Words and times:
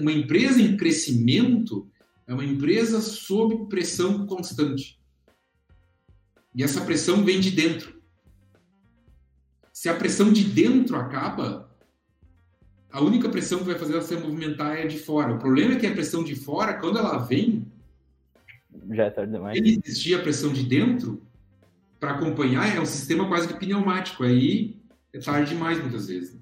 uma 0.00 0.12
empresa 0.12 0.60
em 0.60 0.76
crescimento 0.76 1.88
é 2.26 2.34
uma 2.34 2.44
empresa 2.44 3.00
sob 3.00 3.66
pressão 3.68 4.26
constante. 4.26 5.00
E 6.54 6.62
essa 6.62 6.82
pressão 6.82 7.24
vem 7.24 7.40
de 7.40 7.50
dentro. 7.50 8.00
Se 9.72 9.88
a 9.88 9.94
pressão 9.94 10.32
de 10.32 10.44
dentro 10.44 10.96
acaba, 10.96 11.70
a 12.90 13.00
única 13.00 13.28
pressão 13.28 13.60
que 13.60 13.64
vai 13.64 13.78
fazer 13.78 13.94
ela 13.94 14.02
se 14.02 14.14
movimentar 14.16 14.76
é 14.76 14.86
de 14.86 14.98
fora. 14.98 15.34
O 15.34 15.38
problema 15.38 15.74
é 15.74 15.76
que 15.76 15.86
a 15.86 15.92
pressão 15.92 16.22
de 16.22 16.34
fora, 16.34 16.74
quando 16.74 16.98
ela 16.98 17.18
vem, 17.18 17.66
já 18.90 19.04
é 19.04 19.10
tarde 19.10 19.32
demais. 19.32 19.56
Ele 19.56 19.80
existir 19.84 20.14
a 20.14 20.22
pressão 20.22 20.52
de 20.52 20.62
dentro 20.62 21.22
para 21.98 22.12
acompanhar 22.12 22.74
é 22.74 22.80
um 22.80 22.86
sistema 22.86 23.26
quase 23.28 23.48
que 23.48 23.54
pneumático. 23.54 24.24
Aí 24.24 24.76
é 25.12 25.18
tarde 25.18 25.54
demais 25.54 25.80
muitas 25.80 26.08
vezes. 26.08 26.41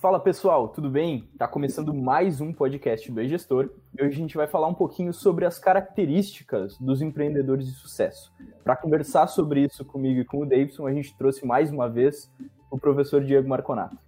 Fala 0.00 0.18
pessoal, 0.18 0.66
tudo 0.66 0.88
bem? 0.88 1.28
Está 1.30 1.46
começando 1.46 1.92
mais 1.92 2.40
um 2.40 2.54
podcast 2.54 3.12
do 3.12 3.20
E-Gestor 3.20 3.68
e 3.92 4.02
hoje 4.02 4.14
a 4.14 4.18
gente 4.18 4.34
vai 4.34 4.46
falar 4.46 4.66
um 4.66 4.72
pouquinho 4.72 5.12
sobre 5.12 5.44
as 5.44 5.58
características 5.58 6.78
dos 6.78 7.02
empreendedores 7.02 7.66
de 7.66 7.72
sucesso. 7.72 8.32
Para 8.64 8.74
conversar 8.76 9.26
sobre 9.26 9.66
isso 9.66 9.84
comigo 9.84 10.18
e 10.18 10.24
com 10.24 10.40
o 10.40 10.46
Davidson, 10.46 10.86
a 10.86 10.94
gente 10.94 11.14
trouxe 11.18 11.44
mais 11.44 11.70
uma 11.70 11.86
vez 11.86 12.32
o 12.70 12.78
professor 12.78 13.22
Diego 13.22 13.46
Marconato. 13.46 13.98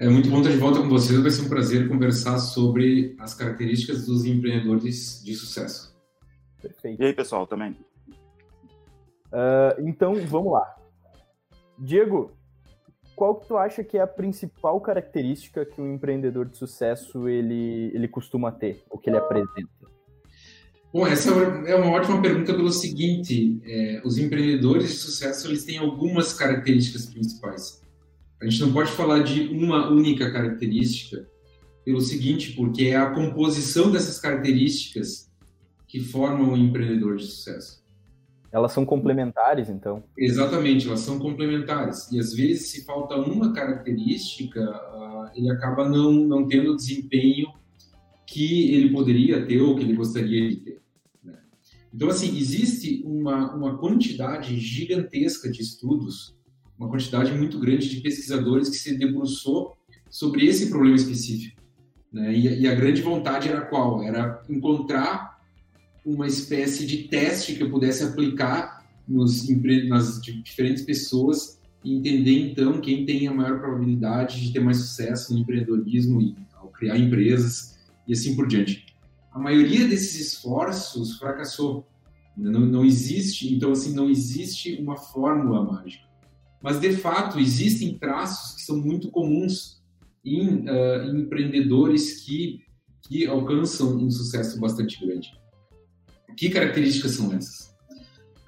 É 0.00 0.08
muito 0.08 0.28
bom 0.28 0.38
estar 0.38 0.50
de 0.50 0.56
volta 0.56 0.80
com 0.80 0.88
vocês, 0.88 1.16
vai 1.20 1.30
ser 1.30 1.42
um 1.42 1.48
prazer 1.48 1.88
conversar 1.88 2.40
sobre 2.40 3.14
as 3.20 3.34
características 3.34 4.04
dos 4.04 4.24
empreendedores 4.24 5.22
de 5.24 5.32
sucesso. 5.36 5.96
Perfeito. 6.60 7.00
E 7.00 7.06
aí 7.06 7.12
pessoal, 7.12 7.46
também? 7.46 7.78
Uh, 9.28 9.86
então, 9.86 10.12
vamos 10.26 10.52
lá. 10.52 10.74
Diego, 11.78 12.32
qual 13.14 13.36
que 13.36 13.46
tu 13.46 13.56
acha 13.56 13.84
que 13.84 13.96
é 13.96 14.00
a 14.00 14.06
principal 14.06 14.80
característica 14.80 15.64
que 15.64 15.80
um 15.80 15.94
empreendedor 15.94 16.46
de 16.46 16.56
sucesso 16.56 17.28
ele, 17.28 17.90
ele 17.94 18.08
costuma 18.08 18.50
ter, 18.50 18.82
ou 18.90 18.98
que 18.98 19.10
ele 19.10 19.16
apresenta? 19.16 19.68
Bom, 20.92 21.06
essa 21.06 21.30
é 21.30 21.74
uma 21.74 21.90
ótima 21.90 22.22
pergunta 22.22 22.54
pelo 22.54 22.70
seguinte, 22.70 23.60
é, 23.64 24.00
os 24.04 24.16
empreendedores 24.16 24.90
de 24.90 24.96
sucesso 24.96 25.48
eles 25.48 25.64
têm 25.64 25.78
algumas 25.78 26.32
características 26.32 27.06
principais. 27.06 27.82
A 28.40 28.44
gente 28.44 28.60
não 28.60 28.72
pode 28.72 28.92
falar 28.92 29.22
de 29.22 29.48
uma 29.48 29.90
única 29.90 30.30
característica 30.30 31.26
pelo 31.84 32.00
seguinte, 32.00 32.52
porque 32.52 32.84
é 32.84 32.96
a 32.96 33.10
composição 33.10 33.90
dessas 33.90 34.18
características 34.18 35.30
que 35.86 36.00
formam 36.00 36.52
um 36.52 36.56
empreendedor 36.56 37.16
de 37.16 37.26
sucesso. 37.26 37.83
Elas 38.54 38.70
são 38.70 38.86
complementares, 38.86 39.68
então? 39.68 40.04
Exatamente, 40.16 40.86
elas 40.86 41.00
são 41.00 41.18
complementares. 41.18 42.08
E 42.12 42.20
às 42.20 42.32
vezes, 42.32 42.68
se 42.68 42.84
falta 42.84 43.16
uma 43.16 43.52
característica, 43.52 44.60
uh, 44.60 45.28
ele 45.34 45.50
acaba 45.50 45.88
não, 45.88 46.12
não 46.12 46.46
tendo 46.46 46.70
o 46.70 46.76
desempenho 46.76 47.48
que 48.24 48.72
ele 48.72 48.90
poderia 48.90 49.44
ter 49.44 49.60
ou 49.60 49.74
que 49.74 49.82
ele 49.82 49.94
gostaria 49.94 50.48
de 50.48 50.56
ter. 50.58 50.80
Né? 51.24 51.36
Então, 51.92 52.08
assim, 52.08 52.38
existe 52.38 53.02
uma, 53.04 53.52
uma 53.56 53.76
quantidade 53.76 54.56
gigantesca 54.56 55.50
de 55.50 55.60
estudos, 55.60 56.38
uma 56.78 56.88
quantidade 56.88 57.32
muito 57.32 57.58
grande 57.58 57.88
de 57.88 58.00
pesquisadores 58.02 58.68
que 58.68 58.76
se 58.76 58.96
debruçou 58.96 59.76
sobre 60.08 60.46
esse 60.46 60.68
problema 60.70 60.94
específico. 60.94 61.60
Né? 62.12 62.32
E, 62.32 62.60
e 62.60 62.68
a 62.68 62.74
grande 62.76 63.02
vontade 63.02 63.48
era 63.48 63.62
qual? 63.62 64.00
Era 64.04 64.40
encontrar 64.48 65.33
uma 66.04 66.26
espécie 66.26 66.86
de 66.86 67.08
teste 67.08 67.54
que 67.54 67.62
eu 67.62 67.70
pudesse 67.70 68.02
aplicar 68.02 68.84
nos, 69.06 69.48
nas 69.88 70.20
diferentes 70.20 70.82
pessoas 70.82 71.60
e 71.82 71.94
entender 71.94 72.50
então 72.50 72.80
quem 72.80 73.04
tem 73.04 73.26
a 73.28 73.34
maior 73.34 73.58
probabilidade 73.58 74.40
de 74.40 74.52
ter 74.52 74.60
mais 74.60 74.78
sucesso 74.78 75.32
no 75.32 75.40
empreendedorismo 75.40 76.20
e 76.20 76.34
ao 76.54 76.68
criar 76.68 76.98
empresas 76.98 77.78
e 78.06 78.12
assim 78.12 78.34
por 78.34 78.46
diante. 78.46 78.86
A 79.32 79.38
maioria 79.38 79.86
desses 79.86 80.14
esforços 80.14 81.18
fracassou. 81.18 81.86
Não, 82.36 82.60
não 82.60 82.84
existe, 82.84 83.52
então 83.54 83.72
assim, 83.72 83.94
não 83.94 84.10
existe 84.10 84.74
uma 84.80 84.96
fórmula 84.96 85.62
mágica. 85.62 86.04
Mas 86.60 86.80
de 86.80 86.92
fato 86.96 87.38
existem 87.38 87.96
traços 87.96 88.56
que 88.56 88.62
são 88.62 88.76
muito 88.76 89.10
comuns 89.10 89.82
em, 90.24 90.66
uh, 90.68 91.04
em 91.04 91.20
empreendedores 91.20 92.24
que 92.24 92.64
que 93.08 93.26
alcançam 93.26 93.96
um 93.96 94.10
sucesso 94.10 94.58
bastante 94.58 95.04
grande. 95.04 95.32
Que 96.36 96.50
características 96.50 97.12
são 97.12 97.32
essas? 97.32 97.74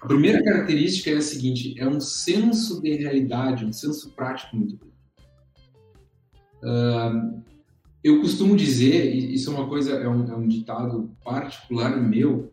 A 0.01 0.07
primeira 0.07 0.43
característica 0.43 1.11
é 1.11 1.17
a 1.17 1.21
seguinte: 1.21 1.75
é 1.79 1.89
um 1.89 2.01
senso 2.01 2.81
de 2.81 2.95
realidade, 2.97 3.65
um 3.65 3.73
senso 3.73 4.15
prático 4.15 4.57
muito 4.57 4.77
grande. 4.77 4.97
Uh, 6.63 7.43
eu 8.03 8.21
costumo 8.21 8.57
dizer, 8.57 9.13
isso 9.15 9.51
é 9.51 9.55
uma 9.55 9.69
coisa, 9.69 9.95
é 9.95 10.09
um, 10.09 10.31
é 10.31 10.37
um, 10.37 10.47
ditado 10.47 11.11
particular 11.25 11.97
meu, 12.01 12.53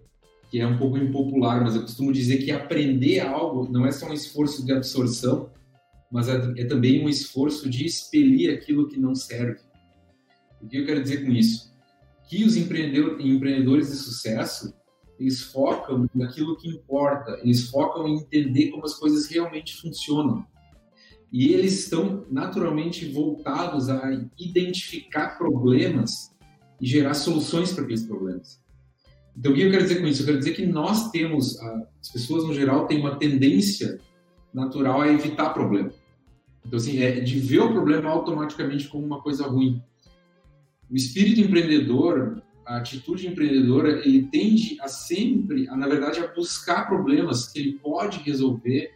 que 0.49 0.59
é 0.59 0.65
um 0.65 0.77
pouco 0.77 0.97
impopular, 0.97 1.61
mas 1.61 1.75
eu 1.75 1.81
costumo 1.81 2.11
dizer 2.11 2.37
que 2.37 2.51
aprender 2.51 3.19
algo 3.19 3.71
não 3.71 3.85
é 3.85 3.91
só 3.91 4.09
um 4.09 4.13
esforço 4.13 4.65
de 4.65 4.71
absorção, 4.71 5.51
mas 6.11 6.27
é, 6.27 6.37
é 6.57 6.65
também 6.65 7.03
um 7.03 7.09
esforço 7.09 7.69
de 7.69 7.85
expelir 7.85 8.51
aquilo 8.51 8.87
que 8.87 8.99
não 8.99 9.13
serve. 9.13 9.61
O 10.59 10.67
que 10.67 10.77
eu 10.77 10.85
quero 10.85 11.03
dizer 11.03 11.23
com 11.23 11.31
isso? 11.31 11.71
Que 12.27 12.43
os 12.43 12.55
empreendedores 12.55 13.91
de 13.91 13.95
sucesso 13.97 14.73
eles 15.19 15.41
focam 15.41 16.09
naquilo 16.13 16.57
que 16.57 16.69
importa, 16.69 17.39
eles 17.43 17.69
focam 17.69 18.07
em 18.07 18.17
entender 18.17 18.71
como 18.71 18.85
as 18.85 18.95
coisas 18.95 19.27
realmente 19.27 19.75
funcionam. 19.75 20.45
E 21.31 21.53
eles 21.53 21.79
estão 21.79 22.25
naturalmente 22.29 23.11
voltados 23.11 23.89
a 23.89 24.11
identificar 24.37 25.37
problemas 25.37 26.31
e 26.79 26.85
gerar 26.85 27.13
soluções 27.13 27.71
para 27.71 27.83
aqueles 27.83 28.05
problemas. 28.05 28.61
Então, 29.35 29.51
o 29.51 29.55
que 29.55 29.61
eu 29.61 29.71
quero 29.71 29.83
dizer 29.83 29.99
com 29.99 30.07
isso? 30.07 30.21
Eu 30.21 30.25
quero 30.27 30.37
dizer 30.37 30.53
que 30.53 30.65
nós 30.65 31.09
temos, 31.09 31.59
as 31.59 32.09
pessoas 32.11 32.43
no 32.43 32.53
geral 32.53 32.85
têm 32.85 32.99
uma 32.99 33.15
tendência 33.15 33.99
natural 34.53 35.01
a 35.01 35.11
evitar 35.11 35.49
problema. 35.53 35.91
Então, 36.63 36.77
assim, 36.77 36.99
é 36.99 37.19
de 37.19 37.39
ver 37.39 37.61
o 37.61 37.71
problema 37.71 38.09
automaticamente 38.09 38.87
como 38.87 39.03
uma 39.03 39.21
coisa 39.21 39.47
ruim. 39.47 39.81
O 40.89 40.95
espírito 40.95 41.41
empreendedor, 41.41 42.42
a 42.65 42.77
atitude 42.77 43.27
empreendedora, 43.27 44.05
ele 44.05 44.27
tende 44.27 44.77
a 44.81 44.87
sempre, 44.87 45.67
a, 45.67 45.75
na 45.75 45.87
verdade, 45.87 46.19
a 46.19 46.27
buscar 46.27 46.87
problemas 46.87 47.47
que 47.47 47.59
ele 47.59 47.73
pode 47.73 48.19
resolver 48.19 48.91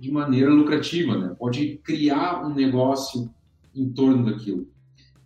de 0.00 0.10
maneira 0.10 0.50
lucrativa, 0.50 1.16
né? 1.16 1.34
Pode 1.38 1.80
criar 1.84 2.44
um 2.44 2.52
negócio 2.52 3.30
em 3.74 3.88
torno 3.88 4.24
daquilo. 4.24 4.68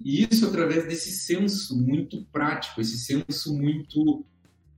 E 0.01 0.27
isso 0.31 0.47
através 0.47 0.87
desse 0.87 1.11
senso 1.11 1.77
muito 1.77 2.25
prático, 2.33 2.81
esse 2.81 2.99
senso 2.99 3.57
muito 3.57 4.25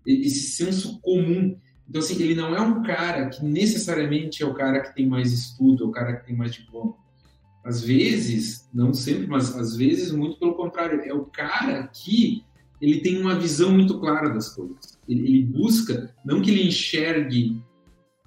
esse 0.06 0.52
senso 0.52 0.98
comum. 1.00 1.56
Então 1.88 2.00
assim, 2.00 2.20
ele 2.22 2.34
não 2.34 2.54
é 2.54 2.60
um 2.60 2.82
cara 2.82 3.28
que 3.28 3.44
necessariamente 3.44 4.42
é 4.42 4.46
o 4.46 4.54
cara 4.54 4.80
que 4.80 4.94
tem 4.94 5.06
mais 5.06 5.32
estudo, 5.32 5.84
é 5.84 5.86
o 5.86 5.90
cara 5.90 6.16
que 6.16 6.26
tem 6.26 6.36
mais 6.36 6.54
diploma. 6.54 6.94
Às 7.62 7.82
vezes, 7.82 8.68
não 8.72 8.94
sempre, 8.94 9.26
mas 9.26 9.54
às 9.54 9.76
vezes 9.76 10.10
muito 10.10 10.38
pelo 10.38 10.54
contrário, 10.54 11.02
é 11.02 11.12
o 11.12 11.26
cara 11.26 11.86
que 11.88 12.42
ele 12.80 13.00
tem 13.00 13.20
uma 13.20 13.38
visão 13.38 13.72
muito 13.72 13.98
clara 14.00 14.30
das 14.30 14.54
coisas. 14.54 14.98
Ele, 15.08 15.22
ele, 15.22 15.44
busca, 15.44 16.14
não 16.24 16.40
que 16.40 16.50
ele 16.50 16.66
enxergue, 16.66 17.60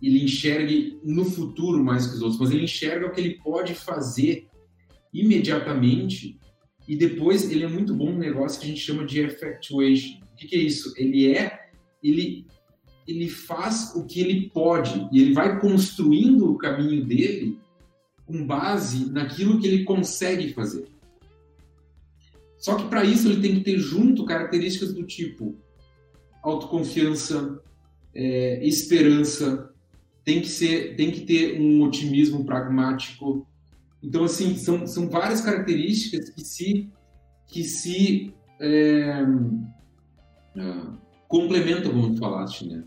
ele 0.01 0.23
enxergue 0.23 0.99
no 1.03 1.25
futuro 1.25 1.83
mais 1.83 2.07
que 2.07 2.15
os 2.15 2.21
outros, 2.21 2.39
mas 2.39 2.51
ele 2.51 2.63
enxerga 2.63 3.07
o 3.07 3.11
que 3.11 3.19
ele 3.19 3.39
pode 3.43 3.73
fazer 3.73 4.47
imediatamente 5.13 6.39
e 6.87 6.95
depois 6.95 7.49
ele 7.49 7.63
é 7.63 7.67
muito 7.67 7.93
bom 7.95 8.11
no 8.11 8.19
negócio 8.19 8.59
que 8.59 8.65
a 8.65 8.69
gente 8.69 8.81
chama 8.81 9.05
de 9.05 9.19
effectuation. 9.21 10.19
O 10.33 10.35
que, 10.35 10.47
que 10.47 10.55
é 10.55 10.59
isso? 10.59 10.93
Ele 10.97 11.33
é, 11.33 11.69
ele, 12.03 12.45
ele 13.07 13.29
faz 13.29 13.93
o 13.95 14.05
que 14.05 14.19
ele 14.19 14.49
pode 14.49 15.07
e 15.11 15.21
ele 15.21 15.33
vai 15.33 15.59
construindo 15.59 16.51
o 16.51 16.57
caminho 16.57 17.05
dele 17.05 17.57
com 18.25 18.45
base 18.45 19.09
naquilo 19.11 19.59
que 19.59 19.67
ele 19.67 19.83
consegue 19.83 20.53
fazer. 20.53 20.87
Só 22.63 22.75
que 22.75 22.87
para 22.87 23.03
isso 23.03 23.27
ele 23.27 23.41
tem 23.41 23.55
que 23.55 23.59
ter 23.59 23.77
junto 23.77 24.23
características 24.23 24.93
do 24.93 25.03
tipo 25.03 25.53
autoconfiança, 26.41 27.61
é, 28.15 28.65
esperança, 28.65 29.69
tem 30.23 30.39
que 30.39 30.47
ser, 30.47 30.95
tem 30.95 31.11
que 31.11 31.21
ter 31.21 31.59
um 31.59 31.83
otimismo 31.83 32.45
pragmático. 32.45 33.45
Então 34.01 34.23
assim 34.23 34.55
são, 34.55 34.87
são 34.87 35.09
várias 35.09 35.41
características 35.41 36.29
que 36.29 36.41
se 36.41 36.89
que 37.47 37.65
se 37.65 38.33
é, 38.61 39.23
uh, 39.23 40.97
complementam, 41.27 41.91
como 41.91 42.13
tu 42.13 42.19
falaste, 42.19 42.65
né? 42.65 42.85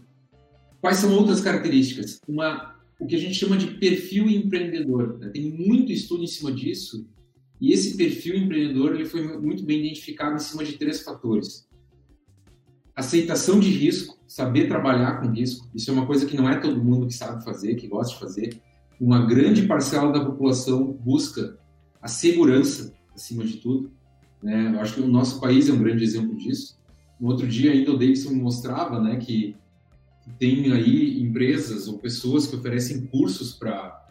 Quais 0.80 0.96
são 0.96 1.14
outras 1.14 1.42
características? 1.42 2.18
Uma, 2.26 2.74
o 2.98 3.06
que 3.06 3.14
a 3.14 3.18
gente 3.18 3.34
chama 3.34 3.58
de 3.58 3.66
perfil 3.74 4.28
empreendedor. 4.28 5.18
Né? 5.18 5.28
Tem 5.28 5.50
muito 5.50 5.92
estudo 5.92 6.24
em 6.24 6.26
cima 6.26 6.50
disso 6.50 7.06
e 7.60 7.72
esse 7.72 7.96
perfil 7.96 8.36
empreendedor 8.36 8.94
ele 8.94 9.06
foi 9.06 9.22
muito 9.38 9.64
bem 9.64 9.80
identificado 9.80 10.36
em 10.36 10.38
cima 10.38 10.64
de 10.64 10.74
três 10.74 11.02
fatores. 11.02 11.66
Aceitação 12.94 13.58
de 13.58 13.70
risco, 13.70 14.18
saber 14.26 14.68
trabalhar 14.68 15.20
com 15.20 15.30
risco. 15.30 15.68
Isso 15.74 15.90
é 15.90 15.94
uma 15.94 16.06
coisa 16.06 16.26
que 16.26 16.36
não 16.36 16.48
é 16.48 16.58
todo 16.58 16.82
mundo 16.82 17.06
que 17.06 17.14
sabe 17.14 17.44
fazer, 17.44 17.74
que 17.74 17.86
gosta 17.86 18.14
de 18.14 18.20
fazer. 18.20 18.62
uma 18.98 19.26
grande 19.26 19.66
parcela 19.66 20.10
da 20.10 20.24
população 20.24 20.92
busca 20.92 21.58
a 22.00 22.08
segurança 22.08 22.94
acima 23.14 23.44
de 23.44 23.58
tudo. 23.58 23.90
Né? 24.42 24.72
Eu 24.74 24.80
acho 24.80 24.94
que 24.94 25.00
o 25.00 25.08
nosso 25.08 25.40
país 25.40 25.68
é 25.68 25.72
um 25.72 25.78
grande 25.78 26.04
exemplo 26.04 26.34
disso. 26.36 26.78
No 27.20 27.28
outro 27.28 27.46
dia 27.46 27.72
ainda 27.72 27.92
o 27.92 27.98
Davidson 27.98 28.34
mostrava 28.34 29.00
né, 29.00 29.16
que 29.16 29.56
tem 30.38 30.72
aí 30.72 31.20
empresas 31.20 31.88
ou 31.88 31.98
pessoas 31.98 32.46
que 32.46 32.56
oferecem 32.56 33.06
cursos 33.06 33.54
para 33.54 34.05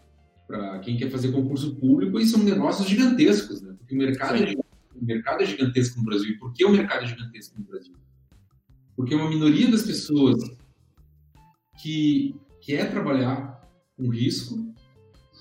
para 0.47 0.79
quem 0.79 0.97
quer 0.97 1.09
fazer 1.09 1.31
concurso 1.31 1.75
público 1.75 2.19
e 2.19 2.25
são 2.25 2.43
negócios 2.43 2.87
gigantescos, 2.87 3.61
né? 3.61 3.73
Porque 3.77 3.95
o 3.95 3.97
mercado, 3.97 4.35
é, 4.35 4.53
o 4.53 5.05
mercado 5.05 5.43
é 5.43 5.45
gigantesco 5.45 5.97
no 5.99 6.05
Brasil. 6.05 6.31
E 6.31 6.37
por 6.37 6.53
que 6.53 6.63
o 6.63 6.69
mercado 6.69 7.03
é 7.03 7.07
gigantesco 7.07 7.59
no 7.59 7.65
Brasil? 7.65 7.95
Porque 8.95 9.15
uma 9.15 9.29
minoria 9.29 9.69
das 9.69 9.83
pessoas 9.83 10.37
que 11.81 12.35
quer 12.61 12.89
trabalhar 12.91 13.61
com 13.97 14.09
risco 14.09 14.73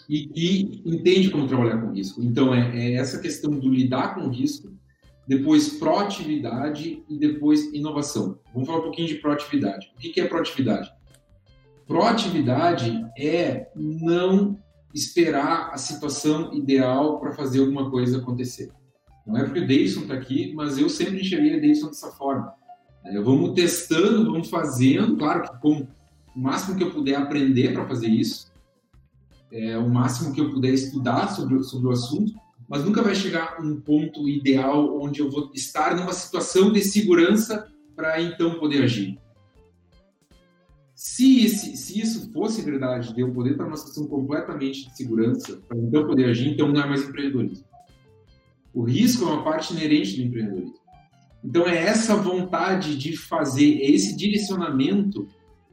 e 0.09 0.27
que 0.27 0.83
entende 0.85 1.31
como 1.31 1.47
trabalhar 1.47 1.79
com 1.79 1.93
risco. 1.93 2.23
Então, 2.23 2.55
é, 2.55 2.77
é 2.77 2.95
essa 2.95 3.19
questão 3.21 3.51
do 3.51 3.69
lidar 3.69 4.15
com 4.15 4.29
risco, 4.29 4.73
depois 5.27 5.79
proatividade 5.79 7.03
e 7.09 7.19
depois 7.19 7.73
inovação. 7.73 8.39
Vamos 8.53 8.67
falar 8.67 8.81
um 8.81 8.85
pouquinho 8.85 9.09
de 9.09 9.15
proatividade. 9.17 9.91
O 9.97 9.99
que 9.99 10.21
é 10.21 10.27
proatividade? 10.27 10.91
Proatividade 11.87 13.07
é 13.19 13.69
não 13.75 14.59
esperar 14.95 15.71
a 15.73 15.77
situação 15.77 16.55
ideal 16.55 17.19
para 17.19 17.33
fazer 17.33 17.61
alguma 17.61 17.91
coisa 17.91 18.19
acontecer. 18.19 18.71
Não 19.27 19.37
é 19.37 19.45
porque 19.45 19.61
o 19.61 19.67
Davidson 19.67 20.03
está 20.03 20.15
aqui, 20.15 20.53
mas 20.55 20.79
eu 20.79 20.89
sempre 20.89 21.21
enxerguei 21.21 21.57
o 21.57 21.61
Davidson 21.61 21.89
dessa 21.89 22.11
forma. 22.13 22.55
É, 23.05 23.21
vamos 23.21 23.55
testando, 23.55 24.31
vamos 24.31 24.49
fazendo, 24.49 25.17
claro 25.17 25.43
que 25.43 25.61
com 25.61 25.87
o 26.35 26.41
máximo 26.41 26.77
que 26.77 26.85
eu 26.85 26.91
puder 26.91 27.17
aprender 27.17 27.73
para 27.73 27.87
fazer 27.87 28.09
isso, 28.09 28.53
é, 29.51 29.77
o 29.77 29.89
máximo 29.89 30.33
que 30.33 30.41
eu 30.41 30.51
puder 30.51 30.73
estudar 30.73 31.29
sobre, 31.29 31.63
sobre 31.65 31.89
o 31.89 31.91
assunto, 31.91 32.33
mas 32.69 32.85
nunca 32.85 33.03
vai 33.03 33.15
chegar 33.15 33.61
um 33.61 33.81
ponto 33.81 34.29
ideal 34.29 34.99
onde 35.01 35.21
eu 35.21 35.31
vou 35.31 35.51
estar 35.55 35.95
numa 35.95 36.13
situação 36.13 36.73
de 36.73 36.83
segurança 36.83 37.69
para 37.95 38.21
então 38.21 38.59
poder 38.59 38.83
agir. 38.83 39.19
Se, 41.05 41.45
esse, 41.45 41.77
se 41.77 42.01
isso 42.01 42.33
fosse 42.33 42.63
verdade, 42.63 43.13
de 43.13 43.21
eu 43.21 43.31
poder 43.31 43.53
estar 43.53 43.65
numa 43.65 43.77
situação 43.77 44.07
completamente 44.07 44.89
de 44.89 44.97
segurança 44.97 45.61
para 45.69 45.77
então 45.77 46.07
poder 46.07 46.31
agir, 46.31 46.49
então 46.49 46.73
não 46.73 46.81
é 46.81 46.87
mais 46.87 47.07
empreendedorismo. 47.07 47.67
O 48.73 48.83
risco 48.83 49.25
é 49.25 49.27
uma 49.27 49.45
parte 49.45 49.75
inerente 49.75 50.17
do 50.17 50.23
empreendedorismo. 50.23 50.81
Então 51.45 51.67
é 51.67 51.77
essa 51.77 52.17
vontade 52.17 52.97
de 52.97 53.17
fazer, 53.17 53.83
é 53.83 53.91
esse 53.91 54.17
direcionamento 54.17 55.29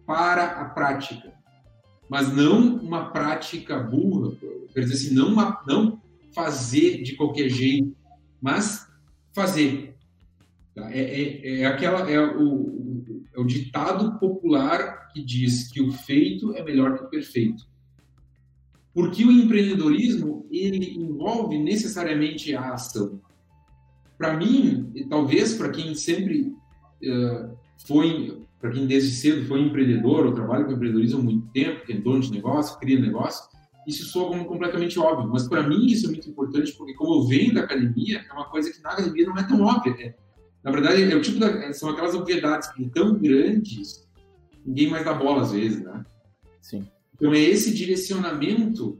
para 0.06 0.44
a 0.62 0.66
prática 0.66 1.32
mas 2.12 2.28
não 2.36 2.76
uma 2.76 3.10
prática 3.10 3.80
burra, 3.80 4.36
quer 4.74 4.82
dizer 4.82 4.96
assim, 4.96 5.16
não, 5.16 5.30
uma, 5.30 5.64
não 5.66 5.98
fazer 6.36 7.02
de 7.04 7.16
qualquer 7.16 7.48
jeito, 7.48 7.96
mas 8.42 8.86
fazer. 9.34 9.96
Tá? 10.76 10.92
É, 10.92 11.00
é, 11.00 11.62
é, 11.62 11.66
aquela, 11.66 12.12
é 12.12 12.20
o, 12.20 13.24
é 13.34 13.40
o 13.40 13.46
ditado 13.46 14.20
popular 14.20 15.01
que 15.14 15.24
diz 15.24 15.72
que 15.72 15.82
o 15.82 15.92
feito 15.92 16.54
é 16.56 16.64
melhor 16.64 16.98
que 16.98 17.04
o 17.04 17.10
perfeito. 17.10 17.66
Porque 18.94 19.24
o 19.24 19.32
empreendedorismo, 19.32 20.48
ele 20.52 20.96
envolve 20.98 21.58
necessariamente 21.58 22.54
a 22.54 22.74
ação. 22.74 23.22
Para 24.18 24.36
mim, 24.36 24.92
e 24.94 25.06
talvez 25.06 25.54
para 25.54 25.70
quem 25.70 25.96
sempre 25.96 26.54
uh, 27.04 27.58
foi 27.88 28.42
para 28.62 28.70
quem 28.70 28.86
desde 28.86 29.10
cedo 29.10 29.48
foi 29.48 29.60
empreendedor 29.60 30.28
ou 30.28 30.34
trabalha 30.34 30.64
com 30.64 30.74
empreendedorismo 30.74 31.20
há 31.20 31.24
muito 31.24 31.48
tempo, 31.48 31.84
que 31.84 31.94
é 31.94 31.98
dono 31.98 32.20
de 32.20 32.32
negócio, 32.32 32.78
cria 32.80 33.00
negócio, 33.00 33.50
isso 33.88 34.06
soa 34.06 34.30
como 34.30 34.46
completamente 34.46 35.00
óbvio. 35.00 35.28
Mas 35.32 35.48
para 35.48 35.68
mim 35.68 35.88
isso 35.88 36.06
é 36.06 36.10
muito 36.10 36.30
importante 36.30 36.72
porque 36.74 36.94
como 36.94 37.16
eu 37.16 37.28
venho 37.28 37.56
da 37.56 37.62
academia, 37.62 38.24
é 38.30 38.32
uma 38.32 38.46
coisa 38.46 38.72
que 38.72 38.80
na 38.84 38.92
academia 38.92 39.26
não 39.26 39.38
é 39.38 39.44
tão 39.48 39.62
óbvia. 39.62 39.96
É, 40.00 40.14
na 40.64 40.72
verdade, 40.72 41.12
é 41.12 41.16
o 41.16 41.22
tipo 41.22 41.40
da, 41.40 41.74
são 41.74 41.90
aquelas 41.90 42.14
obviedades 42.14 42.72
que 42.72 42.88
tão 42.90 43.18
grandes, 43.18 44.08
ninguém 44.66 44.90
mais 44.90 45.06
dá 45.06 45.14
bola 45.14 45.42
às 45.42 45.52
vezes, 45.52 45.84
né? 45.84 46.06
Sim. 46.62 46.88
Então 47.16 47.34
é 47.34 47.40
esse 47.40 47.74
direcionamento 47.74 49.00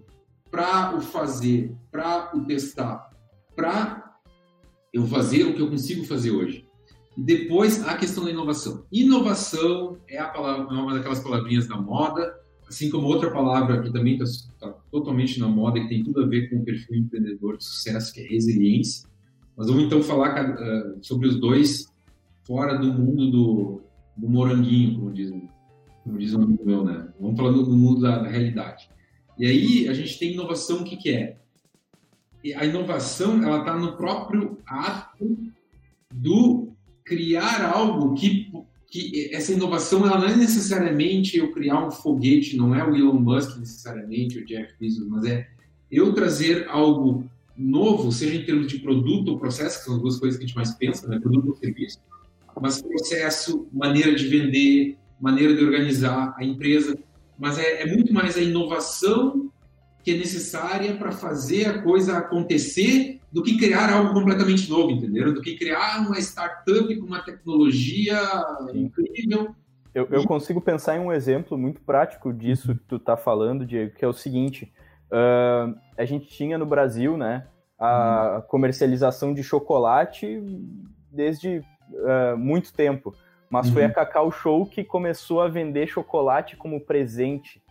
para 0.50 0.96
o 0.96 1.02
fazer, 1.02 1.74
para 1.92 2.36
o 2.36 2.46
testar, 2.46 3.10
para 3.56 4.20
eu 4.94 5.08
fazer 5.08 5.46
o 5.46 5.56
que 5.56 5.62
eu 5.62 5.70
consigo 5.70 6.06
fazer 6.06 6.32
hoje. 6.32 6.68
Depois, 7.18 7.86
a 7.86 7.96
questão 7.96 8.24
da 8.24 8.32
inovação. 8.32 8.86
Inovação 8.92 9.98
é 10.08 10.18
a 10.18 10.28
palavra, 10.28 10.76
é 10.76 10.80
uma 10.80 10.94
daquelas 10.94 11.20
palavrinhas 11.20 11.68
da 11.68 11.78
moda, 11.78 12.36
assim 12.68 12.90
como 12.90 13.08
outra 13.08 13.32
palavra 13.32 13.82
que 13.82 13.92
também 13.92 14.18
está 14.18 14.68
tá 14.68 14.78
totalmente 14.90 15.40
na 15.40 15.48
moda 15.48 15.78
e 15.78 15.84
que 15.84 15.90
tem 15.90 16.04
tudo 16.04 16.22
a 16.22 16.28
ver 16.28 16.50
com 16.50 16.58
o 16.58 16.64
perfil 16.64 16.98
empreendedor 16.98 17.58
de 17.58 17.66
sucesso, 17.66 18.14
que 18.14 18.22
é 18.22 18.28
resiliência. 18.28 19.10
Mas 19.58 19.68
vamos 19.68 19.84
então 19.84 20.02
falar 20.02 20.56
uh, 20.56 20.98
sobre 21.02 21.28
os 21.28 21.40
dois 21.40 21.92
fora 22.44 22.78
do 22.78 22.94
mundo 22.94 23.30
do, 23.30 23.82
do 24.16 24.30
moranguinho, 24.30 25.00
como 25.00 25.12
dizem, 25.12 25.50
como 26.04 26.18
diz 26.18 26.34
um 26.34 26.44
amigo 26.44 26.66
meu, 26.66 26.84
né? 26.84 27.08
Vamos 27.20 27.38
falar 27.38 27.52
do, 27.52 27.64
do 27.64 27.78
mundo 27.78 28.02
da, 28.02 28.20
da, 28.20 28.30
realidade. 28.30 28.90
E 29.38 29.46
aí 29.46 29.88
a 29.88 29.94
gente 29.94 30.18
tem 30.18 30.34
inovação, 30.34 30.82
o 30.82 30.84
que, 30.84 30.98
que 30.98 31.12
é? 31.12 31.38
A 32.56 32.66
inovação, 32.66 33.44
ela 33.44 33.60
está 33.60 33.78
no 33.78 33.96
próprio 33.96 34.58
ato 34.66 35.38
do 36.14 36.74
criar 37.04 37.66
algo 37.72 38.16
que, 38.16 38.52
que 38.88 39.30
essa 39.34 39.54
inovação 39.54 40.06
ela 40.06 40.20
não 40.20 40.28
é 40.28 40.36
necessariamente 40.36 41.38
eu 41.38 41.52
criar 41.52 41.86
um 41.86 41.92
foguete, 41.92 42.58
não 42.58 42.74
é 42.74 42.84
o 42.84 42.96
Elon 42.96 43.20
Musk 43.20 43.58
necessariamente, 43.58 44.40
o 44.40 44.46
Jeff 44.46 44.74
Bezos, 44.80 45.08
mas 45.08 45.26
é 45.26 45.48
eu 45.92 46.14
trazer 46.14 46.68
algo 46.70 47.30
novo, 47.56 48.12
seja 48.12 48.36
em 48.36 48.46
termos 48.46 48.68
de 48.68 48.80
produto 48.80 49.30
ou 49.30 49.40
processo, 49.40 49.80
que 49.80 49.86
são 49.86 49.96
as 49.96 50.02
duas 50.02 50.20
coisas 50.20 50.38
que 50.38 50.46
a 50.46 50.48
gente 50.48 50.56
mais 50.56 50.74
pensa, 50.74 51.08
né? 51.08 51.20
produto 51.20 51.50
ou 51.50 51.56
serviço, 51.56 52.00
mas 52.60 52.82
processo, 52.82 53.68
maneira 53.72 54.16
de 54.16 54.28
vender, 54.28 54.98
maneira 55.22 55.56
de 55.56 55.64
organizar 55.64 56.36
a 56.38 56.44
empresa, 56.44 56.98
mas 57.38 57.58
é, 57.58 57.84
é 57.84 57.86
muito 57.86 58.14
mais 58.14 58.38
a 58.38 58.42
inovação 58.42 59.52
que 60.04 60.12
é 60.12 60.18
necessária 60.18 60.96
para 60.96 61.12
fazer 61.12 61.68
a 61.68 61.82
coisa 61.82 62.18
acontecer 62.18 63.20
do 63.32 63.44
que 63.44 63.58
criar 63.58 63.94
algo 63.94 64.14
completamente 64.14 64.70
novo, 64.70 64.92
entendeu? 64.92 65.34
Do 65.34 65.42
que 65.42 65.56
criar 65.56 66.06
uma 66.06 66.20
startup 66.20 66.96
com 66.98 67.06
uma 67.06 67.24
tecnologia 67.24 68.20
incrível. 68.74 69.56
Eu, 69.94 70.08
eu, 70.10 70.24
consigo 70.26 70.60
pensar 70.60 70.98
em 70.98 71.00
um 71.00 71.12
exemplo 71.12 71.58
muito 71.58 71.82
prático 71.82 72.34
disso 72.34 72.74
que 72.76 72.84
tu 72.88 72.96
está 72.96 73.16
falando, 73.16 73.66
Diego, 73.66 73.94
que 73.94 74.04
é 74.04 74.08
o 74.08 74.14
seguinte: 74.14 74.72
uh, 75.12 75.76
a 75.98 76.06
gente 76.06 76.28
tinha 76.28 76.58
no 76.58 76.66
Brasil, 76.66 77.18
né, 77.18 77.46
a 77.78 78.38
uhum. 78.38 78.42
comercialização 78.48 79.34
de 79.34 79.44
chocolate 79.44 80.42
desde 81.12 81.60
uh, 81.60 82.38
muito 82.38 82.74
tempo, 82.74 83.14
mas 83.52 83.68
uhum. 83.68 83.74
foi 83.74 83.84
a 83.84 83.88
uhum. 83.88 83.94
Cacau 83.94 84.32
Show 84.32 84.66
que 84.66 84.84
começou 84.84 85.42
a 85.42 85.50
vender 85.50 85.86
chocolate 85.86 86.56
como 86.56 86.80
presente. 86.80 87.62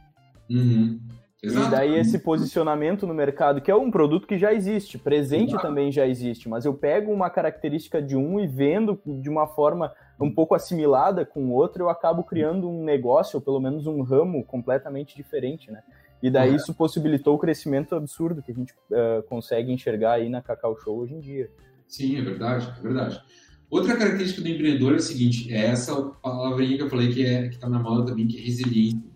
Uhum. 0.49 1.01
Exato. 1.43 1.67
E 1.67 1.71
daí 1.71 1.99
esse 1.99 2.19
posicionamento 2.19 3.07
no 3.07 3.15
mercado, 3.15 3.63
que 3.63 3.71
é 3.71 3.75
um 3.75 3.91
produto 3.91 4.27
que 4.27 4.37
já 4.37 4.53
existe, 4.53 4.99
presente 4.99 5.53
Exato. 5.53 5.67
também 5.67 5.91
já 5.91 6.07
existe, 6.07 6.51
mas 6.51 6.67
eu 6.67 6.75
pego 6.75 7.11
uma 7.11 7.31
característica 7.31 8.03
de 8.03 8.15
um 8.15 8.39
e 8.39 8.47
vendo 8.47 9.01
de 9.07 9.31
uma 9.31 9.47
forma 9.47 9.91
um 10.21 10.31
pouco 10.31 10.55
assimilada 10.55 11.25
com 11.25 11.47
o 11.47 11.53
outro, 11.53 11.85
eu 11.85 11.89
acabo 11.89 12.25
criando 12.25 12.69
um 12.69 12.85
negócio, 12.85 13.39
ou 13.39 13.41
pelo 13.41 13.59
menos 13.59 13.87
um 13.87 14.03
ramo 14.03 14.45
completamente 14.45 15.17
diferente, 15.17 15.71
né? 15.71 15.83
E 16.23 16.31
daí 16.31 16.55
isso 16.55 16.75
possibilitou 16.75 17.37
o 17.37 17.39
crescimento 17.39 17.95
absurdo 17.95 18.43
que 18.43 18.53
a 18.53 18.55
gente 18.55 18.75
uh, 18.91 19.23
consegue 19.27 19.73
enxergar 19.73 20.13
aí 20.13 20.29
na 20.29 20.43
Cacau 20.43 20.77
Show 20.77 20.99
hoje 20.99 21.15
em 21.15 21.21
dia. 21.21 21.51
Sim, 21.89 22.19
é 22.19 22.23
verdade, 22.23 22.71
é 22.79 22.83
verdade. 22.83 23.23
Outra 23.71 23.97
característica 23.97 24.43
do 24.43 24.49
empreendedor 24.49 24.95
é 24.95 24.97
o 24.97 25.01
seguinte, 25.01 25.53
é 25.53 25.67
essa 25.67 25.95
palavrinha 25.95 26.77
que 26.77 26.83
eu 26.83 26.91
falei 26.91 27.13
que 27.13 27.25
é 27.25 27.47
está 27.47 27.69
na 27.69 27.79
moda 27.79 28.05
também, 28.05 28.27
que 28.27 28.37
é 28.37 28.41
resiliente 28.41 29.11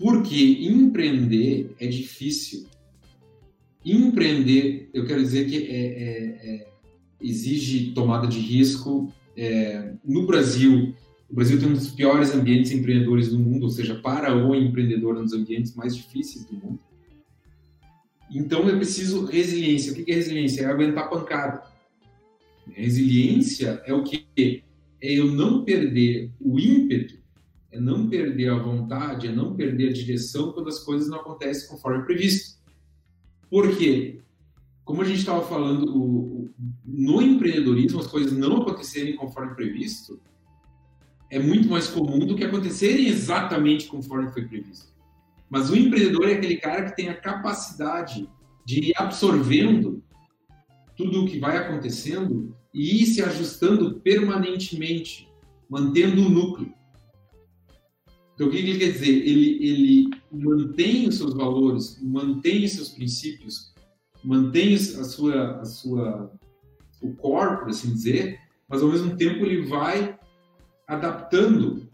porque 0.00 0.66
empreender 0.66 1.74
é 1.78 1.86
difícil. 1.86 2.66
Empreender, 3.84 4.88
eu 4.94 5.06
quero 5.06 5.20
dizer 5.20 5.46
que 5.46 5.56
é, 5.56 5.60
é, 5.60 6.54
é, 6.54 6.68
exige 7.20 7.92
tomada 7.92 8.26
de 8.26 8.40
risco. 8.40 9.12
É, 9.36 9.92
no 10.02 10.26
Brasil, 10.26 10.94
o 11.28 11.34
Brasil 11.34 11.58
tem 11.58 11.68
um 11.68 11.74
dos 11.74 11.90
piores 11.90 12.34
ambientes 12.34 12.72
empreendedores 12.72 13.28
do 13.28 13.38
mundo, 13.38 13.64
ou 13.64 13.70
seja, 13.70 13.94
para 13.94 14.34
o 14.34 14.54
empreendedor, 14.54 15.18
um 15.18 15.24
dos 15.24 15.34
ambientes 15.34 15.74
mais 15.74 15.94
difíceis 15.94 16.46
do 16.46 16.54
mundo. 16.54 16.80
Então, 18.32 18.66
é 18.70 18.76
preciso 18.76 19.26
resiliência. 19.26 19.92
O 19.92 19.94
que 19.94 20.10
é 20.10 20.14
resiliência? 20.14 20.62
É 20.62 20.66
aguentar 20.66 21.10
pancada. 21.10 21.62
Resiliência 22.74 23.82
é 23.84 23.92
o 23.92 24.02
que? 24.02 24.26
É 24.36 25.12
eu 25.12 25.32
não 25.32 25.64
perder 25.64 26.30
o 26.40 26.58
ímpeto 26.58 27.20
é 27.72 27.78
não 27.78 28.08
perder 28.08 28.50
a 28.50 28.58
vontade, 28.58 29.28
é 29.28 29.32
não 29.32 29.54
perder 29.54 29.90
a 29.90 29.92
direção 29.92 30.52
quando 30.52 30.68
as 30.68 30.80
coisas 30.80 31.08
não 31.08 31.20
acontecem 31.20 31.68
conforme 31.68 32.04
previsto. 32.04 32.58
Por 33.48 33.76
quê? 33.76 34.20
Como 34.84 35.02
a 35.02 35.04
gente 35.04 35.20
estava 35.20 35.46
falando, 35.46 35.84
o, 35.96 36.50
no 36.84 37.22
empreendedorismo 37.22 38.00
as 38.00 38.08
coisas 38.08 38.32
não 38.32 38.62
acontecerem 38.62 39.14
conforme 39.14 39.54
previsto 39.54 40.20
é 41.30 41.38
muito 41.38 41.68
mais 41.68 41.86
comum 41.86 42.18
do 42.18 42.34
que 42.34 42.42
acontecerem 42.42 43.06
exatamente 43.06 43.86
conforme 43.86 44.32
foi 44.32 44.48
previsto. 44.48 44.92
Mas 45.48 45.70
o 45.70 45.76
empreendedor 45.76 46.28
é 46.28 46.34
aquele 46.34 46.56
cara 46.56 46.86
que 46.86 46.96
tem 46.96 47.08
a 47.08 47.14
capacidade 47.14 48.28
de 48.64 48.90
ir 48.90 48.92
absorvendo 48.96 50.02
tudo 50.96 51.22
o 51.22 51.26
que 51.26 51.38
vai 51.38 51.56
acontecendo 51.56 52.54
e 52.72 53.02
ir 53.02 53.06
se 53.06 53.22
ajustando 53.22 54.00
permanentemente, 54.00 55.28
mantendo 55.68 56.22
o 56.22 56.28
núcleo. 56.28 56.72
Então, 58.34 58.48
o 58.48 58.50
que 58.50 58.56
ele 58.56 58.78
quer 58.78 58.92
dizer? 58.92 59.08
Ele, 59.08 59.64
ele 59.64 60.10
mantém 60.32 61.08
os 61.08 61.16
seus 61.16 61.34
valores, 61.34 61.98
mantém 62.00 62.64
os 62.64 62.72
seus 62.72 62.88
princípios, 62.90 63.74
mantém 64.24 64.74
a 64.74 64.78
sua, 64.78 65.60
a 65.60 65.64
sua, 65.64 66.32
o 67.02 67.14
core, 67.14 67.58
por 67.58 67.68
assim 67.68 67.92
dizer, 67.92 68.38
mas 68.68 68.82
ao 68.82 68.88
mesmo 68.88 69.16
tempo 69.16 69.44
ele 69.44 69.66
vai 69.66 70.18
adaptando 70.86 71.88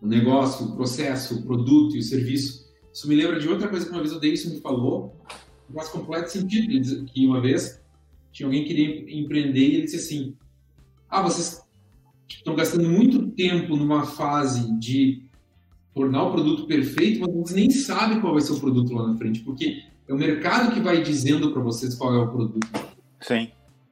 o 0.00 0.06
negócio, 0.06 0.66
o 0.66 0.76
processo, 0.76 1.38
o 1.38 1.42
produto 1.42 1.94
e 1.94 2.00
o 2.00 2.02
serviço. 2.02 2.68
Isso 2.92 3.06
me 3.06 3.14
lembra 3.14 3.38
de 3.38 3.48
outra 3.48 3.68
coisa 3.68 3.86
que 3.86 3.92
uma 3.92 4.00
vez 4.00 4.12
o 4.12 4.18
Deison 4.18 4.50
me 4.50 4.60
falou, 4.60 5.16
faz 5.72 5.88
completo 5.88 6.30
sentido. 6.30 7.04
Que 7.06 7.26
uma 7.26 7.40
vez 7.40 7.79
tinha 8.32 8.46
alguém 8.46 8.62
que 8.62 8.74
queria 8.74 9.18
empreender 9.18 9.60
e 9.60 9.74
ele 9.74 9.82
disse 9.82 9.96
assim: 9.96 10.36
Ah, 11.08 11.22
vocês 11.22 11.60
estão 12.28 12.54
gastando 12.54 12.88
muito 12.88 13.28
tempo 13.32 13.76
numa 13.76 14.04
fase 14.04 14.72
de 14.78 15.22
tornar 15.94 16.24
o 16.24 16.32
produto 16.32 16.66
perfeito, 16.66 17.20
mas 17.20 17.34
vocês 17.34 17.56
nem 17.56 17.70
sabem 17.70 18.20
qual 18.20 18.32
vai 18.32 18.42
ser 18.42 18.52
o 18.52 18.60
produto 18.60 18.92
lá 18.92 19.08
na 19.08 19.16
frente, 19.16 19.40
porque 19.40 19.82
é 20.08 20.14
o 20.14 20.18
mercado 20.18 20.72
que 20.72 20.80
vai 20.80 21.02
dizendo 21.02 21.52
para 21.52 21.62
vocês 21.62 21.94
qual 21.94 22.14
é 22.14 22.18
o 22.18 22.30
produto. 22.30 22.66
Sim. 23.20 23.50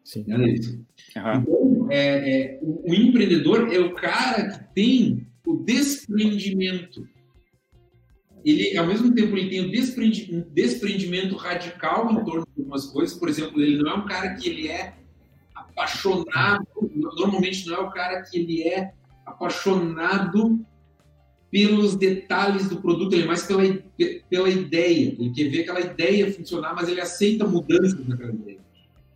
Sim. 0.08 0.24
É 0.26 0.48
isso. 0.48 0.72
Uhum. 0.72 1.40
Então, 1.42 1.88
é, 1.90 2.30
é, 2.30 2.58
o, 2.62 2.90
o, 2.90 2.94
empreendedor 2.94 3.70
é 3.70 3.78
o 3.78 3.94
cara 3.94 4.48
que 4.48 4.74
tem 4.74 5.26
o 5.46 5.56
desprendimento. 5.56 7.06
Ele, 8.42 8.74
ao 8.78 8.86
mesmo 8.86 9.14
tempo, 9.14 9.36
ele 9.36 9.50
tem 9.50 9.66
um 9.66 10.44
desprendimento 10.50 11.36
radical 11.36 12.10
em 12.10 12.24
torno 12.24 12.47
algumas 12.68 12.86
coisas. 12.86 13.18
Por 13.18 13.28
exemplo, 13.28 13.60
ele 13.60 13.82
não 13.82 13.90
é 13.90 13.94
um 13.94 14.04
cara 14.04 14.34
que 14.34 14.48
ele 14.48 14.68
é 14.68 14.94
apaixonado. 15.54 16.66
Normalmente, 16.94 17.66
não 17.66 17.76
é 17.76 17.80
o 17.80 17.90
cara 17.90 18.22
que 18.22 18.38
ele 18.38 18.62
é 18.62 18.92
apaixonado 19.24 20.64
pelos 21.50 21.96
detalhes 21.96 22.68
do 22.68 22.80
produto, 22.80 23.14
ele 23.14 23.22
é 23.22 23.26
mais 23.26 23.46
pela, 23.46 23.62
pela 24.28 24.50
ideia. 24.50 25.16
Ele 25.18 25.32
quer 25.32 25.48
ver 25.48 25.62
aquela 25.62 25.80
ideia 25.80 26.30
funcionar, 26.32 26.74
mas 26.74 26.88
ele 26.88 27.00
aceita 27.00 27.46
mudanças 27.46 28.06
naquela 28.06 28.32
ideia. 28.32 28.60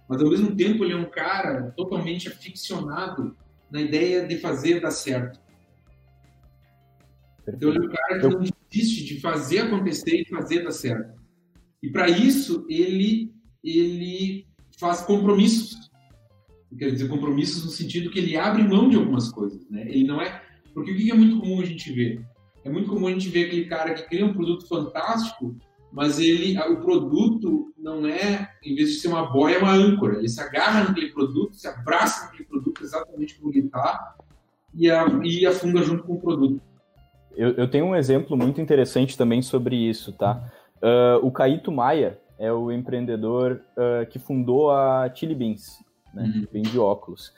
Mas, 0.08 0.22
ao 0.22 0.30
mesmo 0.30 0.56
tempo, 0.56 0.84
ele 0.84 0.94
é 0.94 0.96
um 0.96 1.10
cara 1.10 1.72
totalmente 1.76 2.28
aficionado 2.28 3.36
na 3.70 3.80
ideia 3.80 4.26
de 4.26 4.38
fazer 4.38 4.80
dar 4.80 4.90
certo. 4.90 5.40
Então, 7.46 7.70
ele 7.70 7.78
é 7.78 7.82
um 7.82 7.90
cara 7.90 8.18
que 8.18 8.28
não 8.28 8.44
desiste 8.70 9.04
de 9.04 9.20
fazer 9.20 9.60
acontecer 9.60 10.22
e 10.22 10.28
fazer 10.28 10.62
dar 10.62 10.72
certo. 10.72 11.20
E, 11.82 11.90
para 11.90 12.08
isso, 12.08 12.64
ele, 12.68 13.32
ele 13.62 14.46
faz 14.78 15.02
compromissos. 15.02 15.90
Quer 16.78 16.90
dizer, 16.90 17.08
compromissos 17.08 17.64
no 17.64 17.70
sentido 17.70 18.10
que 18.10 18.18
ele 18.18 18.36
abre 18.36 18.62
mão 18.62 18.88
de 18.88 18.96
algumas 18.96 19.30
coisas. 19.30 19.68
Né? 19.68 19.82
Ele 19.82 20.04
não 20.04 20.20
é 20.20 20.42
porque 20.74 20.92
o 20.92 20.96
que 20.96 21.10
é 21.10 21.14
muito 21.14 21.38
comum 21.38 21.60
a 21.60 21.64
gente 21.64 21.92
ver? 21.92 22.24
É 22.64 22.70
muito 22.70 22.88
comum 22.88 23.06
a 23.06 23.12
gente 23.12 23.28
ver 23.28 23.46
aquele 23.46 23.66
cara 23.66 23.94
que 23.94 24.08
cria 24.08 24.24
um 24.24 24.32
produto 24.32 24.66
fantástico, 24.66 25.56
mas 25.92 26.18
ele, 26.18 26.58
o 26.58 26.80
produto 26.80 27.72
não 27.76 28.06
é, 28.06 28.48
em 28.64 28.74
vez 28.74 28.90
de 28.90 28.94
ser 28.96 29.08
uma 29.08 29.30
boia, 29.30 29.56
é 29.56 29.58
uma 29.58 29.72
âncora. 29.72 30.18
Ele 30.18 30.28
se 30.28 30.40
agarra 30.40 30.84
naquele 30.84 31.12
produto, 31.12 31.54
se 31.54 31.68
abraça 31.68 32.26
naquele 32.26 32.44
produto 32.44 32.82
exatamente 32.82 33.38
como 33.38 33.52
ele 33.52 33.66
está 33.66 34.16
e, 34.74 34.86
e 34.88 35.46
afunda 35.46 35.82
junto 35.82 36.04
com 36.04 36.14
o 36.14 36.20
produto. 36.20 36.62
Eu, 37.36 37.50
eu, 37.52 37.68
tenho 37.68 37.86
um 37.86 37.96
exemplo 37.96 38.36
muito 38.36 38.60
interessante 38.60 39.16
também 39.16 39.42
sobre 39.42 39.76
isso, 39.76 40.12
tá? 40.12 40.50
Uh, 40.76 41.26
o 41.26 41.30
Caíto 41.30 41.72
Maia 41.72 42.18
é 42.42 42.52
o 42.52 42.72
empreendedor 42.72 43.62
uh, 43.76 44.04
que 44.10 44.18
fundou 44.18 44.72
a 44.72 45.08
Chili 45.14 45.32
Beans, 45.32 45.78
né? 46.12 46.24
Uhum. 46.24 46.46
Vende 46.52 46.76
óculos. 46.76 47.32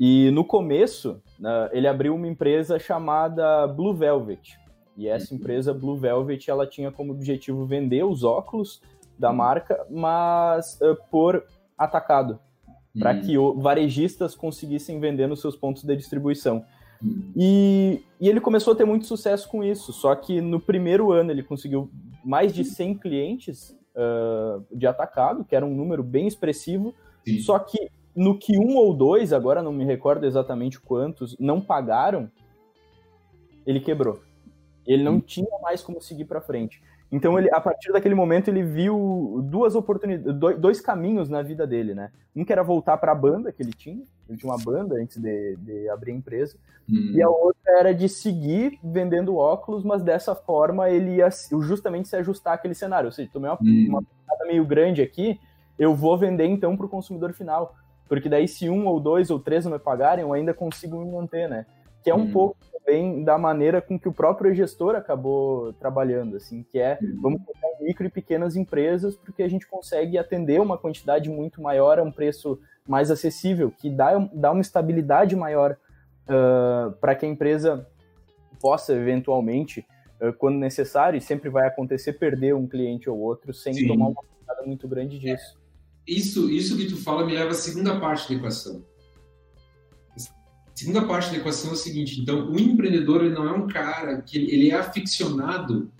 E 0.00 0.32
no 0.32 0.44
começo, 0.44 1.22
uh, 1.38 1.70
ele 1.70 1.86
abriu 1.86 2.12
uma 2.12 2.26
empresa 2.26 2.76
chamada 2.76 3.68
Blue 3.68 3.94
Velvet. 3.94 4.58
E 4.96 5.06
essa 5.06 5.32
uhum. 5.32 5.38
empresa 5.38 5.72
Blue 5.72 5.96
Velvet, 5.96 6.50
ela 6.50 6.66
tinha 6.66 6.90
como 6.90 7.12
objetivo 7.12 7.64
vender 7.66 8.02
os 8.04 8.24
óculos 8.24 8.82
da 9.16 9.30
uhum. 9.30 9.36
marca, 9.36 9.86
mas 9.88 10.76
uh, 10.80 10.96
por 11.08 11.44
atacado, 11.78 12.40
para 12.98 13.14
uhum. 13.14 13.20
que 13.20 13.38
o, 13.38 13.60
varejistas 13.60 14.34
conseguissem 14.34 14.98
vender 14.98 15.28
nos 15.28 15.40
seus 15.40 15.54
pontos 15.54 15.84
de 15.84 15.94
distribuição. 15.94 16.64
E, 17.36 18.02
e, 18.20 18.28
ele 18.28 18.40
começou 18.40 18.72
a 18.72 18.76
ter 18.76 18.84
muito 18.84 19.06
sucesso 19.06 19.48
com 19.48 19.62
isso, 19.62 19.92
só 19.92 20.16
que 20.16 20.40
no 20.40 20.58
primeiro 20.58 21.12
ano 21.12 21.30
ele 21.30 21.44
conseguiu 21.44 21.88
mais 22.24 22.52
de 22.52 22.64
100 22.64 22.94
clientes 22.96 23.77
uh, 23.98 24.64
de 24.74 24.86
atacado, 24.86 25.44
que 25.44 25.56
era 25.56 25.66
um 25.66 25.74
número 25.74 26.02
bem 26.02 26.26
expressivo, 26.26 26.94
Sim. 27.24 27.40
só 27.40 27.58
que 27.58 27.90
no 28.14 28.38
que 28.38 28.56
um 28.58 28.76
ou 28.76 28.94
dois, 28.94 29.32
agora 29.32 29.62
não 29.62 29.72
me 29.72 29.84
recordo 29.84 30.24
exatamente 30.24 30.80
quantos, 30.80 31.36
não 31.38 31.60
pagaram, 31.60 32.30
ele 33.66 33.80
quebrou. 33.80 34.20
Ele 34.86 35.02
não 35.04 35.16
hum. 35.16 35.20
tinha 35.20 35.58
mais 35.60 35.82
como 35.82 36.00
seguir 36.00 36.24
para 36.24 36.40
frente. 36.40 36.82
Então, 37.10 37.38
ele, 37.38 37.48
a 37.52 37.60
partir 37.60 37.90
daquele 37.90 38.14
momento, 38.14 38.48
ele 38.48 38.62
viu 38.62 39.40
duas 39.44 39.74
oportunidades, 39.74 40.58
dois 40.58 40.80
caminhos 40.80 41.28
na 41.28 41.40
vida 41.40 41.66
dele, 41.66 41.94
né? 41.94 42.10
Um 42.36 42.44
que 42.44 42.52
era 42.52 42.62
voltar 42.62 42.98
para 42.98 43.12
a 43.12 43.14
banda 43.14 43.50
que 43.50 43.62
ele 43.62 43.72
tinha, 43.72 44.02
ele 44.28 44.38
tinha 44.38 44.52
uma 44.52 44.62
banda 44.62 44.94
antes 44.96 45.16
de, 45.16 45.56
de 45.56 45.88
abrir 45.88 46.12
a 46.12 46.16
empresa, 46.16 46.56
hum. 46.88 47.12
e 47.14 47.22
a 47.22 47.28
outra 47.28 47.78
era 47.78 47.94
de 47.94 48.08
seguir 48.08 48.78
vendendo 48.84 49.36
óculos, 49.36 49.82
mas 49.82 50.02
dessa 50.02 50.34
forma 50.34 50.90
ele 50.90 51.16
ia 51.16 51.30
justamente 51.62 52.08
se 52.08 52.16
ajustar 52.16 52.54
àquele 52.54 52.74
cenário. 52.74 53.06
Ou 53.06 53.12
seja, 53.12 53.30
tomei 53.32 53.50
uma, 53.50 53.58
hum. 53.62 53.86
uma 53.88 54.02
meio 54.48 54.64
grande 54.64 55.02
aqui, 55.02 55.38
eu 55.78 55.94
vou 55.94 56.18
vender 56.18 56.46
então 56.46 56.76
para 56.76 56.86
o 56.86 56.88
consumidor 56.88 57.32
final. 57.32 57.74
Porque 58.08 58.28
daí, 58.28 58.48
se 58.48 58.68
um 58.70 58.86
ou 58.86 58.98
dois 58.98 59.30
ou 59.30 59.38
três 59.38 59.64
não 59.64 59.72
me 59.72 59.78
pagarem, 59.78 60.24
eu 60.24 60.32
ainda 60.32 60.54
consigo 60.54 60.98
me 60.98 61.10
manter, 61.10 61.48
né? 61.48 61.66
Que 62.02 62.10
é 62.10 62.14
um 62.14 62.22
hum. 62.22 62.32
pouco 62.32 62.56
também 62.72 63.22
da 63.24 63.36
maneira 63.36 63.82
com 63.82 63.98
que 63.98 64.08
o 64.08 64.12
próprio 64.12 64.54
gestor 64.54 64.94
acabou 64.94 65.72
trabalhando, 65.74 66.36
assim, 66.36 66.62
que 66.62 66.78
é 66.78 66.98
hum. 67.02 67.18
vamos 67.20 67.42
colocar 67.44 67.68
em 67.80 67.86
micro 67.86 68.06
e 68.06 68.10
pequenas 68.10 68.56
empresas, 68.56 69.16
porque 69.16 69.42
a 69.42 69.48
gente 69.48 69.66
consegue 69.66 70.16
atender 70.16 70.60
uma 70.60 70.78
quantidade 70.78 71.28
muito 71.28 71.60
maior 71.60 71.98
a 71.98 72.02
um 72.02 72.12
preço 72.12 72.58
mais 72.86 73.10
acessível, 73.10 73.70
que 73.70 73.90
dá, 73.90 74.18
dá 74.32 74.50
uma 74.50 74.62
estabilidade 74.62 75.36
maior 75.36 75.76
uh, 76.24 76.92
para 77.00 77.14
que 77.14 77.26
a 77.26 77.28
empresa 77.28 77.86
possa 78.60 78.94
eventualmente, 78.94 79.86
uh, 80.20 80.32
quando 80.32 80.56
necessário, 80.56 81.18
e 81.18 81.20
sempre 81.20 81.50
vai 81.50 81.66
acontecer, 81.66 82.14
perder 82.14 82.54
um 82.54 82.66
cliente 82.66 83.10
ou 83.10 83.18
outro 83.18 83.52
sem 83.52 83.74
Sim. 83.74 83.88
tomar 83.88 84.08
uma 84.08 84.22
cuidado 84.22 84.66
muito 84.66 84.88
grande 84.88 85.18
disso 85.18 85.58
isso, 86.08 86.50
isso 86.50 86.76
que 86.76 86.86
tu 86.86 86.96
fala 86.96 87.26
me 87.26 87.34
leva 87.34 87.50
à 87.50 87.54
segunda 87.54 88.00
parte 88.00 88.28
da 88.28 88.34
equação. 88.38 88.82
Segunda 90.78 91.04
parte 91.04 91.32
da 91.32 91.38
equação 91.38 91.70
é 91.70 91.72
o 91.72 91.76
seguinte, 91.76 92.20
então, 92.20 92.52
o 92.52 92.56
empreendedor 92.56 93.24
ele 93.24 93.34
não 93.34 93.48
é 93.48 93.52
um 93.52 93.66
cara 93.66 94.22
que 94.22 94.38
ele 94.38 94.70
é 94.70 94.76
aficionado 94.76 95.90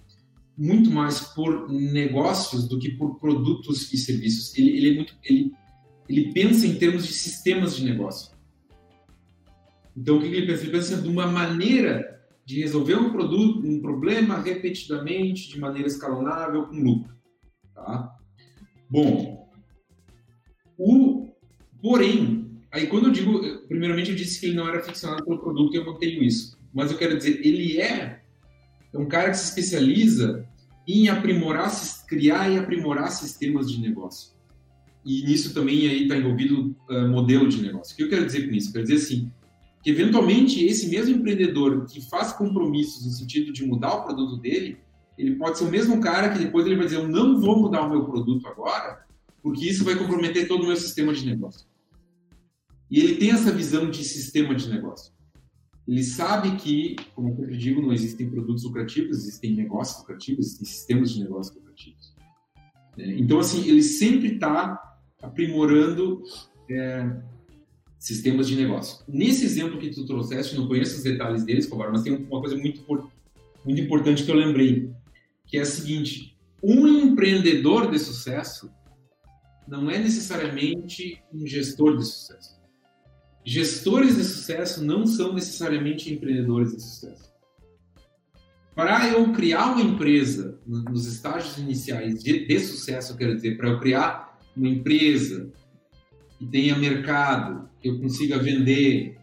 muito 0.56 0.88
mais 0.88 1.18
por 1.18 1.68
negócios 1.68 2.68
do 2.68 2.78
que 2.78 2.90
por 2.90 3.18
produtos 3.18 3.92
e 3.92 3.96
serviços. 3.96 4.56
Ele, 4.56 4.76
ele 4.76 4.90
é 4.90 4.94
muito 4.94 5.16
ele, 5.24 5.52
ele 6.08 6.32
pensa 6.32 6.64
em 6.64 6.76
termos 6.76 7.04
de 7.04 7.12
sistemas 7.12 7.74
de 7.74 7.84
negócio. 7.84 8.30
Então, 9.96 10.18
o 10.18 10.20
que 10.20 10.28
ele 10.28 10.46
pensa? 10.46 10.62
Ele 10.62 10.70
pensa 10.70 11.02
de 11.02 11.08
uma 11.08 11.26
maneira 11.26 12.22
de 12.44 12.60
resolver 12.60 12.94
um 12.94 13.10
produto, 13.10 13.66
um 13.66 13.80
problema 13.80 14.40
repetidamente, 14.40 15.48
de 15.48 15.58
maneira 15.58 15.88
escalonável, 15.88 16.68
com 16.68 16.76
lucro. 16.76 17.16
Tá? 17.74 18.16
Bom, 18.88 19.50
o, 20.78 21.32
porém, 21.82 22.62
aí 22.70 22.86
quando 22.86 23.06
eu 23.06 23.12
digo, 23.12 23.57
primeiramente 23.68 24.10
eu 24.10 24.16
disse 24.16 24.40
que 24.40 24.46
ele 24.46 24.56
não 24.56 24.68
era 24.68 24.82
ficcionado 24.82 25.24
pelo 25.24 25.38
produto 25.38 25.74
e 25.74 25.76
eu 25.76 25.84
mantenho 25.84 26.22
isso. 26.22 26.58
Mas 26.72 26.90
eu 26.90 26.98
quero 26.98 27.16
dizer, 27.16 27.40
ele 27.46 27.80
é, 27.80 28.20
um 28.94 29.06
cara 29.06 29.30
que 29.30 29.36
se 29.36 29.44
especializa 29.44 30.46
em 30.86 31.08
aprimorar, 31.08 31.70
criar 32.06 32.50
e 32.50 32.58
aprimorar 32.58 33.10
sistemas 33.10 33.70
de 33.70 33.80
negócio. 33.80 34.32
E 35.04 35.22
nisso 35.22 35.54
também 35.54 35.86
aí 35.88 36.02
está 36.02 36.16
envolvido 36.16 36.74
uh, 36.88 37.08
modelo 37.08 37.48
de 37.48 37.62
negócio. 37.62 37.92
O 37.92 37.96
que 37.96 38.02
eu 38.02 38.08
quero 38.08 38.26
dizer 38.26 38.48
com 38.48 38.54
isso? 38.54 38.68
Eu 38.68 38.72
quero 38.72 38.86
dizer 38.86 38.96
assim, 38.96 39.30
que 39.82 39.90
eventualmente 39.90 40.64
esse 40.64 40.88
mesmo 40.88 41.16
empreendedor 41.16 41.86
que 41.86 42.00
faz 42.08 42.32
compromissos 42.32 43.04
no 43.04 43.12
sentido 43.12 43.52
de 43.52 43.64
mudar 43.66 43.94
o 43.94 44.04
produto 44.04 44.36
dele, 44.38 44.78
ele 45.16 45.36
pode 45.36 45.58
ser 45.58 45.64
o 45.64 45.70
mesmo 45.70 46.00
cara 46.00 46.30
que 46.30 46.38
depois 46.38 46.64
ele 46.64 46.76
vai 46.76 46.86
dizer, 46.86 46.98
eu 46.98 47.08
não 47.08 47.40
vou 47.40 47.60
mudar 47.60 47.82
o 47.82 47.90
meu 47.90 48.04
produto 48.04 48.46
agora, 48.46 49.04
porque 49.42 49.66
isso 49.66 49.84
vai 49.84 49.96
comprometer 49.96 50.48
todo 50.48 50.64
o 50.64 50.66
meu 50.66 50.76
sistema 50.76 51.12
de 51.12 51.26
negócio. 51.26 51.67
E 52.90 53.00
ele 53.00 53.16
tem 53.16 53.30
essa 53.30 53.52
visão 53.52 53.90
de 53.90 54.02
sistema 54.04 54.54
de 54.54 54.68
negócio. 54.68 55.12
Ele 55.86 56.04
sabe 56.04 56.56
que, 56.56 56.96
como 57.14 57.30
eu 57.30 57.36
sempre 57.36 57.56
digo, 57.56 57.80
não 57.80 57.92
existem 57.92 58.28
produtos 58.28 58.64
lucrativos, 58.64 59.18
existem 59.18 59.54
negócios 59.54 59.98
lucrativos, 60.00 60.46
existem 60.46 60.66
sistemas 60.66 61.10
de 61.12 61.20
negócio 61.20 61.54
lucrativos. 61.54 62.14
É, 62.98 63.18
então, 63.18 63.38
assim, 63.38 63.66
ele 63.66 63.82
sempre 63.82 64.34
está 64.34 64.98
aprimorando 65.22 66.22
é, 66.70 67.20
sistemas 67.98 68.46
de 68.46 68.56
negócio. 68.56 69.04
Nesse 69.08 69.44
exemplo 69.44 69.78
que 69.78 69.90
tu 69.90 70.04
trouxeste, 70.04 70.56
não 70.56 70.68
conheço 70.68 70.96
os 70.96 71.02
detalhes 71.02 71.44
deles, 71.44 71.68
mas 71.68 72.02
tem 72.02 72.14
uma 72.14 72.40
coisa 72.40 72.56
muito, 72.56 72.84
muito 73.64 73.80
importante 73.80 74.24
que 74.24 74.30
eu 74.30 74.36
lembrei. 74.36 74.90
que 75.46 75.56
é 75.56 75.62
a 75.62 75.66
seguinte: 75.66 76.36
um 76.62 76.86
empreendedor 76.86 77.90
de 77.90 77.98
sucesso 77.98 78.70
não 79.66 79.90
é 79.90 79.98
necessariamente 79.98 81.22
um 81.32 81.46
gestor 81.46 81.96
de 81.96 82.04
sucesso. 82.04 82.57
Gestores 83.50 84.16
de 84.16 84.24
sucesso 84.24 84.84
não 84.84 85.06
são 85.06 85.32
necessariamente 85.32 86.12
empreendedores 86.12 86.76
de 86.76 86.82
sucesso. 86.82 87.32
Para 88.74 89.08
eu 89.08 89.32
criar 89.32 89.72
uma 89.72 89.80
empresa 89.80 90.60
nos 90.66 91.06
estágios 91.06 91.56
iniciais 91.56 92.22
de, 92.22 92.44
de 92.44 92.60
sucesso, 92.60 93.16
quero 93.16 93.34
dizer, 93.34 93.56
para 93.56 93.70
eu 93.70 93.80
criar 93.80 94.38
uma 94.54 94.68
empresa 94.68 95.50
que 96.38 96.44
tenha 96.44 96.76
mercado, 96.76 97.70
que 97.80 97.88
eu 97.88 97.98
consiga 97.98 98.38
vender, 98.38 99.16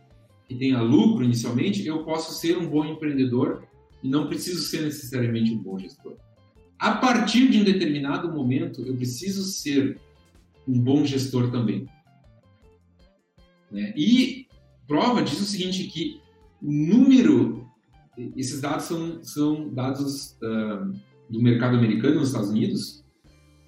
que 0.48 0.55
tenha 0.55 0.82
lucro 0.82 1.24
inicialmente, 1.24 1.86
eu 1.86 2.03
posso 2.03 2.34
ser 2.41 2.58
um 2.58 2.67
bom 2.67 2.84
empreendedor 2.84 3.63
e 4.01 4.10
não 4.10 4.25
preciso 4.25 4.63
ser 4.63 4.82
necessariamente 4.82 5.51
um 5.51 5.60
bom 5.60 5.77
gestor. 5.77 6.17
A 6.79 6.96
partir 6.96 7.48
de 7.48 7.60
um 7.60 7.63
determinado 7.63 8.34
momento, 8.34 8.82
eu 8.82 8.96
preciso 8.96 9.44
ser 9.44 10.00
um 10.67 10.79
bom 10.79 11.05
gestor 11.05 11.51
também. 11.51 11.88
Né? 13.75 13.94
E 13.98 14.48
prova 14.88 15.22
diz 15.22 15.38
o 15.41 15.44
seguinte, 15.44 15.84
que 15.88 16.22
o 16.62 16.72
número, 16.72 17.70
esses 18.38 18.62
dados 18.62 18.86
são, 18.86 19.22
são 19.22 19.74
dados 19.74 20.38
uh, 20.41 20.94
do 21.29 21.41
mercado 21.41 21.75
americano 21.75 22.15
nos 22.15 22.29
Estados 22.29 22.50
Unidos, 22.50 23.03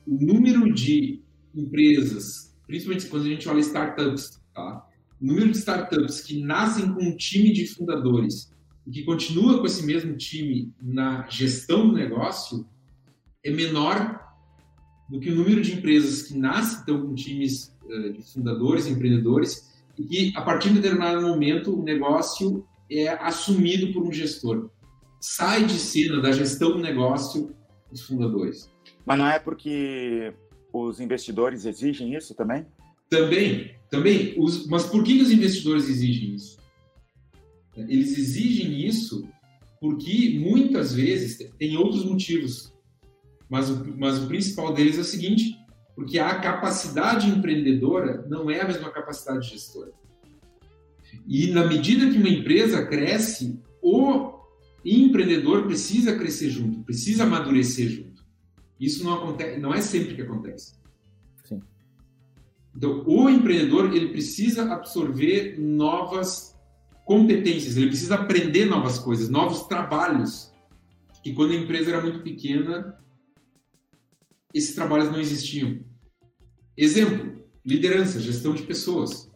o 0.07 0.15
número 0.15 0.73
de 0.73 1.21
empresas, 1.53 2.55
principalmente 2.65 3.07
quando 3.07 3.23
a 3.23 3.29
gente 3.29 3.49
olha 3.49 3.59
startups, 3.59 4.41
tá? 4.53 4.87
o 5.19 5.25
número 5.25 5.51
de 5.51 5.57
startups 5.57 6.21
que 6.21 6.41
nascem 6.41 6.93
com 6.93 7.03
um 7.03 7.17
time 7.17 7.51
de 7.51 7.67
fundadores 7.67 8.49
e 8.85 8.91
que 8.91 9.03
continua 9.03 9.59
com 9.59 9.65
esse 9.65 9.85
mesmo 9.85 10.15
time 10.15 10.73
na 10.81 11.27
gestão 11.27 11.85
do 11.85 11.93
negócio 11.93 12.65
é 13.43 13.51
menor 13.51 14.25
do 15.09 15.19
que 15.19 15.31
o 15.31 15.35
número 15.35 15.61
de 15.61 15.73
empresas 15.73 16.21
que 16.21 16.37
nascem 16.37 16.83
então, 16.83 17.05
com 17.05 17.13
times 17.13 17.75
uh, 17.83 18.13
de 18.13 18.21
fundadores, 18.21 18.87
empreendedores, 18.87 19.66
e 19.97 20.03
que 20.03 20.33
a 20.35 20.41
partir 20.41 20.69
de 20.69 20.75
determinado 20.75 21.21
momento 21.21 21.77
o 21.77 21.83
negócio 21.83 22.65
é 22.89 23.09
assumido 23.09 23.91
por 23.91 24.03
um 24.03 24.11
gestor. 24.11 24.69
Sai 25.19 25.65
de 25.65 25.73
cena 25.73 26.21
da 26.21 26.31
gestão 26.31 26.71
do 26.71 26.79
negócio 26.79 27.55
os 27.91 28.01
fundadores. 28.01 28.71
Mas 29.05 29.17
não 29.17 29.27
é 29.27 29.39
porque 29.39 30.33
os 30.71 30.99
investidores 30.99 31.65
exigem 31.65 32.13
isso 32.15 32.35
também? 32.35 32.65
Também, 33.09 33.71
também. 33.89 34.35
Os, 34.37 34.67
mas 34.67 34.85
por 34.85 35.03
que 35.03 35.21
os 35.21 35.31
investidores 35.31 35.89
exigem 35.89 36.35
isso? 36.35 36.57
Eles 37.75 38.17
exigem 38.17 38.85
isso 38.85 39.27
porque 39.79 40.37
muitas 40.39 40.93
vezes 40.93 41.37
tem 41.57 41.77
outros 41.77 42.03
motivos, 42.03 42.73
mas 43.49 43.69
mas 43.95 44.17
o 44.17 44.27
principal 44.27 44.73
deles 44.73 44.97
é 44.97 45.01
o 45.01 45.05
seguinte: 45.05 45.56
porque 45.97 46.19
a 46.19 46.39
capacidade 46.39 47.27
empreendedora 47.27 48.23
não 48.29 48.51
é 48.51 48.61
a 48.61 48.67
mesma 48.67 48.91
capacidade 48.91 49.49
gestora. 49.49 49.91
E 51.25 51.47
na 51.47 51.65
medida 51.65 52.07
que 52.07 52.19
uma 52.19 52.29
empresa 52.29 52.85
cresce, 52.85 53.59
o 53.81 54.31
empreendedor 54.85 55.65
precisa 55.65 56.15
crescer 56.15 56.51
junto, 56.51 56.83
precisa 56.83 57.23
amadurecer 57.23 57.89
junto. 57.89 58.23
Isso 58.79 59.03
não 59.03 59.15
acontece, 59.15 59.59
não 59.59 59.73
é 59.73 59.81
sempre 59.81 60.13
que 60.13 60.21
acontece. 60.21 60.75
Sim. 61.43 61.63
Então, 62.75 63.03
o 63.07 63.27
empreendedor 63.27 63.91
ele 63.91 64.09
precisa 64.09 64.71
absorver 64.71 65.59
novas 65.59 66.55
competências, 67.05 67.75
ele 67.75 67.87
precisa 67.87 68.13
aprender 68.13 68.65
novas 68.65 68.99
coisas, 68.99 69.29
novos 69.29 69.63
trabalhos. 69.63 70.53
Que 71.23 71.33
quando 71.33 71.53
a 71.53 71.55
empresa 71.55 71.89
era 71.89 72.01
muito 72.03 72.19
pequena, 72.19 72.95
esses 74.53 74.75
trabalhos 74.75 75.11
não 75.11 75.19
existiam. 75.19 75.79
Exemplo, 76.75 77.43
liderança, 77.65 78.19
gestão 78.19 78.53
de 78.53 78.63
pessoas. 78.63 79.29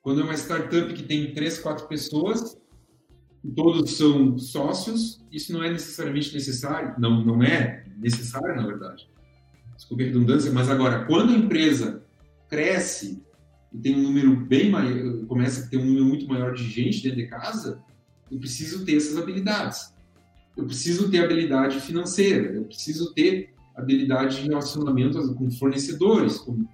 Quando 0.00 0.20
é 0.20 0.24
uma 0.24 0.34
startup 0.34 0.92
que 0.94 1.02
tem 1.02 1.32
três, 1.32 1.58
quatro 1.58 1.86
pessoas, 1.88 2.56
todos 3.54 3.96
são 3.96 4.38
sócios, 4.38 5.24
isso 5.30 5.52
não 5.52 5.62
é 5.62 5.70
necessariamente 5.70 6.32
necessário, 6.32 6.94
não, 6.98 7.24
não 7.24 7.42
é 7.42 7.84
necessário, 7.98 8.56
na 8.56 8.66
verdade. 8.66 9.08
Desculpe 9.76 10.04
a 10.04 10.06
redundância, 10.06 10.52
mas 10.52 10.68
agora, 10.68 11.04
quando 11.04 11.32
a 11.32 11.36
empresa 11.36 12.02
cresce 12.48 13.22
e 13.72 13.78
tem 13.78 13.96
um 13.96 14.02
número 14.02 14.36
bem 14.36 14.70
maior, 14.70 15.26
começa 15.26 15.64
a 15.64 15.68
ter 15.68 15.76
um 15.76 15.84
número 15.84 16.04
muito 16.06 16.26
maior 16.26 16.54
de 16.54 16.64
gente 16.64 17.02
dentro 17.02 17.18
de 17.18 17.26
casa, 17.26 17.82
eu 18.30 18.38
preciso 18.38 18.84
ter 18.84 18.96
essas 18.96 19.16
habilidades. 19.16 19.92
Eu 20.58 20.66
preciso 20.66 21.08
ter 21.08 21.22
habilidade 21.22 21.78
financeira, 21.78 22.52
eu 22.52 22.64
preciso 22.64 23.14
ter 23.14 23.54
habilidade 23.76 24.42
de 24.42 24.48
relacionamento 24.48 25.32
com 25.36 25.48
fornecedores, 25.52 26.38
com, 26.38 26.66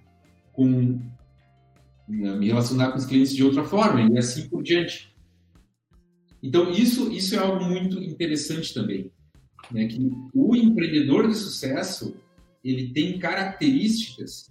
com 0.54 0.98
né, 2.08 2.34
me 2.34 2.46
relacionar 2.46 2.92
com 2.92 2.96
os 2.96 3.04
clientes 3.04 3.34
de 3.34 3.44
outra 3.44 3.62
forma 3.62 4.00
e 4.10 4.16
assim 4.16 4.48
por 4.48 4.62
diante. 4.62 5.14
Então 6.42 6.70
isso 6.70 7.12
isso 7.12 7.34
é 7.34 7.38
algo 7.38 7.62
muito 7.62 8.02
interessante 8.02 8.72
também, 8.72 9.12
né? 9.70 9.86
Que 9.86 10.10
o 10.32 10.56
empreendedor 10.56 11.28
de 11.28 11.34
sucesso 11.34 12.16
ele 12.64 12.90
tem 12.90 13.18
características, 13.18 14.50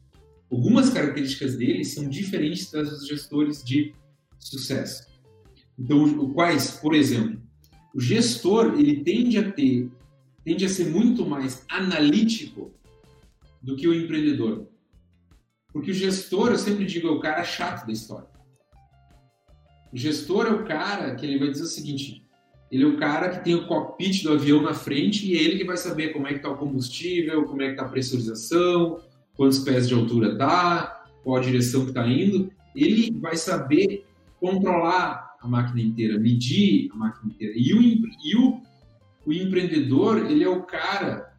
algumas 0.51 0.91
características 0.91 1.57
dele 1.57 1.83
são 1.83 2.07
diferentes 2.07 2.69
das 2.69 2.87
dos 2.87 3.07
gestores 3.07 3.63
de 3.63 3.95
sucesso. 4.37 5.07
Então 5.77 6.31
quais, 6.33 6.69
por 6.69 6.93
exemplo, 6.93 7.42
o 7.93 7.99
gestor 7.99 8.75
ele 8.77 9.03
tende 9.03 9.37
a 9.37 9.51
ter 9.51 9.89
tende 10.43 10.65
a 10.65 10.69
ser 10.69 10.89
muito 10.89 11.25
mais 11.25 11.65
analítico 11.69 12.73
do 13.61 13.75
que 13.75 13.87
o 13.87 13.93
empreendedor. 13.93 14.67
Porque 15.71 15.91
o 15.91 15.93
gestor, 15.93 16.51
eu 16.51 16.57
sempre 16.57 16.85
digo, 16.85 17.07
é 17.07 17.11
o 17.11 17.19
cara 17.19 17.43
chato 17.43 17.85
da 17.85 17.93
história. 17.93 18.27
O 19.91 19.97
gestor 19.97 20.47
é 20.47 20.51
o 20.51 20.65
cara 20.65 21.15
que 21.15 21.25
ele 21.25 21.39
vai 21.39 21.49
dizer 21.49 21.63
o 21.63 21.67
seguinte: 21.67 22.23
ele 22.71 22.83
é 22.83 22.87
o 22.87 22.97
cara 22.97 23.29
que 23.29 23.43
tem 23.43 23.55
o 23.55 23.67
cockpit 23.67 24.23
do 24.23 24.33
avião 24.33 24.61
na 24.61 24.73
frente 24.73 25.25
e 25.25 25.37
é 25.37 25.41
ele 25.41 25.57
que 25.57 25.63
vai 25.63 25.77
saber 25.77 26.09
como 26.09 26.27
é 26.27 26.31
que 26.31 26.37
está 26.37 26.49
o 26.49 26.57
combustível, 26.57 27.45
como 27.45 27.61
é 27.61 27.67
que 27.67 27.71
está 27.73 27.85
a 27.85 27.89
pressurização, 27.89 28.99
quantos 29.35 29.59
pés 29.59 29.87
de 29.87 29.93
altura 29.93 30.33
está, 30.33 31.05
qual 31.23 31.37
a 31.37 31.41
direção 31.41 31.83
que 31.83 31.89
está 31.89 32.05
indo. 32.07 32.51
Ele 32.75 33.11
vai 33.19 33.37
saber 33.37 34.05
controlar 34.39 35.22
a 35.43 35.47
máquina 35.47 35.81
inteira, 35.81 36.19
medir 36.19 36.89
a 36.91 36.95
máquina 36.95 37.31
inteira. 37.31 37.53
E 37.55 37.73
o, 37.73 37.81
e 37.81 38.35
o 38.35 38.61
o 39.25 39.31
empreendedor, 39.31 40.29
ele 40.29 40.43
é 40.43 40.49
o 40.49 40.63
cara, 40.63 41.33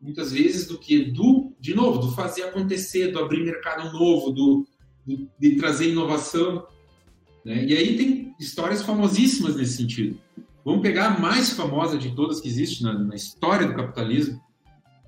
muitas 0.00 0.32
vezes, 0.32 0.66
do 0.66 0.78
que? 0.78 1.04
Do, 1.04 1.52
de 1.58 1.74
novo, 1.74 1.98
do 1.98 2.12
fazer 2.12 2.42
acontecer, 2.42 3.12
do 3.12 3.18
abrir 3.18 3.44
mercado 3.44 3.92
novo, 3.92 4.30
do, 4.30 4.66
do 5.06 5.28
de 5.38 5.56
trazer 5.56 5.90
inovação. 5.90 6.66
Né? 7.44 7.64
E 7.64 7.76
aí 7.76 7.96
tem 7.96 8.34
histórias 8.38 8.82
famosíssimas 8.82 9.56
nesse 9.56 9.76
sentido. 9.76 10.18
Vamos 10.64 10.82
pegar 10.82 11.06
a 11.06 11.18
mais 11.18 11.52
famosa 11.52 11.98
de 11.98 12.14
todas 12.14 12.40
que 12.40 12.48
existe 12.48 12.82
na, 12.82 12.92
na 12.98 13.14
história 13.14 13.66
do 13.66 13.74
capitalismo, 13.74 14.40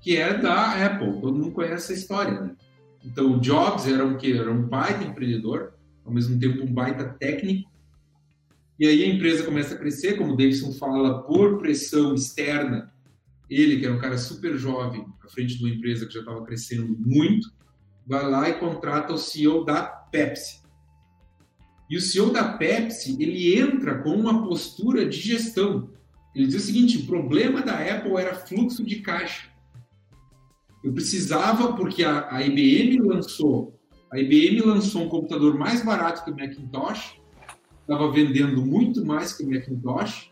que 0.01 0.15
é 0.17 0.35
da 0.35 0.85
Apple. 0.85 1.19
Todo 1.21 1.37
mundo 1.37 1.51
conhece 1.51 1.73
essa 1.73 1.93
história, 1.93 2.41
né? 2.41 2.55
Então, 3.03 3.39
Jobs 3.39 3.87
era 3.87 4.05
um 4.05 4.17
que 4.17 4.33
era 4.33 4.51
um 4.51 4.63
baita 4.63 5.03
empreendedor, 5.03 5.73
ao 6.03 6.11
mesmo 6.11 6.39
tempo 6.39 6.63
um 6.63 6.73
baita 6.73 7.05
técnico, 7.19 7.69
e 8.79 8.85
aí 8.85 9.03
a 9.03 9.07
empresa 9.07 9.43
começa 9.43 9.73
a 9.73 9.77
crescer, 9.77 10.17
como 10.17 10.33
o 10.33 10.37
Davidson 10.37 10.71
fala, 10.73 11.23
por 11.23 11.57
pressão 11.57 12.13
externa. 12.13 12.93
Ele, 13.49 13.79
que 13.79 13.85
era 13.85 13.95
um 13.95 13.99
cara 13.99 14.17
super 14.17 14.55
jovem, 14.57 15.05
à 15.23 15.29
frente 15.29 15.57
de 15.57 15.63
uma 15.63 15.73
empresa 15.73 16.05
que 16.05 16.13
já 16.13 16.19
estava 16.19 16.43
crescendo 16.45 16.95
muito, 16.99 17.51
vai 18.05 18.29
lá 18.29 18.49
e 18.49 18.59
contrata 18.59 19.13
o 19.13 19.17
CEO 19.17 19.65
da 19.65 19.81
Pepsi. 19.83 20.61
E 21.89 21.97
o 21.97 22.01
CEO 22.01 22.31
da 22.31 22.53
Pepsi, 22.53 23.15
ele 23.19 23.57
entra 23.57 24.03
com 24.03 24.11
uma 24.11 24.45
postura 24.45 25.05
de 25.05 25.17
gestão. 25.17 25.89
Ele 26.35 26.45
diz 26.45 26.63
o 26.63 26.65
seguinte, 26.65 26.97
o 26.99 27.05
problema 27.07 27.61
da 27.61 27.79
Apple 27.79 28.15
era 28.17 28.35
fluxo 28.35 28.83
de 28.83 28.97
caixa. 28.97 29.49
Eu 30.83 30.93
precisava, 30.93 31.73
porque 31.73 32.03
a, 32.03 32.27
a 32.29 32.45
IBM 32.45 32.99
lançou, 32.99 33.79
a 34.11 34.19
IBM 34.19 34.61
lançou 34.61 35.03
um 35.03 35.09
computador 35.09 35.57
mais 35.57 35.83
barato 35.83 36.23
que 36.23 36.31
o 36.31 36.35
Macintosh, 36.35 37.19
estava 37.87 38.11
vendendo 38.11 38.65
muito 38.65 39.05
mais 39.05 39.33
que 39.33 39.43
o 39.43 39.49
Macintosh. 39.49 40.31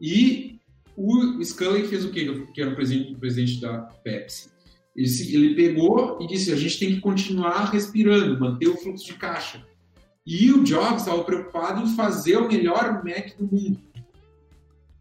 E 0.00 0.58
o 0.96 1.42
Scully 1.44 1.86
fez 1.86 2.04
o 2.04 2.10
quê? 2.10 2.46
Que 2.52 2.60
era 2.60 2.72
o 2.72 2.74
presidente, 2.74 3.14
o 3.14 3.18
presidente 3.18 3.60
da 3.60 3.82
Pepsi. 4.02 4.50
Ele, 4.96 5.08
ele 5.34 5.54
pegou 5.54 6.18
e 6.20 6.26
disse: 6.26 6.52
a 6.52 6.56
gente 6.56 6.78
tem 6.78 6.94
que 6.94 7.00
continuar 7.00 7.70
respirando, 7.70 8.40
manter 8.40 8.68
o 8.68 8.76
fluxo 8.76 9.06
de 9.06 9.14
caixa. 9.14 9.64
E 10.26 10.50
o 10.52 10.64
Jobs 10.64 11.02
estava 11.02 11.22
preocupado 11.24 11.82
em 11.82 11.94
fazer 11.94 12.36
o 12.36 12.48
melhor 12.48 13.02
Mac 13.04 13.36
do 13.38 13.44
mundo. 13.44 13.80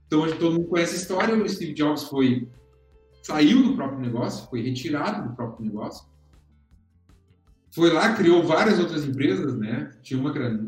Então, 0.08 0.26
todo 0.38 0.54
mundo 0.54 0.68
conhece 0.68 0.96
a 0.96 0.98
história. 0.98 1.36
O 1.36 1.50
Steve 1.50 1.74
Jobs 1.74 2.04
foi 2.04 2.48
saiu 3.22 3.62
do 3.62 3.76
próprio 3.76 4.00
negócio, 4.00 4.50
foi 4.50 4.62
retirado 4.62 5.28
do 5.28 5.36
próprio 5.36 5.66
negócio. 5.66 6.08
Foi 7.72 7.92
lá, 7.92 8.16
criou 8.16 8.44
várias 8.44 8.80
outras 8.80 9.06
empresas, 9.06 9.56
né? 9.58 9.92
Tinha 10.02 10.20
uma 10.20 10.32
era 10.36 10.60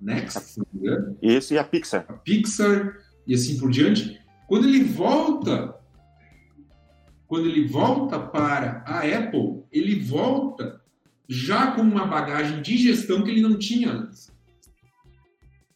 Next, 0.00 0.40
se 0.40 0.58
não 0.58 0.66
me 0.72 0.80
engano. 0.80 1.18
Isso, 1.20 1.52
e 1.52 1.58
a 1.58 1.64
Pixar. 1.64 2.06
A 2.08 2.12
Pixar, 2.14 2.96
e 3.26 3.34
assim 3.34 3.58
por 3.58 3.70
diante. 3.70 4.20
Quando 4.46 4.66
ele 4.66 4.84
volta, 4.84 5.76
quando 7.26 7.46
ele 7.46 7.66
volta 7.68 8.18
para 8.18 8.82
a 8.86 9.00
Apple, 9.00 9.62
ele 9.70 10.00
volta 10.00 10.80
já 11.28 11.72
com 11.72 11.82
uma 11.82 12.06
bagagem 12.06 12.60
de 12.62 12.76
gestão 12.76 13.22
que 13.22 13.30
ele 13.30 13.42
não 13.42 13.58
tinha 13.58 13.92
antes. 13.92 14.32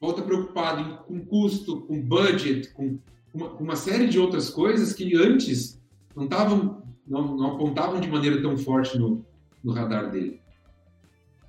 Volta 0.01 0.23
preocupado 0.23 1.05
com 1.05 1.25
custo, 1.25 1.83
com 1.83 2.03
budget, 2.03 2.71
com 2.73 2.99
uma, 3.33 3.51
uma 3.51 3.77
série 3.77 4.09
de 4.09 4.19
outras 4.19 4.51
coisas 4.51 4.93
que 4.93 5.15
antes 5.17 5.81
não, 6.17 6.27
tavam, 6.27 6.83
não, 7.07 7.37
não 7.37 7.55
apontavam 7.55 8.01
de 8.01 8.09
maneira 8.09 8.41
tão 8.43 8.57
forte 8.57 8.99
no, 8.99 9.25
no 9.63 9.73
radar 9.73 10.11
dele. 10.11 10.41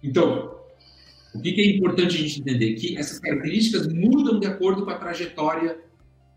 Então, 0.03 0.54
o 1.36 1.41
que, 1.41 1.52
que 1.52 1.62
é 1.62 1.76
importante 1.76 2.15
a 2.15 2.19
gente 2.19 2.39
entender? 2.39 2.74
Que 2.76 2.98
essas 2.98 3.19
características 3.19 3.88
mudam 3.91 4.39
de 4.39 4.48
acordo 4.48 4.86
com 4.86 4.91
a 4.91 4.98
trajetória 4.98 5.80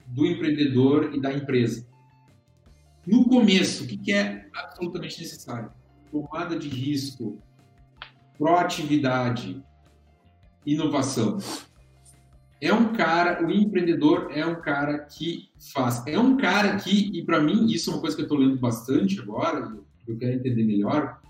do 0.06 0.26
empreendedor 0.26 1.14
e 1.14 1.20
da 1.20 1.32
empresa. 1.32 1.86
No 3.06 3.24
começo, 3.24 3.84
o 3.84 3.86
que, 3.86 3.96
que 3.96 4.12
é 4.12 4.48
absolutamente 4.54 5.20
necessário? 5.20 5.70
Tomada 6.10 6.58
de 6.58 6.68
risco, 6.68 7.40
proatividade, 8.36 9.62
inovação. 10.66 11.38
É 12.60 12.72
um 12.72 12.92
cara, 12.92 13.46
o 13.46 13.50
empreendedor 13.50 14.30
é 14.32 14.44
um 14.44 14.60
cara 14.60 14.98
que 14.98 15.48
faz. 15.72 16.04
É 16.06 16.18
um 16.18 16.36
cara 16.36 16.76
que, 16.76 17.16
e 17.16 17.24
para 17.24 17.40
mim, 17.40 17.66
isso 17.66 17.90
é 17.90 17.94
uma 17.94 18.00
coisa 18.00 18.16
que 18.16 18.22
eu 18.22 18.26
estou 18.26 18.38
lendo 18.38 18.58
bastante 18.58 19.20
agora, 19.20 19.76
eu 20.06 20.18
quero 20.18 20.34
entender 20.34 20.64
melhor, 20.64 21.20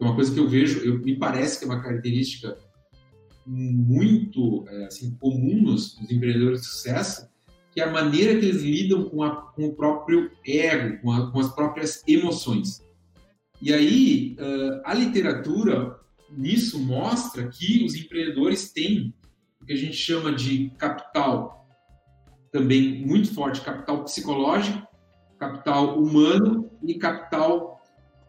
é 0.00 0.04
uma 0.04 0.14
coisa 0.14 0.32
que 0.32 0.38
eu 0.38 0.48
vejo, 0.48 0.80
eu, 0.80 0.98
me 1.00 1.16
parece 1.16 1.58
que 1.58 1.64
é 1.64 1.68
uma 1.68 1.82
característica 1.82 2.56
muito 3.46 4.64
é, 4.68 4.86
assim, 4.86 5.16
comum 5.20 5.62
nos, 5.62 5.98
nos, 6.00 6.10
empreendedores 6.10 6.62
de 6.62 6.66
sucesso, 6.66 7.28
que 7.72 7.80
é 7.80 7.84
a 7.84 7.90
maneira 7.90 8.38
que 8.38 8.46
eles 8.46 8.62
lidam 8.62 9.08
com, 9.08 9.22
a, 9.22 9.36
com 9.36 9.66
o 9.66 9.74
próprio 9.74 10.30
ego, 10.44 11.00
com, 11.02 11.12
a, 11.12 11.30
com, 11.30 11.38
as 11.38 11.54
próprias 11.54 12.02
emoções. 12.08 12.82
E 13.62 13.72
aí, 13.72 14.36
uh, 14.38 14.82
a 14.84 14.92
literatura 14.92 15.98
nisso 16.30 16.78
mostra 16.78 17.48
que 17.48 17.84
os 17.84 17.94
empreendedores 17.94 18.72
têm 18.72 19.14
o 19.60 19.64
que 19.64 19.72
a 19.72 19.76
gente 19.76 19.96
chama 19.96 20.32
de 20.32 20.70
capital 20.78 21.56
também 22.50 23.04
muito 23.06 23.34
forte, 23.34 23.60
capital 23.60 24.04
psicológico, 24.04 24.86
capital 25.38 25.98
humano 25.98 26.70
e 26.82 26.94
capital 26.94 27.82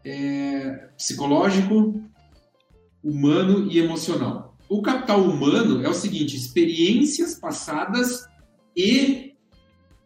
é, 0.04 0.90
psicológico, 0.98 2.02
humano 3.04 3.72
e 3.72 3.80
emocional. 3.80 4.57
O 4.70 4.82
capital 4.82 5.22
humano 5.24 5.84
é 5.84 5.90
o 5.90 5.94
seguinte: 5.94 6.36
experiências 6.36 7.36
passadas 7.36 8.28
e 8.76 9.34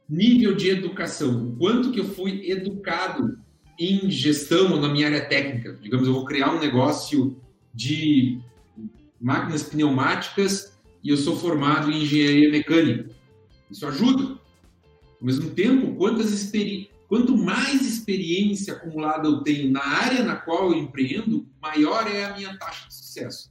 nível 0.10 0.56
de 0.56 0.70
educação. 0.70 1.56
Quanto 1.58 1.92
que 1.92 2.00
eu 2.00 2.06
fui 2.06 2.50
educado 2.50 3.38
em 3.82 4.12
gestão 4.12 4.74
ou 4.74 4.80
na 4.80 4.90
minha 4.90 5.08
área 5.08 5.26
técnica. 5.26 5.74
Digamos, 5.82 6.08
eu 6.08 6.14
vou 6.14 6.24
criar 6.24 6.54
um 6.54 6.60
negócio 6.60 7.42
de 7.74 8.40
máquinas 9.20 9.64
pneumáticas 9.64 10.80
e 11.04 11.10
eu 11.10 11.18
sou 11.18 11.36
formado 11.36 11.92
em 11.92 12.04
engenharia 12.04 12.52
mecânica. 12.52 13.10
Isso 13.72 13.88
ajuda. 13.88 14.40
Ao 15.20 15.26
mesmo 15.26 15.50
tempo, 15.52 15.96
quantas 15.96 16.32
Quanto 17.08 17.36
mais 17.36 17.82
experiência 17.82 18.74
acumulada 18.74 19.28
eu 19.28 19.42
tenho 19.42 19.70
na 19.70 19.84
área 19.84 20.24
na 20.24 20.36
qual 20.36 20.72
eu 20.72 20.78
empreendo, 20.78 21.46
maior 21.62 22.08
é 22.08 22.24
a 22.24 22.36
minha 22.36 22.58
taxa 22.58 22.88
de 22.88 22.94
sucesso. 22.94 23.51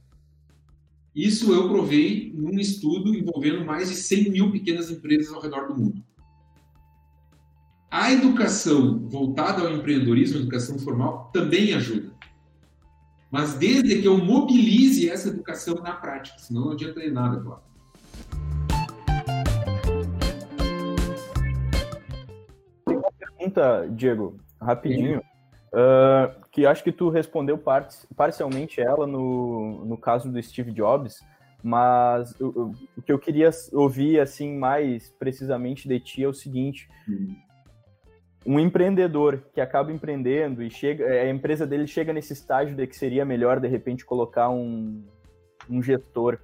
Isso 1.15 1.53
eu 1.53 1.67
provei 1.67 2.31
num 2.33 2.57
estudo 2.59 3.13
envolvendo 3.13 3.65
mais 3.65 3.89
de 3.89 3.95
100 3.95 4.29
mil 4.29 4.51
pequenas 4.51 4.89
empresas 4.89 5.33
ao 5.33 5.41
redor 5.41 5.67
do 5.67 5.77
mundo. 5.77 6.03
A 7.89 8.11
educação 8.11 9.07
voltada 9.09 9.61
ao 9.61 9.75
empreendedorismo, 9.75 10.39
educação 10.39 10.79
formal, 10.79 11.29
também 11.33 11.73
ajuda. 11.73 12.11
Mas 13.29 13.53
desde 13.53 14.01
que 14.01 14.07
eu 14.07 14.17
mobilize 14.17 15.09
essa 15.09 15.27
educação 15.27 15.75
na 15.75 15.93
prática, 15.93 16.39
senão 16.39 16.65
não 16.65 16.71
adianta 16.71 17.01
de 17.01 17.11
nada, 17.11 17.41
claro. 17.41 17.61
pergunta, 23.41 23.87
Diego, 23.89 24.39
rapidinho, 24.61 25.21
uh, 25.73 26.45
que 26.51 26.65
acho 26.65 26.83
que 26.83 26.91
tu 26.91 27.09
respondeu 27.09 27.57
par 27.57 27.87
parcialmente 28.15 28.81
ela 28.81 29.07
no, 29.07 29.85
no 29.85 29.97
caso 29.97 30.31
do 30.31 30.41
Steve 30.41 30.71
Jobs, 30.71 31.19
mas 31.63 32.33
o, 32.39 32.73
o, 32.97 33.01
que 33.01 33.11
eu 33.11 33.19
queria 33.19 33.49
ouvir 33.71 34.19
assim 34.19 34.57
mais 34.57 35.09
precisamente 35.19 35.87
de 35.87 35.99
ti 35.99 36.23
é 36.23 36.27
o 36.27 36.33
seguinte: 36.33 36.89
hum. 37.07 37.35
um 38.45 38.59
empreendedor 38.59 39.43
que 39.53 39.61
acaba 39.61 39.91
empreendendo 39.91 40.63
e 40.63 40.69
chega, 40.69 41.05
a 41.05 41.29
empresa 41.29 41.65
dele 41.65 41.87
chega 41.87 42.13
nesse 42.13 42.33
estágio 42.33 42.75
de 42.75 42.87
que 42.87 42.95
seria 42.95 43.25
melhor 43.25 43.59
de 43.59 43.67
repente 43.67 44.05
colocar 44.05 44.49
um, 44.49 45.03
um 45.69 45.81
gestor 45.81 46.39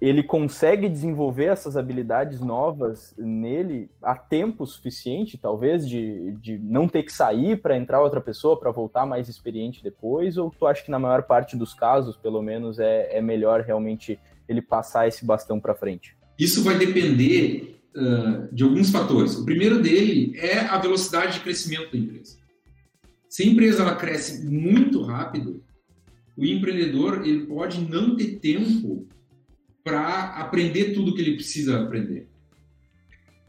ele 0.00 0.22
consegue 0.22 0.88
desenvolver 0.88 1.46
essas 1.46 1.76
habilidades 1.76 2.40
novas 2.40 3.14
nele 3.18 3.90
a 4.02 4.14
tempo 4.14 4.66
suficiente, 4.66 5.36
talvez, 5.36 5.86
de, 5.86 6.32
de 6.40 6.58
não 6.58 6.88
ter 6.88 7.02
que 7.02 7.12
sair 7.12 7.60
para 7.60 7.76
entrar 7.76 8.00
outra 8.00 8.20
pessoa 8.20 8.58
para 8.58 8.70
voltar 8.70 9.04
mais 9.04 9.28
experiente 9.28 9.82
depois? 9.82 10.38
Ou 10.38 10.50
tu 10.50 10.66
acha 10.66 10.82
que 10.82 10.90
na 10.90 10.98
maior 10.98 11.24
parte 11.24 11.54
dos 11.54 11.74
casos, 11.74 12.16
pelo 12.16 12.40
menos, 12.40 12.78
é, 12.78 13.18
é 13.18 13.20
melhor 13.20 13.60
realmente 13.60 14.18
ele 14.48 14.62
passar 14.62 15.06
esse 15.06 15.24
bastão 15.24 15.60
para 15.60 15.74
frente? 15.74 16.16
Isso 16.38 16.64
vai 16.64 16.78
depender 16.78 17.78
uh, 17.94 18.54
de 18.54 18.64
alguns 18.64 18.90
fatores. 18.90 19.36
O 19.36 19.44
primeiro 19.44 19.82
dele 19.82 20.32
é 20.38 20.60
a 20.60 20.78
velocidade 20.78 21.34
de 21.34 21.40
crescimento 21.40 21.92
da 21.92 21.98
empresa. 21.98 22.38
Se 23.28 23.42
a 23.42 23.46
empresa 23.46 23.82
ela 23.82 23.96
cresce 23.96 24.46
muito 24.46 25.02
rápido, 25.02 25.62
o 26.36 26.44
empreendedor 26.44 27.20
ele 27.26 27.44
pode 27.44 27.82
não 27.82 28.16
ter 28.16 28.38
tempo 28.38 29.06
para 29.82 30.36
aprender 30.36 30.92
tudo 30.92 31.14
que 31.14 31.20
ele 31.20 31.34
precisa 31.34 31.80
aprender. 31.80 32.28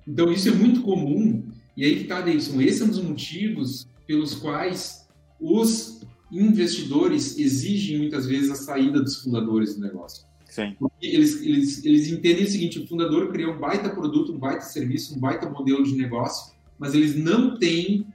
Então, 0.07 0.31
isso 0.31 0.49
é 0.49 0.51
muito 0.51 0.81
comum, 0.81 1.47
e 1.75 1.85
aí 1.85 1.95
que 1.95 2.03
está, 2.03 2.21
Deilson, 2.21 2.61
esse 2.61 2.81
é 2.81 2.85
um 2.85 2.89
dos 2.89 3.03
motivos 3.03 3.87
pelos 4.07 4.35
quais 4.35 5.07
os 5.39 6.01
investidores 6.31 7.37
exigem 7.37 7.97
muitas 7.97 8.25
vezes 8.25 8.49
a 8.49 8.55
saída 8.55 9.01
dos 9.01 9.17
fundadores 9.17 9.75
do 9.75 9.81
negócio. 9.81 10.25
Sim. 10.45 10.75
Eles, 11.01 11.41
eles, 11.41 11.85
eles 11.85 12.07
entendem 12.09 12.43
o 12.43 12.49
seguinte: 12.49 12.79
o 12.79 12.87
fundador 12.87 13.31
criou 13.31 13.53
um 13.53 13.59
baita 13.59 13.89
produto, 13.89 14.33
um 14.33 14.37
baita 14.37 14.65
serviço, 14.65 15.15
um 15.15 15.19
baita 15.19 15.49
modelo 15.49 15.83
de 15.83 15.95
negócio, 15.95 16.53
mas 16.77 16.93
eles 16.93 17.15
não 17.15 17.57
têm, 17.57 18.05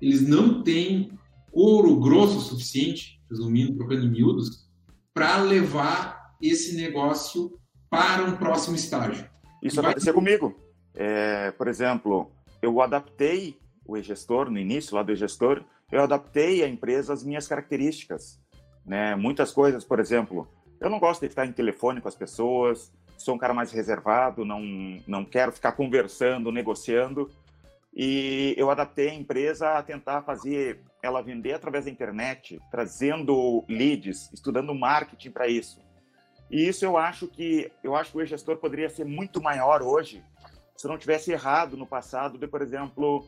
eles 0.00 0.26
não 0.26 0.62
têm 0.62 1.10
couro 1.50 1.98
grosso 1.98 2.38
o 2.38 2.40
suficiente, 2.40 3.20
resumindo, 3.28 3.74
trocando 3.74 4.06
em 4.06 4.10
miúdos, 4.10 4.64
para 5.12 5.42
levar 5.42 6.13
esse 6.40 6.76
negócio 6.76 7.58
para 7.90 8.24
um 8.24 8.36
próximo 8.36 8.76
estágio. 8.76 9.28
Isso 9.62 9.80
vai... 9.80 9.90
aconteceu 9.90 10.14
comigo. 10.14 10.54
É, 10.94 11.50
por 11.52 11.68
exemplo, 11.68 12.30
eu 12.60 12.80
adaptei 12.80 13.58
o 13.86 13.96
e-gestor, 13.96 14.50
no 14.50 14.58
início 14.58 14.94
lá 14.94 15.02
do 15.02 15.12
e-gestor, 15.12 15.62
eu 15.90 16.02
adaptei 16.02 16.64
a 16.64 16.68
empresa 16.68 17.12
às 17.12 17.22
minhas 17.22 17.46
características. 17.46 18.40
Né? 18.84 19.14
Muitas 19.14 19.52
coisas, 19.52 19.84
por 19.84 20.00
exemplo, 20.00 20.48
eu 20.80 20.90
não 20.90 20.98
gosto 20.98 21.22
de 21.22 21.28
ficar 21.28 21.46
em 21.46 21.52
telefone 21.52 22.00
com 22.00 22.08
as 22.08 22.14
pessoas, 22.14 22.92
sou 23.16 23.34
um 23.34 23.38
cara 23.38 23.54
mais 23.54 23.72
reservado, 23.72 24.44
não, 24.44 24.60
não 25.06 25.24
quero 25.24 25.52
ficar 25.52 25.72
conversando, 25.72 26.52
negociando. 26.52 27.30
E 27.96 28.54
eu 28.56 28.70
adaptei 28.70 29.10
a 29.10 29.14
empresa 29.14 29.78
a 29.78 29.82
tentar 29.82 30.22
fazer 30.22 30.80
ela 31.02 31.22
vender 31.22 31.52
através 31.52 31.84
da 31.84 31.90
internet, 31.90 32.60
trazendo 32.70 33.64
leads, 33.68 34.32
estudando 34.32 34.74
marketing 34.74 35.30
para 35.30 35.46
isso. 35.46 35.83
E 36.54 36.68
isso 36.68 36.84
eu 36.84 36.96
acho 36.96 37.26
que 37.26 37.68
eu 37.82 37.96
acho 37.96 38.12
que 38.12 38.18
o 38.18 38.22
e-gestor 38.22 38.56
poderia 38.58 38.88
ser 38.88 39.04
muito 39.04 39.42
maior 39.42 39.82
hoje 39.82 40.22
se 40.76 40.86
não 40.86 40.96
tivesse 40.96 41.32
errado 41.32 41.76
no 41.76 41.84
passado 41.84 42.38
de, 42.38 42.46
por 42.46 42.62
exemplo, 42.62 43.26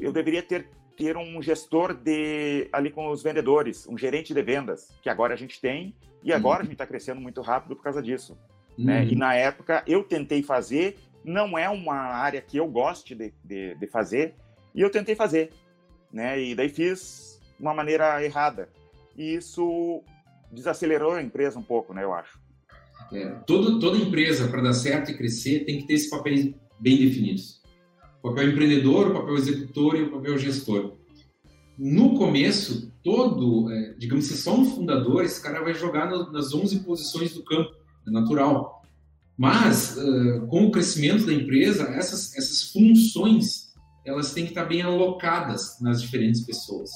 eu 0.00 0.12
deveria 0.12 0.42
ter 0.42 0.68
ter 0.96 1.16
um 1.16 1.40
gestor 1.40 1.94
de 1.94 2.68
ali 2.72 2.90
com 2.90 3.08
os 3.08 3.22
vendedores, 3.22 3.86
um 3.86 3.96
gerente 3.96 4.34
de 4.34 4.42
vendas, 4.42 4.88
que 5.00 5.08
agora 5.08 5.32
a 5.32 5.36
gente 5.36 5.60
tem 5.60 5.94
e 6.24 6.32
agora 6.32 6.56
uhum. 6.56 6.62
a 6.62 6.64
gente 6.64 6.72
está 6.72 6.86
crescendo 6.88 7.20
muito 7.20 7.40
rápido 7.40 7.76
por 7.76 7.84
causa 7.84 8.02
disso. 8.02 8.36
Uhum. 8.76 8.86
Né? 8.86 9.04
E 9.04 9.14
na 9.14 9.36
época 9.36 9.84
eu 9.86 10.02
tentei 10.02 10.42
fazer, 10.42 10.98
não 11.22 11.56
é 11.56 11.68
uma 11.68 11.94
área 11.94 12.42
que 12.42 12.56
eu 12.56 12.66
goste 12.66 13.14
de, 13.14 13.32
de, 13.44 13.76
de 13.76 13.86
fazer, 13.86 14.34
e 14.74 14.80
eu 14.80 14.90
tentei 14.90 15.14
fazer, 15.14 15.52
né? 16.12 16.40
E 16.40 16.52
daí 16.56 16.68
fiz 16.68 17.40
uma 17.60 17.72
maneira 17.72 18.24
errada. 18.24 18.68
E 19.16 19.34
isso 19.34 20.02
desacelerou 20.52 21.12
a 21.12 21.22
empresa 21.22 21.58
um 21.58 21.62
pouco, 21.62 21.92
né, 21.92 22.04
eu 22.04 22.12
acho. 22.12 22.38
É, 23.12 23.26
toda 23.46 23.96
empresa, 23.96 24.48
para 24.48 24.60
dar 24.60 24.72
certo 24.72 25.10
e 25.10 25.16
crescer, 25.16 25.64
tem 25.64 25.78
que 25.78 25.86
ter 25.86 25.94
esses 25.94 26.10
papéis 26.10 26.54
bem 26.78 26.98
definidos. 26.98 27.62
O 28.22 28.28
papel 28.28 28.50
empreendedor, 28.50 29.10
o 29.10 29.14
papel 29.14 29.36
executor 29.36 29.96
e 29.96 30.02
o 30.02 30.10
papel 30.10 30.36
gestor. 30.38 30.96
No 31.78 32.18
começo, 32.18 32.92
todo, 33.02 33.70
é, 33.70 33.94
digamos, 33.96 34.26
se 34.26 34.36
só 34.36 34.54
um 34.54 34.64
fundador, 34.64 35.24
esse 35.24 35.40
cara 35.40 35.62
vai 35.62 35.74
jogar 35.74 36.10
no, 36.10 36.30
nas 36.32 36.52
11 36.52 36.80
posições 36.80 37.32
do 37.32 37.44
campo, 37.44 37.70
é 38.06 38.10
natural. 38.10 38.82
Mas, 39.36 39.96
uh, 39.96 40.46
com 40.48 40.66
o 40.66 40.70
crescimento 40.72 41.24
da 41.24 41.32
empresa, 41.32 41.84
essas, 41.84 42.36
essas 42.36 42.72
funções 42.72 43.68
elas 44.04 44.32
têm 44.32 44.44
que 44.44 44.50
estar 44.50 44.64
bem 44.64 44.82
alocadas 44.82 45.78
nas 45.80 46.00
diferentes 46.00 46.40
pessoas. 46.40 46.90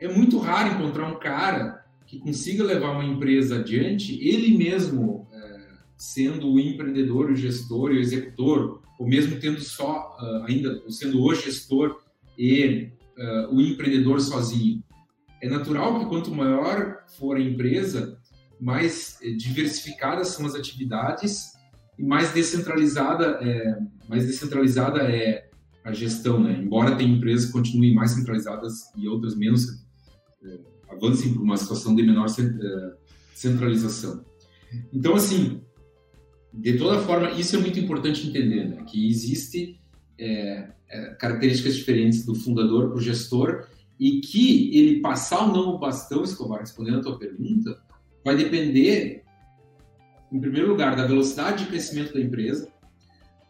É 0.00 0.08
muito 0.08 0.38
raro 0.38 0.74
encontrar 0.74 1.06
um 1.06 1.18
cara 1.18 1.83
que 2.14 2.20
consiga 2.20 2.64
levar 2.64 2.90
uma 2.92 3.04
empresa 3.04 3.56
adiante, 3.56 4.18
ele 4.22 4.56
mesmo 4.56 5.28
é, 5.32 5.60
sendo 5.96 6.52
o 6.52 6.60
empreendedor, 6.60 7.30
o 7.30 7.36
gestor 7.36 7.92
e 7.92 7.98
o 7.98 8.00
executor, 8.00 8.82
ou 8.98 9.06
mesmo 9.06 9.38
tendo 9.40 9.60
só, 9.60 10.16
uh, 10.20 10.44
ainda 10.44 10.82
sendo 10.88 11.20
o 11.20 11.34
gestor 11.34 12.00
e 12.38 12.90
uh, 13.18 13.54
o 13.54 13.60
empreendedor 13.60 14.20
sozinho. 14.20 14.82
É 15.42 15.48
natural 15.48 15.98
que 15.98 16.06
quanto 16.06 16.30
maior 16.30 17.04
for 17.18 17.36
a 17.36 17.40
empresa, 17.40 18.18
mais 18.60 19.18
eh, 19.20 19.32
diversificadas 19.32 20.28
são 20.28 20.46
as 20.46 20.54
atividades 20.54 21.52
e 21.98 22.02
mais 22.02 22.32
descentralizada 22.32 23.38
é, 23.42 23.78
mais 24.08 24.26
descentralizada 24.26 25.02
é 25.02 25.50
a 25.84 25.92
gestão, 25.92 26.42
né? 26.42 26.62
Embora 26.62 26.96
tenha 26.96 27.14
empresas 27.14 27.46
que 27.46 27.52
continuem 27.52 27.94
mais 27.94 28.12
centralizadas 28.12 28.90
e 28.96 29.06
outras 29.06 29.36
menos 29.36 29.66
é, 30.42 30.58
avancem 30.94 31.34
para 31.34 31.42
uma 31.42 31.56
situação 31.56 31.94
de 31.94 32.02
menor 32.02 32.26
é, 32.26 32.92
centralização. 33.34 34.24
Então, 34.92 35.14
assim, 35.14 35.60
de 36.52 36.78
toda 36.78 37.00
forma, 37.02 37.30
isso 37.32 37.56
é 37.56 37.60
muito 37.60 37.78
importante 37.78 38.26
entender, 38.26 38.68
né? 38.68 38.84
Que 38.84 39.08
existe 39.08 39.80
é 40.18 40.68
características 41.18 41.74
diferentes 41.74 42.24
do 42.24 42.36
fundador 42.36 42.90
para 42.90 42.98
o 42.98 43.00
gestor 43.00 43.66
e 43.98 44.20
que 44.20 44.76
ele 44.78 45.00
passar 45.00 45.48
ou 45.48 45.52
não 45.52 45.74
o 45.74 45.78
bastão, 45.78 46.22
Escobar, 46.22 46.60
respondendo 46.60 46.98
a 46.98 47.02
tua 47.02 47.18
pergunta, 47.18 47.76
vai 48.24 48.36
depender 48.36 49.24
em 50.34 50.40
primeiro 50.40 50.68
lugar, 50.68 50.96
da 50.96 51.06
velocidade 51.06 51.62
de 51.62 51.70
crescimento 51.70 52.12
da 52.12 52.20
empresa, 52.20 52.68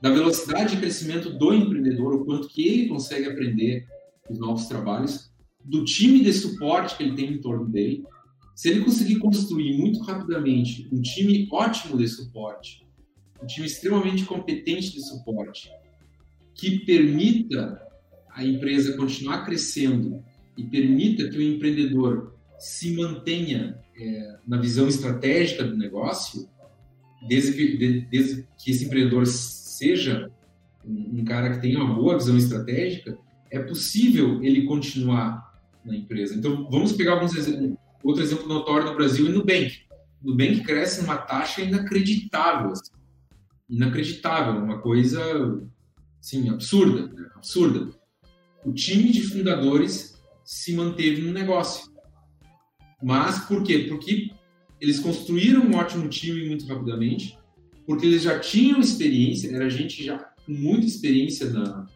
da 0.03 0.11
velocidade 0.11 0.75
de 0.75 0.81
crescimento 0.81 1.31
do 1.31 1.55
empreendedor, 1.55 2.15
o 2.15 2.25
quanto 2.27 2.47
que 2.47 2.69
ele 2.69 2.89
consegue 2.89 3.27
aprender 3.27 3.87
os 4.29 4.39
novos 4.39 4.67
trabalhos, 4.67 5.33
do 5.65 5.85
time 5.85 6.23
de 6.23 6.33
suporte 6.33 6.97
que 6.97 7.03
ele 7.03 7.17
tem 7.17 7.33
em 7.33 7.39
torno 7.39 7.67
dele. 7.67 8.05
Se 8.55 8.69
ele 8.69 8.85
conseguir 8.85 9.17
construir 9.17 9.77
muito 9.79 10.01
rapidamente 10.01 10.89
um 10.93 11.01
time 11.01 11.49
ótimo 11.51 11.97
de 11.97 12.07
suporte, 12.07 12.87
um 13.43 13.47
time 13.47 13.67
extremamente 13.67 14.25
competente 14.25 14.93
de 14.93 15.01
suporte, 15.01 15.71
que 16.55 16.81
permita 16.81 17.81
a 18.31 18.45
empresa 18.45 18.97
continuar 18.97 19.45
crescendo 19.45 20.23
e 20.57 20.63
permita 20.65 21.29
que 21.29 21.39
o 21.39 21.43
empreendedor 21.43 22.35
se 22.59 22.95
mantenha 22.95 23.79
é, 23.97 24.39
na 24.47 24.59
visão 24.59 24.87
estratégica 24.87 25.65
do 25.65 25.77
negócio, 25.77 26.49
desde 27.27 27.53
que, 27.53 28.07
desde 28.11 28.47
que 28.59 28.71
esse 28.71 28.85
empreendedor 28.85 29.27
seja 29.27 30.31
um, 30.85 31.21
um 31.21 31.25
cara 31.25 31.55
que 31.55 31.61
tenha 31.61 31.83
uma 31.83 31.95
boa 31.95 32.17
visão 32.17 32.37
estratégica, 32.37 33.19
é 33.51 33.59
possível 33.59 34.43
ele 34.43 34.63
continuar 34.63 35.54
na 35.85 35.97
empresa. 35.97 36.35
Então, 36.35 36.69
vamos 36.71 36.93
pegar 36.93 37.13
alguns 37.13 37.35
exemplos. 37.35 37.77
Outro 38.03 38.23
exemplo 38.23 38.47
notório 38.47 38.87
no 38.87 38.95
Brasil 38.95 39.27
é 39.27 39.31
Nubank. 39.31 39.81
Nubank 40.23 40.63
cresce 40.63 41.01
numa 41.01 41.17
taxa 41.17 41.63
inacreditável. 41.63 42.73
Assim. 42.73 42.93
Inacreditável, 43.69 44.63
uma 44.63 44.79
coisa 44.81 45.21
assim, 46.21 46.49
absurda, 46.49 47.07
né? 47.07 47.31
absurda. 47.35 47.91
O 48.65 48.73
time 48.73 49.11
de 49.11 49.23
fundadores 49.23 50.15
se 50.45 50.75
manteve 50.75 51.23
no 51.23 51.33
negócio. 51.33 51.93
Mas 53.03 53.41
por 53.41 53.63
quê? 53.63 53.87
Porque 53.89 54.31
eles 54.81 54.99
construíram 54.99 55.63
um 55.63 55.77
ótimo 55.77 56.09
time 56.09 56.47
muito 56.47 56.67
rapidamente, 56.67 57.39
porque 57.87 58.07
eles 58.07 58.23
já 58.23 58.39
tinham 58.39 58.81
experiência, 58.81 59.55
era 59.55 59.69
gente 59.69 60.03
já 60.05 60.19
com 60.19 60.53
muita 60.53 60.87
experiência 60.87 61.51
na, 61.51 61.87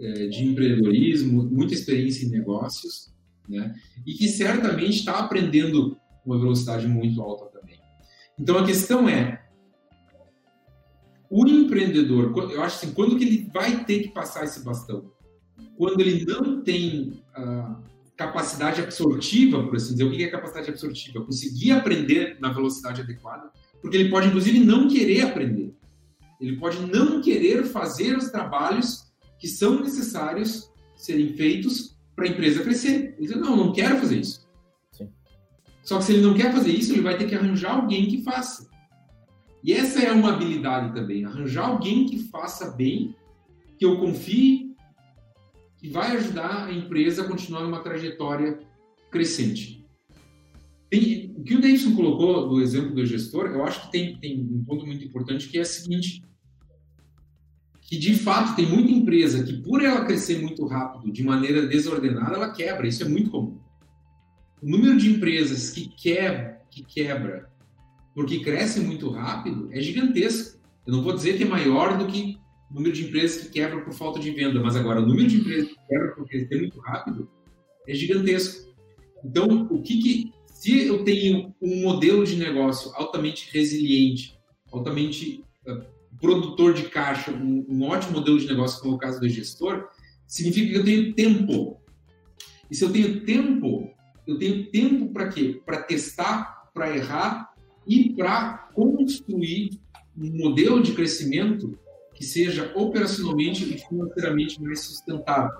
é, 0.00 0.26
de 0.26 0.44
empreendedorismo, 0.44 1.44
muita 1.44 1.74
experiência 1.74 2.26
em 2.26 2.30
negócios, 2.30 3.11
né? 3.48 3.74
E 4.06 4.14
que 4.14 4.28
certamente 4.28 4.98
está 4.98 5.18
aprendendo 5.18 5.98
uma 6.24 6.38
velocidade 6.38 6.86
muito 6.86 7.20
alta 7.20 7.46
também. 7.46 7.80
Então 8.38 8.58
a 8.58 8.64
questão 8.64 9.08
é, 9.08 9.42
o 11.28 11.46
empreendedor, 11.46 12.32
eu 12.50 12.62
acho 12.62 12.76
assim, 12.76 12.92
quando 12.92 13.16
que 13.16 13.24
ele 13.24 13.50
vai 13.52 13.84
ter 13.84 14.02
que 14.02 14.08
passar 14.08 14.44
esse 14.44 14.64
bastão? 14.64 15.10
Quando 15.76 16.00
ele 16.00 16.24
não 16.24 16.62
tem 16.62 17.22
capacidade 18.16 18.80
absortiva, 18.80 19.64
por 19.64 19.76
assim 19.76 19.92
dizer. 19.92 20.04
O 20.04 20.10
que 20.10 20.24
é 20.24 20.30
capacidade 20.30 20.70
absortiva? 20.70 21.24
Conseguir 21.24 21.72
aprender 21.72 22.36
na 22.40 22.52
velocidade 22.52 23.00
adequada, 23.00 23.50
porque 23.80 23.96
ele 23.96 24.10
pode, 24.10 24.28
inclusive, 24.28 24.60
não 24.60 24.88
querer 24.88 25.22
aprender. 25.22 25.74
Ele 26.40 26.56
pode 26.56 26.80
não 26.80 27.20
querer 27.20 27.64
fazer 27.64 28.16
os 28.16 28.30
trabalhos 28.30 29.12
que 29.38 29.48
são 29.48 29.80
necessários 29.80 30.70
serem 30.96 31.34
feitos 31.34 31.91
para 32.14 32.26
a 32.26 32.28
empresa 32.28 32.62
crescer. 32.62 33.14
Ele 33.16 33.26
diz, 33.26 33.36
não, 33.36 33.56
não 33.56 33.72
quero 33.72 33.98
fazer 33.98 34.20
isso. 34.20 34.46
Sim. 34.92 35.08
Só 35.82 35.98
que 35.98 36.04
se 36.04 36.12
ele 36.12 36.22
não 36.22 36.34
quer 36.34 36.52
fazer 36.52 36.70
isso, 36.70 36.92
ele 36.92 37.02
vai 37.02 37.16
ter 37.16 37.26
que 37.26 37.34
arranjar 37.34 37.74
alguém 37.74 38.06
que 38.06 38.22
faça. 38.22 38.70
E 39.62 39.72
essa 39.72 40.00
é 40.02 40.10
uma 40.12 40.32
habilidade 40.32 40.92
também, 40.92 41.24
arranjar 41.24 41.68
alguém 41.68 42.06
que 42.06 42.18
faça 42.18 42.72
bem, 42.72 43.14
que 43.78 43.84
eu 43.84 43.98
confie 43.98 44.72
que 45.78 45.88
vai 45.88 46.16
ajudar 46.16 46.66
a 46.66 46.72
empresa 46.72 47.22
a 47.22 47.28
continuar 47.28 47.62
numa 47.62 47.82
trajetória 47.82 48.58
crescente. 49.10 49.84
Tem, 50.88 51.34
o 51.36 51.42
que 51.42 51.54
o 51.54 51.60
Davidson 51.60 51.96
colocou 51.96 52.48
do 52.48 52.60
exemplo 52.60 52.94
do 52.94 53.04
gestor, 53.04 53.46
eu 53.46 53.64
acho 53.64 53.82
que 53.82 53.92
tem, 53.92 54.16
tem 54.18 54.40
um 54.40 54.64
ponto 54.64 54.86
muito 54.86 55.04
importante 55.04 55.48
que 55.48 55.58
é 55.58 55.62
o 55.62 55.64
seguinte, 55.64 56.22
que 57.92 57.98
de 57.98 58.14
fato 58.14 58.56
tem 58.56 58.64
muita 58.64 58.90
empresa 58.90 59.44
que 59.44 59.52
por 59.52 59.84
ela 59.84 60.06
crescer 60.06 60.40
muito 60.40 60.64
rápido, 60.64 61.12
de 61.12 61.22
maneira 61.22 61.66
desordenada, 61.66 62.36
ela 62.36 62.50
quebra, 62.50 62.88
isso 62.88 63.02
é 63.02 63.06
muito 63.06 63.30
comum. 63.30 63.58
O 64.62 64.66
número 64.66 64.96
de 64.96 65.10
empresas 65.10 65.68
que 65.68 65.88
quebra, 65.88 66.58
que 66.70 66.82
quebra 66.82 67.50
porque 68.14 68.40
cresce 68.40 68.80
muito 68.80 69.10
rápido 69.10 69.68
é 69.70 69.78
gigantesco. 69.82 70.58
Eu 70.86 70.94
não 70.94 71.02
vou 71.02 71.12
dizer 71.12 71.36
que 71.36 71.42
é 71.42 71.46
maior 71.46 71.98
do 71.98 72.06
que 72.06 72.38
número 72.70 72.94
de 72.94 73.04
empresas 73.04 73.42
que 73.42 73.50
quebram 73.50 73.84
por 73.84 73.92
falta 73.92 74.18
de 74.18 74.30
venda, 74.30 74.58
mas 74.58 74.74
agora 74.74 75.02
o 75.02 75.06
número 75.06 75.28
de 75.28 75.36
empresas 75.36 75.68
que 75.68 75.86
quebram 75.86 76.14
por 76.14 76.26
crescer 76.26 76.60
muito 76.60 76.80
rápido 76.80 77.28
é 77.86 77.92
gigantesco. 77.92 78.72
Então, 79.22 79.68
o 79.70 79.82
que, 79.82 79.98
que 79.98 80.32
se 80.46 80.86
eu 80.86 81.04
tenho 81.04 81.54
um 81.60 81.82
modelo 81.82 82.24
de 82.24 82.36
negócio 82.36 82.90
altamente 82.94 83.50
resiliente, 83.52 84.34
altamente 84.72 85.44
produtor 86.20 86.74
de 86.74 86.84
caixa, 86.84 87.30
um, 87.30 87.64
um, 87.68 87.82
ótimo 87.84 88.18
modelo 88.18 88.38
de 88.38 88.46
negócio, 88.46 88.80
como 88.80 88.94
é 88.94 88.96
o 88.96 88.98
caso 88.98 89.20
do 89.20 89.28
gestor, 89.28 89.88
significa 90.26 90.72
que 90.72 90.78
eu 90.78 90.84
tenho 90.84 91.14
tempo. 91.14 91.80
E 92.70 92.74
se 92.74 92.84
eu 92.84 92.92
tenho 92.92 93.24
tempo, 93.24 93.90
eu 94.26 94.38
tenho 94.38 94.70
tempo 94.70 95.12
para 95.12 95.28
quê? 95.28 95.60
Para 95.64 95.82
testar, 95.82 96.70
para 96.72 96.96
errar 96.96 97.52
e 97.86 98.14
para 98.14 98.68
construir 98.74 99.80
um 100.16 100.38
modelo 100.38 100.82
de 100.82 100.92
crescimento 100.92 101.78
que 102.14 102.24
seja 102.24 102.72
operacionalmente 102.74 103.64
e 103.64 103.78
financeiramente 103.78 104.60
mais 104.62 104.80
sustentável. 104.80 105.58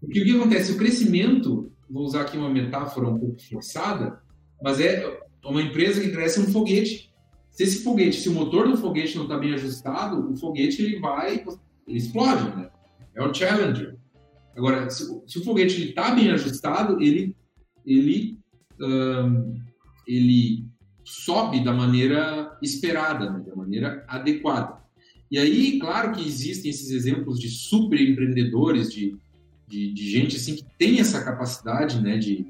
Porque 0.00 0.22
o 0.22 0.24
que 0.24 0.36
acontece? 0.36 0.72
O 0.72 0.78
crescimento, 0.78 1.70
vou 1.88 2.04
usar 2.04 2.22
aqui 2.22 2.36
uma 2.36 2.48
metáfora 2.48 3.08
um 3.08 3.18
pouco 3.18 3.40
forçada, 3.42 4.20
mas 4.62 4.80
é 4.80 5.20
uma 5.44 5.62
empresa 5.62 6.00
que 6.00 6.10
cresce 6.10 6.40
um 6.40 6.50
foguete. 6.50 7.09
Se 7.50 7.64
esse 7.64 7.82
foguete, 7.82 8.20
se 8.20 8.28
o 8.28 8.32
motor 8.32 8.68
do 8.68 8.76
foguete 8.76 9.16
não 9.16 9.24
está 9.24 9.36
bem 9.36 9.52
ajustado, 9.54 10.32
o 10.32 10.36
foguete 10.36 10.82
ele 10.82 10.98
vai, 10.98 11.44
ele 11.86 11.98
explode, 11.98 12.56
né? 12.56 12.70
É 13.14 13.22
o 13.22 13.34
Challenger. 13.34 13.96
Agora, 14.56 14.88
se, 14.88 15.04
se 15.26 15.38
o 15.38 15.44
foguete 15.44 15.88
está 15.88 16.14
bem 16.14 16.30
ajustado, 16.30 17.00
ele, 17.00 17.36
ele, 17.84 18.38
um, 18.80 19.54
ele 20.06 20.64
sobe 21.04 21.62
da 21.64 21.72
maneira 21.72 22.56
esperada, 22.62 23.30
né? 23.30 23.44
da 23.46 23.54
maneira 23.56 24.04
adequada. 24.08 24.80
E 25.30 25.38
aí, 25.38 25.78
claro 25.78 26.12
que 26.12 26.26
existem 26.26 26.70
esses 26.70 26.90
exemplos 26.90 27.38
de 27.38 27.48
super 27.48 28.00
empreendedores, 28.00 28.92
de, 28.92 29.16
de, 29.68 29.92
de 29.92 30.10
gente 30.10 30.36
assim 30.36 30.56
que 30.56 30.64
tem 30.76 30.98
essa 30.98 31.24
capacidade 31.24 32.00
né, 32.00 32.18
de, 32.18 32.46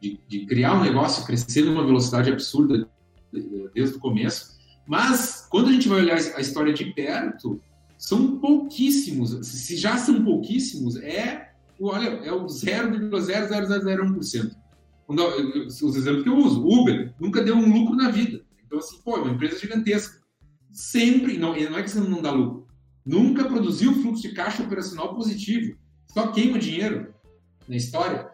de, 0.00 0.20
de, 0.28 0.46
criar 0.46 0.74
um 0.78 0.82
negócio, 0.82 1.24
crescer 1.24 1.62
numa 1.62 1.84
velocidade 1.84 2.30
absurda 2.30 2.86
desde 3.74 3.96
o 3.96 4.00
começo. 4.00 4.52
Mas, 4.86 5.46
quando 5.50 5.68
a 5.68 5.72
gente 5.72 5.88
vai 5.88 6.00
olhar 6.00 6.16
a 6.16 6.40
história 6.40 6.72
de 6.72 6.86
perto, 6.92 7.60
são 7.96 8.38
pouquíssimos. 8.38 9.46
Se 9.46 9.76
já 9.76 9.96
são 9.96 10.24
pouquíssimos, 10.24 10.96
é, 10.96 11.52
olha, 11.80 12.08
é 12.08 12.32
o 12.32 12.46
0,00001%. 12.46 14.56
Os 15.08 15.96
exemplos 15.96 16.22
que 16.22 16.28
eu 16.28 16.36
uso, 16.36 16.66
Uber 16.66 17.14
nunca 17.20 17.42
deu 17.42 17.56
um 17.56 17.72
lucro 17.72 17.94
na 17.94 18.10
vida. 18.10 18.42
Então, 18.66 18.78
assim, 18.78 18.98
pô, 19.04 19.16
é 19.16 19.20
uma 19.20 19.32
empresa 19.32 19.58
gigantesca 19.58 20.22
sempre, 20.72 21.36
não, 21.36 21.52
não 21.52 21.78
é 21.78 21.82
que 21.82 21.90
você 21.90 22.00
não 22.00 22.22
dá 22.22 22.30
lucro, 22.30 22.66
nunca 23.04 23.44
produziu 23.44 23.92
fluxo 24.00 24.22
de 24.22 24.32
caixa 24.32 24.62
operacional 24.62 25.14
positivo, 25.14 25.76
só 26.06 26.28
queima 26.28 26.58
dinheiro 26.58 27.14
na 27.68 27.76
história, 27.76 28.30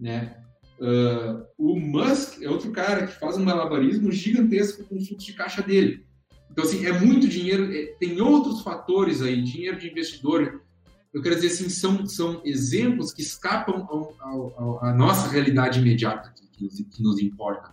né? 0.00 0.42
Uh, 0.80 1.44
o 1.56 1.78
Musk 1.78 2.42
é 2.42 2.48
outro 2.48 2.70
cara 2.72 3.06
que 3.06 3.18
faz 3.18 3.36
um 3.36 3.44
malabarismo 3.44 4.10
gigantesco 4.10 4.84
com 4.84 4.96
o 4.96 5.04
fluxo 5.04 5.26
de 5.26 5.32
caixa 5.32 5.62
dele. 5.62 6.04
Então, 6.50 6.64
assim, 6.64 6.86
é 6.86 6.92
muito 6.92 7.26
dinheiro, 7.28 7.72
é, 7.72 7.86
tem 7.98 8.20
outros 8.20 8.62
fatores 8.62 9.22
aí, 9.22 9.42
dinheiro 9.42 9.78
de 9.78 9.90
investidor. 9.90 10.62
Eu 11.12 11.22
quero 11.22 11.34
dizer 11.36 11.48
assim, 11.48 11.68
são, 11.68 12.06
são 12.06 12.40
exemplos 12.44 13.12
que 13.12 13.22
escapam 13.22 13.86
à 14.80 14.92
nossa 14.92 15.28
realidade 15.28 15.80
imediata, 15.80 16.32
que, 16.34 16.46
que, 16.48 16.64
nos, 16.64 16.74
que 16.74 17.02
nos 17.02 17.20
importa. 17.20 17.72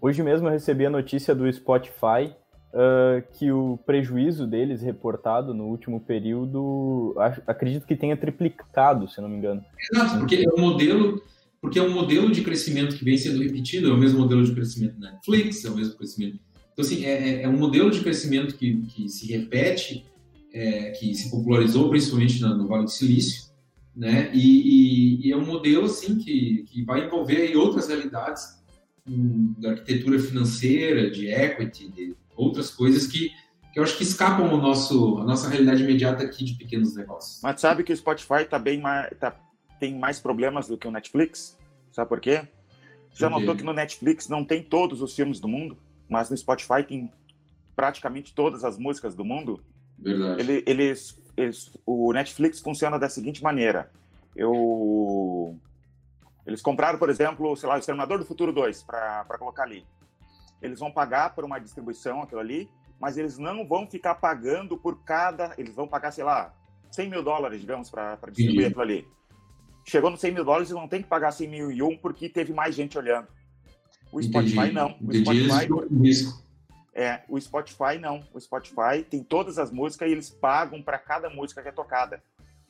Hoje 0.00 0.22
mesmo 0.22 0.46
eu 0.46 0.52
recebi 0.52 0.86
a 0.86 0.90
notícia 0.90 1.34
do 1.34 1.50
Spotify 1.50 2.34
uh, 2.72 3.22
que 3.32 3.50
o 3.50 3.78
prejuízo 3.84 4.46
deles 4.46 4.82
reportado 4.82 5.54
no 5.54 5.64
último 5.64 6.00
período, 6.00 7.14
acredito 7.46 7.86
que 7.86 7.96
tenha 7.96 8.16
triplicado, 8.16 9.08
se 9.08 9.20
não 9.20 9.28
me 9.28 9.36
engano. 9.36 9.64
Exato, 9.90 10.18
porque 10.18 10.36
é 10.46 10.60
um 10.60 10.60
modelo, 10.60 11.22
porque 11.60 11.78
é 11.78 11.82
um 11.82 11.90
modelo 11.90 12.30
de 12.30 12.42
crescimento 12.42 12.96
que 12.96 13.04
vem 13.04 13.16
sendo 13.16 13.42
repetido, 13.42 13.90
é 13.90 13.92
o 13.92 13.98
mesmo 13.98 14.20
modelo 14.20 14.44
de 14.44 14.52
crescimento 14.52 14.98
da 14.98 15.12
Netflix, 15.12 15.64
é 15.64 15.70
o 15.70 15.76
mesmo 15.76 15.96
crescimento. 15.96 16.38
Então, 16.72 16.84
assim, 16.84 17.04
é, 17.04 17.10
é, 17.10 17.42
é 17.42 17.48
um 17.48 17.56
modelo 17.56 17.90
de 17.90 18.00
crescimento 18.00 18.54
que, 18.56 18.76
que 18.82 19.08
se 19.08 19.26
repete, 19.32 20.04
é, 20.52 20.90
que 20.90 21.14
se 21.14 21.30
popularizou 21.30 21.88
principalmente 21.88 22.40
no, 22.40 22.68
Vale 22.68 22.84
do 22.84 22.90
Silício, 22.90 23.50
né? 23.94 24.30
E, 24.34 24.38
e, 24.38 25.28
e, 25.28 25.32
é 25.32 25.36
um 25.36 25.44
modelo 25.44 25.86
assim 25.86 26.18
que, 26.18 26.64
que 26.68 26.82
vai 26.84 27.06
envolver 27.06 27.56
outras 27.56 27.88
realidades 27.88 28.56
um, 29.08 29.54
da 29.58 29.70
arquitetura 29.70 30.18
financeira, 30.18 31.10
de 31.10 31.28
equity, 31.28 31.90
de 31.90 32.14
outras 32.36 32.70
coisas 32.70 33.06
que, 33.06 33.30
que 33.72 33.78
eu 33.78 33.82
acho 33.82 33.96
que 33.96 34.02
escapam 34.02 34.50
ao 34.50 34.58
nosso, 34.58 35.18
a 35.18 35.24
nossa 35.24 35.48
realidade 35.48 35.82
imediata 35.82 36.24
aqui 36.24 36.44
de 36.44 36.54
pequenos 36.54 36.94
negócios. 36.94 37.40
Mas 37.42 37.58
sabe 37.58 37.82
que 37.82 37.92
o 37.92 37.96
Spotify 37.96 38.44
tá 38.48 38.58
bem 38.58 38.82
tá, 39.18 39.34
tem 39.78 39.98
mais 39.98 40.20
problemas 40.20 40.68
do 40.68 40.76
que 40.76 40.86
o 40.86 40.90
Netflix? 40.90 41.58
Sabe 41.92 42.08
por 42.08 42.20
quê? 42.20 42.46
Já 43.12 43.30
notou 43.30 43.56
que 43.56 43.62
no 43.62 43.72
Netflix 43.72 44.28
não 44.28 44.44
tem 44.44 44.62
todos 44.62 45.00
os 45.00 45.14
filmes 45.14 45.40
do 45.40 45.48
mundo, 45.48 45.78
mas 46.08 46.28
no 46.28 46.36
Spotify 46.36 46.82
tem 46.86 47.10
praticamente 47.74 48.34
todas 48.34 48.64
as 48.64 48.78
músicas 48.78 49.14
do 49.14 49.24
mundo? 49.24 49.62
Verdade. 49.98 50.40
Ele, 50.40 50.62
eles, 50.66 51.18
eles, 51.36 51.72
o 51.86 52.12
Netflix 52.12 52.60
funciona 52.60 52.98
da 52.98 53.08
seguinte 53.08 53.42
maneira. 53.42 53.90
Eu, 54.34 55.58
eles 56.46 56.60
compraram, 56.60 56.98
por 56.98 57.08
exemplo, 57.08 57.56
sei 57.56 57.68
lá, 57.68 57.76
o 57.76 57.78
Exterminador 57.78 58.18
do 58.18 58.26
Futuro 58.26 58.52
2 58.52 58.82
para 58.82 59.24
colocar 59.38 59.62
ali 59.62 59.86
eles 60.60 60.80
vão 60.80 60.90
pagar 60.90 61.34
por 61.34 61.44
uma 61.44 61.58
distribuição, 61.58 62.22
aquilo 62.22 62.40
ali, 62.40 62.68
mas 63.00 63.16
eles 63.16 63.38
não 63.38 63.66
vão 63.66 63.86
ficar 63.86 64.14
pagando 64.16 64.76
por 64.76 65.02
cada. 65.04 65.54
Eles 65.58 65.74
vão 65.74 65.86
pagar, 65.86 66.10
sei 66.10 66.24
lá, 66.24 66.54
100 66.90 67.10
mil 67.10 67.22
dólares, 67.22 67.60
digamos, 67.60 67.90
para 67.90 68.16
distribuir 68.30 68.66
aquilo 68.66 68.82
ali. 68.82 69.08
Chegou 69.88 70.10
no 70.10 70.16
100 70.16 70.32
mil 70.32 70.44
dólares, 70.44 70.68
eles 70.68 70.80
não 70.80 70.88
tem 70.88 71.00
que 71.00 71.08
pagar 71.08 71.30
100 71.30 71.48
mil 71.48 71.70
e 71.70 71.82
um 71.82 71.96
porque 71.96 72.28
teve 72.28 72.52
mais 72.52 72.74
gente 72.74 72.98
olhando. 72.98 73.28
O 74.12 74.20
Spotify 74.20 74.56
Entendi. 74.58 74.72
não. 74.72 74.96
O 75.00 75.14
Entendi 75.14 75.44
Spotify. 75.44 76.46
É, 76.92 77.20
o 77.28 77.40
Spotify 77.40 77.98
não. 78.00 78.24
O 78.32 78.40
Spotify 78.40 79.04
tem 79.08 79.22
todas 79.22 79.58
as 79.58 79.70
músicas 79.70 80.08
e 80.08 80.12
eles 80.12 80.30
pagam 80.30 80.82
para 80.82 80.98
cada 80.98 81.30
música 81.30 81.62
que 81.62 81.68
é 81.68 81.72
tocada. 81.72 82.20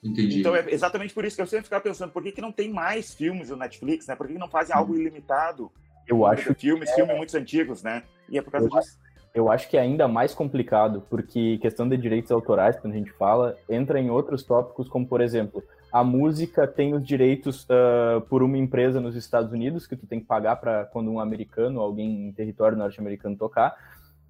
Entendi. 0.02 0.40
Então 0.40 0.55
é 0.55 0.70
exatamente 0.70 1.14
por 1.14 1.24
isso 1.24 1.37
que 1.37 1.42
eu 1.42 1.46
sempre 1.46 1.64
ficava 1.64 1.83
pensando, 1.83 2.11
por 2.11 2.22
que, 2.22 2.33
que 2.33 2.40
não 2.40 2.52
tem 2.52 2.70
mais 2.70 3.14
filmes 3.14 3.48
no 3.48 3.57
Netflix, 3.57 4.07
né? 4.07 4.14
Por 4.14 4.26
que, 4.26 4.35
que 4.35 4.38
não 4.38 4.48
fazem 4.48 4.76
algo 4.76 4.94
ilimitado? 4.94 5.72
Eu 6.07 6.26
acho 6.26 6.55
filmes, 6.55 6.88
é... 6.90 6.94
filmes 6.94 7.16
muito 7.16 7.37
antigos, 7.37 7.83
né? 7.83 8.02
E 8.29 8.37
é 8.37 8.42
por 8.42 8.50
causa 8.50 8.66
eu 8.66 8.70
disso. 8.70 8.79
Acho, 8.79 8.98
eu 9.35 9.50
acho 9.50 9.68
que 9.68 9.76
é 9.76 9.81
ainda 9.81 10.07
mais 10.07 10.35
complicado, 10.35 11.02
porque 11.09 11.59
questão 11.59 11.88
de 11.88 11.96
direitos 11.96 12.31
autorais, 12.31 12.76
quando 12.79 12.94
a 12.94 12.96
gente 12.96 13.12
fala, 13.12 13.57
entra 13.68 13.98
em 13.98 14.11
outros 14.11 14.42
tópicos, 14.42 14.88
como 14.88 15.07
por 15.07 15.20
exemplo, 15.20 15.62
a 15.97 16.05
música 16.05 16.67
tem 16.67 16.93
os 16.93 17.03
direitos 17.03 17.65
uh, 17.65 18.21
por 18.29 18.43
uma 18.43 18.59
empresa 18.59 19.01
nos 19.01 19.17
Estados 19.17 19.51
Unidos, 19.51 19.87
que 19.87 19.97
tu 19.97 20.07
tem 20.07 20.21
que 20.21 20.27
pagar 20.27 20.57
para 20.57 20.85
quando 20.85 21.11
um 21.11 21.19
americano, 21.19 21.81
alguém 21.81 22.29
em 22.29 22.33
território 22.33 22.77
norte-americano 22.77 23.35
tocar, 23.35 23.75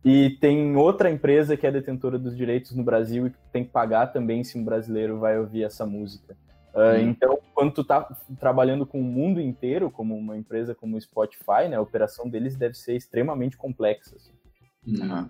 e 0.05 0.31
tem 0.41 0.77
outra 0.77 1.11
empresa 1.11 1.57
que 1.57 1.67
é 1.67 1.73
detentora 1.73 2.21
dos 2.21 2.37
direitos 2.37 2.71
no 2.77 2.85
Brasil 2.85 3.27
e 3.27 3.31
que 3.31 3.39
tem 3.53 3.65
que 3.65 3.71
pagar 3.71 4.13
também 4.13 4.45
se 4.45 4.57
um 4.57 4.65
brasileiro 4.65 5.19
vai 5.19 5.41
ouvir 5.41 5.65
essa 5.65 5.85
música. 5.85 6.37
Uh, 6.73 7.01
então, 7.01 7.37
quando 7.53 7.73
tu 7.73 7.83
tá 7.83 8.17
trabalhando 8.39 8.87
com 8.87 9.01
o 9.01 9.05
mundo 9.05 9.41
inteiro, 9.41 9.91
como 9.91 10.17
uma 10.17 10.37
empresa 10.37 10.73
como 10.73 10.97
o 10.97 11.01
Spotify, 11.01 11.69
né, 11.69 11.75
a 11.75 11.81
operação 11.81 12.29
deles 12.29 12.55
deve 12.55 12.75
ser 12.75 12.95
extremamente 12.95 13.57
complexa. 13.57 14.15
Assim. 14.15 14.31
Uhum. 14.87 15.29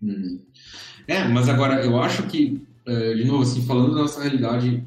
Uhum. 0.00 0.42
É, 1.06 1.28
mas 1.28 1.50
agora, 1.50 1.84
eu 1.84 2.00
acho 2.00 2.22
que, 2.28 2.66
uh, 2.88 3.14
de 3.14 3.26
novo, 3.26 3.42
assim, 3.42 3.60
falando 3.66 3.94
da 3.94 4.00
nossa 4.00 4.22
realidade 4.22 4.82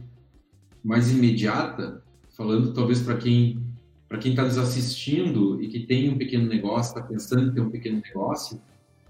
mais 0.83 1.11
imediata, 1.11 2.03
falando 2.35 2.73
talvez 2.73 3.01
para 3.01 3.17
quem 3.17 3.61
para 4.07 4.19
quem 4.19 4.33
está 4.33 4.43
nos 4.43 4.59
assistindo 4.59 5.59
e 5.59 5.67
que 5.67 5.87
tem 5.87 6.07
um 6.07 6.17
pequeno 6.19 6.47
negócio, 6.47 6.95
está 6.95 7.01
pensando 7.01 7.49
em 7.49 7.53
ter 7.55 7.61
um 7.61 7.71
pequeno 7.71 7.99
negócio, 7.99 8.61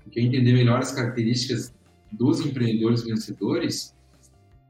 quer 0.09 0.21
entender 0.21 0.53
melhor 0.53 0.79
as 0.79 0.93
características 0.93 1.73
dos 2.09 2.39
empreendedores 2.39 3.03
vencedores, 3.03 3.93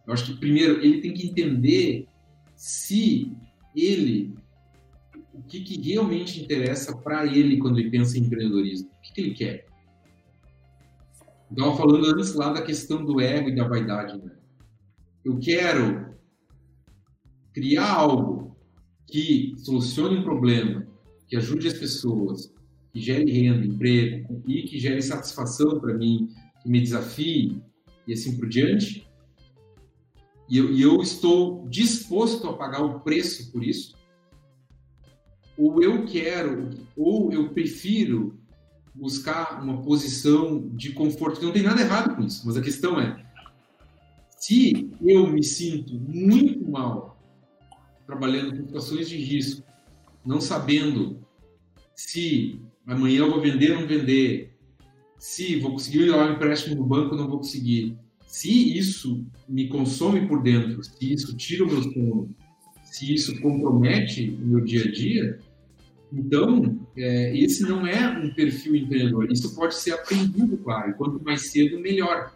eu 0.05 0.13
acho 0.13 0.25
que, 0.25 0.39
primeiro, 0.39 0.83
ele 0.83 1.01
tem 1.01 1.13
que 1.13 1.27
entender 1.27 2.07
se 2.55 3.31
ele, 3.75 4.35
o 5.33 5.41
que, 5.43 5.61
que 5.61 5.81
realmente 5.81 6.41
interessa 6.41 6.97
para 6.97 7.25
ele 7.25 7.57
quando 7.57 7.79
ele 7.79 7.89
pensa 7.89 8.17
em 8.17 8.21
empreendedorismo. 8.21 8.89
O 8.89 9.01
que, 9.01 9.13
que 9.13 9.21
ele 9.21 9.33
quer? 9.33 9.65
Estava 11.49 11.75
falando 11.77 12.05
antes 12.07 12.33
lá 12.33 12.51
da 12.51 12.61
questão 12.61 13.05
do 13.05 13.21
ego 13.21 13.49
e 13.49 13.55
da 13.55 13.67
vaidade. 13.67 14.17
Né? 14.17 14.31
Eu 15.23 15.39
quero 15.39 16.13
criar 17.53 17.91
algo 17.91 18.55
que 19.07 19.53
solucione 19.57 20.17
um 20.17 20.23
problema, 20.23 20.87
que 21.27 21.35
ajude 21.35 21.67
as 21.67 21.73
pessoas, 21.73 22.53
que 22.91 22.99
gere 22.99 23.31
renda, 23.31 23.65
emprego 23.65 24.41
e 24.47 24.63
que 24.63 24.79
gere 24.79 25.01
satisfação 25.01 25.79
para 25.79 25.93
mim, 25.93 26.29
que 26.61 26.69
me 26.69 26.81
desafie 26.81 27.61
e 28.07 28.13
assim 28.13 28.37
por 28.37 28.49
diante, 28.49 29.07
e 30.49 30.57
eu, 30.57 30.71
e 30.71 30.81
eu 30.81 31.01
estou 31.01 31.67
disposto 31.69 32.47
a 32.47 32.53
pagar 32.53 32.83
o 32.83 32.99
preço 32.99 33.51
por 33.51 33.63
isso, 33.63 33.95
ou 35.57 35.81
eu 35.81 36.05
quero, 36.05 36.71
ou 36.97 37.31
eu 37.31 37.49
prefiro 37.49 38.37
buscar 38.93 39.63
uma 39.63 39.81
posição 39.81 40.69
de 40.69 40.91
conforto, 40.91 41.39
que 41.39 41.45
não 41.45 41.53
tem 41.53 41.63
nada 41.63 41.81
errado 41.81 42.15
com 42.15 42.23
isso, 42.23 42.45
mas 42.45 42.57
a 42.57 42.61
questão 42.61 42.99
é, 42.99 43.25
se 44.37 44.91
eu 45.01 45.27
me 45.27 45.43
sinto 45.43 45.93
muito 45.95 46.69
mal 46.69 47.12
trabalhando 48.05 48.51
com 48.51 48.65
situações 48.65 49.09
de 49.09 49.17
risco, 49.17 49.63
não 50.25 50.39
sabendo 50.39 51.19
se 51.95 52.59
amanhã 52.85 53.19
eu 53.19 53.31
vou 53.31 53.41
vender 53.41 53.71
ou 53.71 53.81
não 53.81 53.87
vender, 53.87 54.53
se 55.17 55.59
vou 55.59 55.71
conseguir 55.71 56.05
lá 56.09 56.25
um 56.25 56.33
empréstimo 56.33 56.75
no 56.75 56.85
banco 56.85 57.15
ou 57.15 57.21
não 57.21 57.29
vou 57.29 57.37
conseguir, 57.37 57.97
se 58.27 58.77
isso 58.77 59.25
me 59.47 59.67
consome 59.67 60.27
por 60.27 60.41
dentro, 60.41 60.83
se 60.83 61.13
isso 61.13 61.35
tira 61.37 61.63
o 61.63 61.67
meu 61.67 61.83
sono, 61.83 62.35
se 62.83 63.13
isso 63.13 63.39
compromete 63.41 64.37
o 64.41 64.45
meu 64.45 64.61
dia 64.61 64.83
a 64.83 64.91
dia, 64.91 65.39
então 66.11 66.79
é, 66.95 67.35
esse 67.37 67.63
não 67.63 67.87
é 67.87 68.07
um 68.19 68.33
perfil 68.33 68.75
empreendedor. 68.75 69.31
Isso 69.31 69.55
pode 69.55 69.75
ser 69.75 69.93
aprendido, 69.93 70.57
claro, 70.57 70.91
e 70.91 70.93
quanto 70.93 71.23
mais 71.23 71.51
cedo, 71.51 71.79
melhor. 71.79 72.31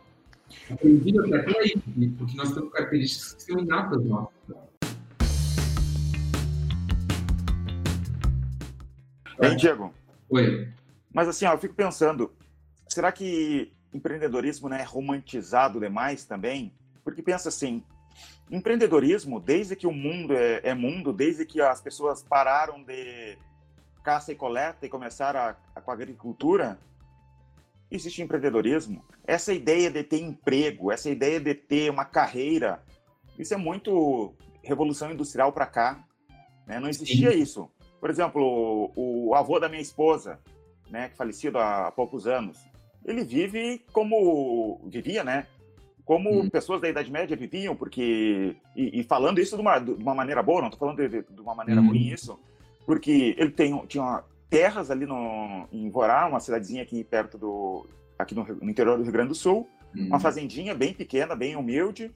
Aprendido 0.70 1.24
até 1.36 1.60
aí, 1.60 1.76
porque 2.18 2.36
nós 2.36 2.54
temos 2.54 2.72
características 2.72 3.34
que 3.34 3.44
são 3.44 3.60
inatas 3.60 4.04
nossas. 4.04 4.34
Bem, 9.40 9.56
Diego. 9.56 9.94
Oi. 10.30 10.74
Mas 11.14 11.28
assim, 11.28 11.46
ó, 11.46 11.54
eu 11.54 11.58
fico 11.58 11.76
pensando, 11.76 12.32
será 12.88 13.12
que 13.12 13.72
empreendedorismo 13.94 14.68
né, 14.68 14.82
é 14.82 14.84
romantizado 14.84 15.80
demais 15.80 16.26
também, 16.26 16.74
porque 17.04 17.22
pensa 17.22 17.50
assim, 17.50 17.84
empreendedorismo, 18.50 19.40
desde 19.40 19.76
que 19.76 19.88
o 19.88 19.92
mundo 19.92 20.34
é, 20.34 20.62
é, 20.64 20.74
mundo, 20.74 21.14
desde 21.14 21.46
que 21.46 21.62
as 21.62 21.82
pessoas 21.82 22.24
pararam 22.24 22.84
de 22.84 23.38
caça 24.04 24.32
e 24.32 24.36
coleta 24.36 24.86
e 24.86 24.90
começaram 24.90 25.40
a, 25.40 25.56
a, 25.76 25.82
com 25.82 25.92
a 25.92 25.94
agricultura, 25.94 26.80
existe 27.92 28.22
empreendedorismo. 28.22 29.04
Essa 29.26 29.54
ideia 29.54 29.90
de 29.90 30.04
ter 30.04 30.22
emprego, 30.22 30.92
essa 30.92 31.10
ideia 31.10 31.40
de 31.40 31.54
ter 31.54 31.90
uma 31.90 32.06
carreira, 32.06 32.84
isso 33.38 33.54
é 33.54 33.58
muito 33.58 34.34
revolução 34.64 35.12
industrial 35.12 35.52
para 35.52 35.66
cá. 35.66 36.04
Né? 36.66 36.80
Não 36.80 36.90
existia 36.90 37.32
Sim. 37.32 37.40
isso. 37.40 37.72
Por 38.00 38.10
exemplo, 38.10 38.92
o, 38.96 39.30
o 39.30 39.36
avô 39.36 39.60
da 39.60 39.70
minha 39.70 39.82
esposa, 39.82 40.40
né, 40.90 41.10
que 41.10 41.18
falecido 41.18 41.58
há 41.58 41.92
poucos 41.92 42.28
anos, 42.28 42.58
ele 43.06 43.24
vive 43.24 43.82
como 43.92 44.82
vivia, 44.86 45.24
né? 45.24 45.48
Como 46.04 46.42
hum. 46.42 46.50
pessoas 46.50 46.82
da 46.82 46.90
Idade 46.90 47.12
Média 47.12 47.36
viviam, 47.36 47.76
porque. 47.76 48.56
E, 48.76 49.00
e 49.00 49.04
falando 49.04 49.40
isso 49.40 49.56
de 49.56 49.62
uma, 49.62 49.80
de 49.80 49.92
uma, 49.92 50.14
maneira 50.14 50.44
boa, 50.44 50.62
não 50.62 50.70
estou 50.70 50.80
falando 50.80 50.98
de, 50.98 51.22
de, 51.22 51.42
uma 51.42 51.56
maneira 51.56 51.82
hum. 51.82 51.88
ruim 51.88 52.10
isso, 52.10 52.40
porque 52.86 53.36
ele 53.38 53.52
tem, 53.52 53.78
tinha 53.88 54.24
terras 54.50 54.90
ali 54.90 55.06
no, 55.06 55.68
em 55.72 55.90
Vorá, 55.90 56.26
uma 56.28 56.40
cidadezinha 56.40 56.84
aqui 56.84 57.04
perto 57.04 57.38
do. 57.38 57.88
aqui 58.18 58.36
no, 58.36 58.44
no 58.46 58.70
interior 58.70 58.98
do 58.98 59.04
Rio 59.04 59.12
Grande 59.12 59.30
do 59.30 59.36
Sul, 59.36 59.68
hum. 59.96 60.08
uma 60.08 60.20
fazendinha 60.20 60.74
bem 60.74 60.94
pequena, 60.94 61.36
bem 61.36 61.56
humilde, 61.56 62.14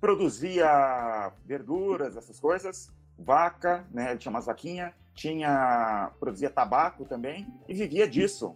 produzia 0.00 1.32
verduras, 1.46 2.16
essas 2.16 2.38
coisas, 2.38 2.90
vaca, 3.18 3.84
né? 3.90 4.10
Ele 4.10 4.18
tinha 4.18 4.30
umas 4.30 4.46
vaquinhas, 4.46 4.92
tinha 5.14 6.10
produzia 6.20 6.48
tabaco 6.48 7.04
também 7.04 7.46
e 7.68 7.74
vivia 7.74 8.06
disso. 8.06 8.54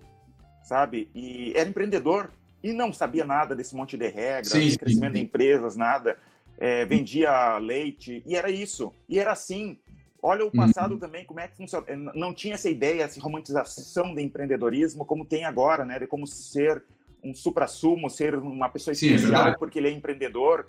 sabe? 0.63 1.11
E 1.15 1.53
era 1.57 1.69
empreendedor 1.69 2.31
e 2.63 2.73
não 2.73 2.93
sabia 2.93 3.25
nada 3.25 3.55
desse 3.55 3.75
monte 3.75 3.97
de 3.97 4.09
regras, 4.09 4.49
sim, 4.49 4.69
de 4.69 4.79
crescimento 4.79 5.15
sim. 5.15 5.21
de 5.21 5.25
empresas, 5.25 5.77
nada. 5.77 6.17
É, 6.59 6.85
vendia 6.85 7.59
leite 7.59 8.23
e 8.25 8.37
era 8.37 8.51
isso. 8.51 8.93
E 9.09 9.19
era 9.19 9.33
assim. 9.33 9.79
Olha 10.25 10.45
o 10.45 10.47
uhum. 10.47 10.53
passado 10.53 10.93
uhum. 10.93 10.99
também, 11.01 11.25
como 11.25 11.41
é 11.41 11.49
que 11.49 11.57
funciona. 11.57 11.85
É, 11.89 11.97
não 11.97 12.33
tinha 12.33 12.55
essa 12.55 12.71
ideia, 12.71 13.03
essa 13.03 13.21
romantização 13.21 14.15
do 14.15 14.21
empreendedorismo 14.21 15.05
como 15.05 15.25
tem 15.25 15.45
agora, 15.45 15.85
né? 15.85 15.99
De 15.99 16.07
como 16.07 16.27
ser 16.27 16.85
um 17.25 17.35
supra-sumo, 17.35 18.09
ser 18.09 18.37
uma 18.37 18.69
pessoa 18.69 18.93
especial 18.93 19.45
Sim, 19.45 19.51
é 19.51 19.57
porque 19.57 19.81
ele 19.81 19.89
é 19.89 19.91
empreendedor. 19.91 20.69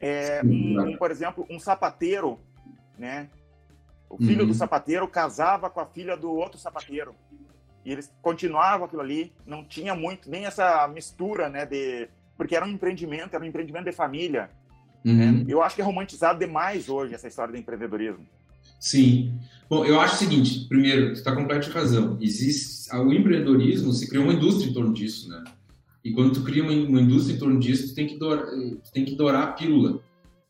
É, 0.00 0.40
um, 0.44 0.80
um, 0.80 0.96
por 0.96 1.10
exemplo, 1.10 1.46
um 1.50 1.58
sapateiro, 1.58 2.38
né? 2.98 3.28
O 4.10 4.16
filho 4.16 4.42
uhum. 4.42 4.48
do 4.48 4.54
sapateiro 4.54 5.06
casava 5.06 5.68
com 5.68 5.80
a 5.80 5.86
filha 5.86 6.16
do 6.16 6.30
outro 6.30 6.58
sapateiro. 6.58 7.14
E 7.84 7.92
eles 7.92 8.10
continuavam 8.22 8.86
aquilo 8.86 9.02
ali, 9.02 9.32
não 9.46 9.64
tinha 9.64 9.94
muito, 9.94 10.30
nem 10.30 10.46
essa 10.46 10.88
mistura, 10.88 11.48
né? 11.48 11.66
De, 11.66 12.08
porque 12.36 12.56
era 12.56 12.64
um 12.64 12.68
empreendimento, 12.68 13.34
era 13.34 13.44
um 13.44 13.46
empreendimento 13.46 13.84
de 13.84 13.92
família. 13.92 14.50
Uhum. 15.04 15.14
Né? 15.14 15.44
Eu 15.48 15.62
acho 15.62 15.76
que 15.76 15.82
é 15.82 15.84
romantizado 15.84 16.38
demais 16.38 16.88
hoje 16.88 17.14
essa 17.14 17.28
história 17.28 17.52
do 17.52 17.58
empreendedorismo. 17.58 18.26
Sim. 18.80 19.38
Bom, 19.68 19.84
eu 19.84 20.00
acho 20.00 20.14
o 20.14 20.18
seguinte: 20.18 20.66
primeiro, 20.68 21.08
você 21.08 21.20
está 21.20 21.32
completamente 21.32 21.70
razão. 21.70 22.18
Existe 22.20 22.94
o 22.94 23.12
empreendedorismo, 23.12 23.92
se 23.92 24.08
criou 24.08 24.24
uma 24.24 24.32
indústria 24.32 24.70
em 24.70 24.72
torno 24.72 24.92
disso, 24.92 25.28
né? 25.28 25.44
E 26.04 26.12
quando 26.12 26.32
tu 26.32 26.42
cria 26.42 26.62
uma, 26.62 26.72
uma 26.72 27.00
indústria 27.00 27.34
em 27.34 27.38
torno 27.38 27.58
disso, 27.58 27.88
tu 27.88 27.94
tem 27.94 28.06
que 28.06 28.18
dourar, 28.18 28.46
tu 28.46 28.92
tem 28.92 29.04
que 29.04 29.14
dourar 29.14 29.42
a 29.42 29.52
pílula 29.52 30.00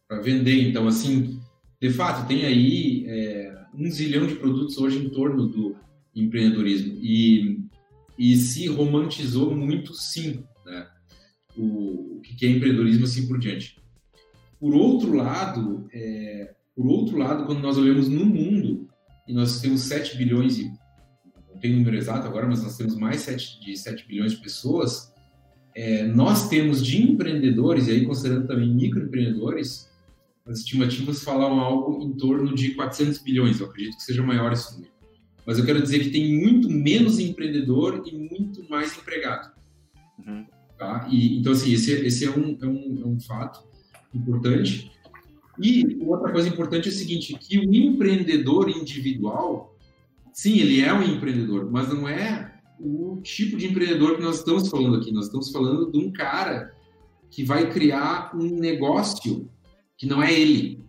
para 0.06 0.20
vender. 0.20 0.68
Então, 0.68 0.86
assim, 0.86 1.40
de 1.80 1.90
fato, 1.90 2.26
tem 2.26 2.44
aí 2.44 3.04
é, 3.06 3.56
um 3.74 3.90
zilhão 3.90 4.26
de 4.26 4.34
produtos 4.34 4.76
hoje 4.78 4.98
em 4.98 5.08
torno 5.10 5.46
do 5.46 5.76
empreendedorismo 6.14 6.94
e, 7.00 7.60
e 8.18 8.36
se 8.36 8.66
romantizou 8.66 9.54
muito, 9.54 9.94
sim, 9.94 10.42
né? 10.66 10.86
o, 11.56 12.16
o 12.16 12.20
que 12.20 12.44
é 12.44 12.50
empreendedorismo 12.50 13.04
assim 13.04 13.28
por 13.28 13.38
diante. 13.38 13.78
Por 14.58 14.74
outro 14.74 15.14
lado, 15.14 15.88
é, 15.92 16.52
por 16.74 16.86
outro 16.86 17.16
lado, 17.16 17.46
quando 17.46 17.60
nós 17.60 17.78
olhamos 17.78 18.08
no 18.08 18.26
mundo 18.26 18.88
e 19.26 19.32
nós 19.32 19.60
temos 19.60 19.82
7 19.82 20.16
bilhões 20.16 20.58
e 20.58 20.72
não 21.48 21.58
tenho 21.60 21.74
o 21.74 21.78
número 21.78 21.96
exato 21.96 22.26
agora, 22.26 22.46
mas 22.46 22.62
nós 22.62 22.76
temos 22.76 22.96
mais 22.96 23.20
7, 23.20 23.60
de 23.60 23.76
7 23.76 24.06
bilhões 24.06 24.32
de 24.32 24.38
pessoas, 24.38 25.12
é, 25.74 26.04
nós 26.04 26.48
temos 26.48 26.84
de 26.84 27.00
empreendedores, 27.00 27.86
e 27.86 27.92
aí 27.92 28.04
considerando 28.04 28.48
também 28.48 28.68
microempreendedores, 28.74 29.88
as 30.48 30.60
estimativas 30.60 31.22
falam 31.22 31.60
algo 31.60 32.02
em 32.02 32.12
torno 32.12 32.54
de 32.54 32.74
400 32.74 33.18
bilhões, 33.18 33.60
eu 33.60 33.66
acredito 33.66 33.96
que 33.96 34.02
seja 34.02 34.22
maior 34.22 34.52
esse 34.52 34.72
número. 34.74 34.92
Mas 35.46 35.58
eu 35.58 35.64
quero 35.64 35.80
dizer 35.80 36.00
que 36.00 36.10
tem 36.10 36.40
muito 36.42 36.70
menos 36.70 37.18
empreendedor 37.18 38.02
e 38.06 38.16
muito 38.16 38.68
mais 38.68 38.96
empregado. 38.96 39.52
Uhum. 40.18 40.46
Tá? 40.78 41.06
E, 41.10 41.38
então, 41.38 41.52
assim, 41.52 41.72
esse, 41.72 41.92
esse 41.92 42.24
é, 42.24 42.30
um, 42.30 42.58
é, 42.60 42.66
um, 42.66 43.02
é 43.02 43.06
um 43.06 43.20
fato 43.20 43.66
importante. 44.14 44.90
E 45.60 45.98
outra 46.02 46.32
coisa 46.32 46.48
importante 46.48 46.88
é 46.88 46.92
o 46.92 46.94
seguinte, 46.94 47.34
que 47.34 47.58
o 47.58 47.74
empreendedor 47.74 48.70
individual, 48.70 49.76
sim, 50.32 50.58
ele 50.58 50.80
é 50.80 50.92
um 50.92 51.02
empreendedor, 51.02 51.70
mas 51.70 51.88
não 51.88 52.08
é 52.08 52.54
o 52.78 53.20
tipo 53.22 53.56
de 53.56 53.66
empreendedor 53.66 54.16
que 54.16 54.22
nós 54.22 54.38
estamos 54.38 54.68
falando 54.68 54.96
aqui. 54.96 55.12
Nós 55.12 55.26
estamos 55.26 55.50
falando 55.50 55.90
de 55.90 55.98
um 55.98 56.12
cara 56.12 56.72
que 57.30 57.44
vai 57.44 57.70
criar 57.70 58.34
um 58.34 58.58
negócio 58.58 59.50
que 59.98 60.06
não 60.06 60.22
é 60.22 60.32
ele, 60.32 60.82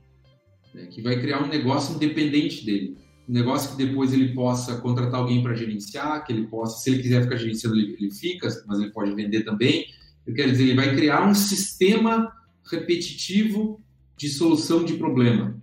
né? 0.74 0.86
que 0.86 1.02
vai 1.02 1.20
criar 1.20 1.44
um 1.44 1.48
negócio 1.48 1.96
independente 1.96 2.64
dele. 2.64 2.96
Um 3.28 3.34
negócio 3.34 3.72
que 3.72 3.86
depois 3.86 4.14
ele 4.14 4.34
possa 4.34 4.78
contratar 4.78 5.20
alguém 5.20 5.44
para 5.44 5.56
gerenciar, 5.56 6.24
que 6.26 6.32
ele 6.32 6.48
possa, 6.48 6.82
se 6.82 6.92
ele 6.92 7.02
quiser 7.02 7.24
ficar 7.24 7.36
gerenciando, 7.36 7.76
ele, 7.76 7.96
ele 8.00 8.12
fica, 8.12 8.48
mas 8.68 8.80
ele 8.80 8.92
pode 8.92 9.14
vender 9.14 9.44
também. 9.44 9.86
Eu 10.26 10.34
quero 10.34 10.52
dizer, 10.52 10.64
ele 10.64 10.76
vai 10.76 10.96
criar 10.96 11.28
um 11.28 11.34
sistema 11.34 12.32
repetitivo 12.72 13.82
de 14.16 14.30
solução 14.30 14.84
de 14.84 14.94
problema 14.94 15.60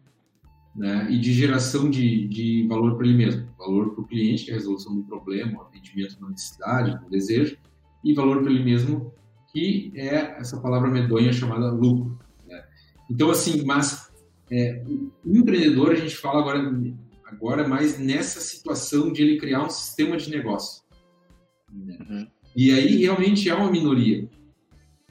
né, 0.75 1.07
e 1.11 1.19
de 1.19 1.33
geração 1.33 1.89
de, 1.89 2.27
de 2.29 2.67
valor 2.67 2.97
para 2.97 3.07
ele 3.07 3.17
mesmo. 3.17 3.49
Valor 3.59 3.95
para 3.95 4.03
o 4.03 4.07
cliente, 4.07 4.45
que 4.45 4.51
é 4.51 4.55
a 4.55 4.57
resolução 4.57 4.95
do 4.95 5.05
problema, 5.05 5.59
o 5.59 5.63
atendimento 5.63 6.21
da 6.21 6.29
necessidade, 6.29 6.99
do 6.99 7.11
desejo, 7.11 7.57
e 8.05 8.13
valor 8.13 8.43
para 8.43 8.51
ele 8.51 8.63
mesmo, 8.63 9.13
que 9.53 9.93
é 9.95 10.39
essa 10.39 10.61
palavra 10.61 10.91
medonha 10.91 11.33
chamada 11.33 11.71
lucro. 11.71 12.19
Então, 13.11 13.31
assim, 13.31 13.65
mas 13.65 14.11
é, 14.51 14.83
o 15.25 15.37
empreendedor, 15.37 15.93
a 15.93 15.97
gente 15.97 16.17
fala 16.17 16.41
agora, 16.41 16.73
agora 17.25 17.69
mais 17.69 17.99
nessa 17.99 18.41
situação 18.41 19.13
de 19.13 19.23
ele 19.23 19.39
criar 19.39 19.65
um 19.65 19.71
sistema 19.71 20.17
de 20.17 20.31
negócio. 20.31 20.83
Né? 21.73 21.99
Uhum. 22.09 22.27
E 22.55 22.73
aí, 22.73 22.97
realmente, 22.97 23.49
é 23.49 23.55
uma 23.55 23.71
minoria. 23.71 24.29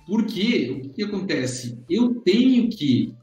Porque 0.08 0.84
o 0.86 0.90
que 0.94 1.04
acontece? 1.04 1.80
Eu 1.90 2.16
tenho 2.16 2.70
que 2.70 3.16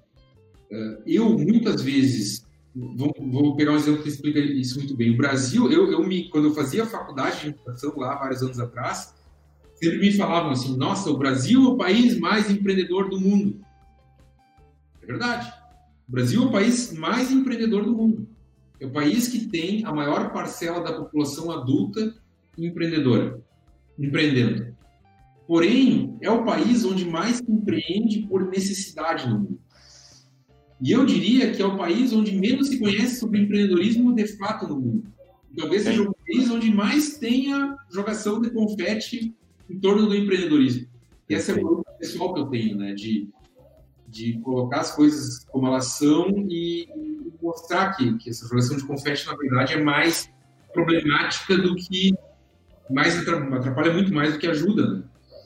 eh, 0.73 1.03
eu, 1.07 1.39
muitas 1.39 1.83
vezes, 1.83 2.47
vou, 2.75 3.15
vou, 3.31 3.55
pegar 3.55 3.73
um 3.73 3.77
exemplo 3.77 4.03
que 4.03 4.09
explica 4.09 4.39
isso 4.39 4.79
muito 4.79 4.97
bem. 4.97 5.11
O 5.11 5.17
Brasil, 5.17 5.71
eu, 5.71 5.93
eu 5.93 6.03
me, 6.07 6.31
quando 6.31 6.49
eu 6.49 6.55
fazia 6.55 6.87
faculdade 6.87 7.43
de 7.43 7.49
educação 7.49 7.93
lá, 7.97 8.15
vários 8.15 8.43
anos 8.43 8.59
atrás, 8.59 9.15
sempre 9.75 9.99
me 9.99 10.13
falavam 10.13 10.51
assim: 10.51 10.75
nossa, 10.77 11.11
o 11.11 11.19
Brasil 11.19 11.63
é 11.63 11.69
o 11.69 11.77
país 11.77 12.19
mais 12.19 12.51
empreendedor 12.51 13.11
do 13.11 13.21
mundo. 13.21 13.61
É 15.03 15.07
verdade. 15.07 15.53
O 16.09 16.13
Brasil 16.13 16.43
é 16.43 16.47
o 16.47 16.53
país 16.53 16.93
mais 16.93 17.31
empreendedor 17.31 17.85
do 17.85 17.93
mundo. 17.93 18.29
É 18.81 18.87
o 18.87 18.91
país 18.91 19.29
que 19.29 19.47
tem 19.47 19.85
a 19.85 19.93
maior 19.93 20.33
parcela 20.33 20.81
da 20.81 20.93
população 20.93 21.51
adulta 21.51 22.15
empreendedora, 22.59 23.41
empreendendo. 23.99 24.75
Porém, 25.47 26.17
é 26.21 26.31
o 26.31 26.45
país 26.45 26.85
onde 26.85 27.05
mais 27.05 27.41
empreende 27.41 28.27
por 28.29 28.49
necessidade 28.49 29.29
no 29.29 29.39
mundo. 29.41 29.61
E 30.81 30.91
eu 30.91 31.05
diria 31.07 31.53
que 31.53 31.63
é 31.63 31.65
o 31.65 31.77
país 31.77 32.13
onde 32.13 32.37
menos 32.37 32.69
se 32.69 32.79
conhece 32.79 33.21
sobre 33.21 33.41
empreendedorismo 33.41 34.15
de 34.15 34.27
fato 34.37 34.67
no 34.67 34.81
mundo. 34.81 35.05
Talvez 35.57 35.83
seja 35.83 36.03
o 36.03 36.15
país 36.15 36.51
onde 36.51 36.73
mais 36.73 37.19
tenha 37.19 37.77
jogação 37.91 38.41
de 38.41 38.51
confete 38.51 39.35
em 39.71 39.79
torno 39.79 40.07
do 40.07 40.17
empreendedorismo. 40.17 40.89
E 41.29 41.35
essa 41.35 41.53
é 41.53 41.63
luta 41.63 41.91
pessoal 41.93 42.35
que 42.35 42.41
eu 42.41 42.47
tenho, 42.47 42.77
né? 42.77 42.95
De, 42.95 43.29
de 44.13 44.39
colocar 44.41 44.81
as 44.81 44.95
coisas 44.95 45.43
como 45.47 45.67
elas 45.67 45.87
são 45.87 46.29
e, 46.29 46.87
mostrar 47.43 47.97
que, 47.97 48.19
que 48.19 48.31
essa 48.31 48.47
jogação 48.47 48.77
de 48.77 48.87
confete, 48.87 49.27
na 49.27 49.35
verdade, 49.35 49.75
é 49.75 49.83
mais 49.83 50.31
problemática 50.73 51.57
do 51.57 51.75
que 51.75 52.15
mais 52.89 53.19
atrapalha 53.19 53.93
muito 53.93 54.15
mais 54.15 54.33
do 54.33 54.39
que 54.39 54.47
ajuda, 54.47 54.87
né? 54.87 55.03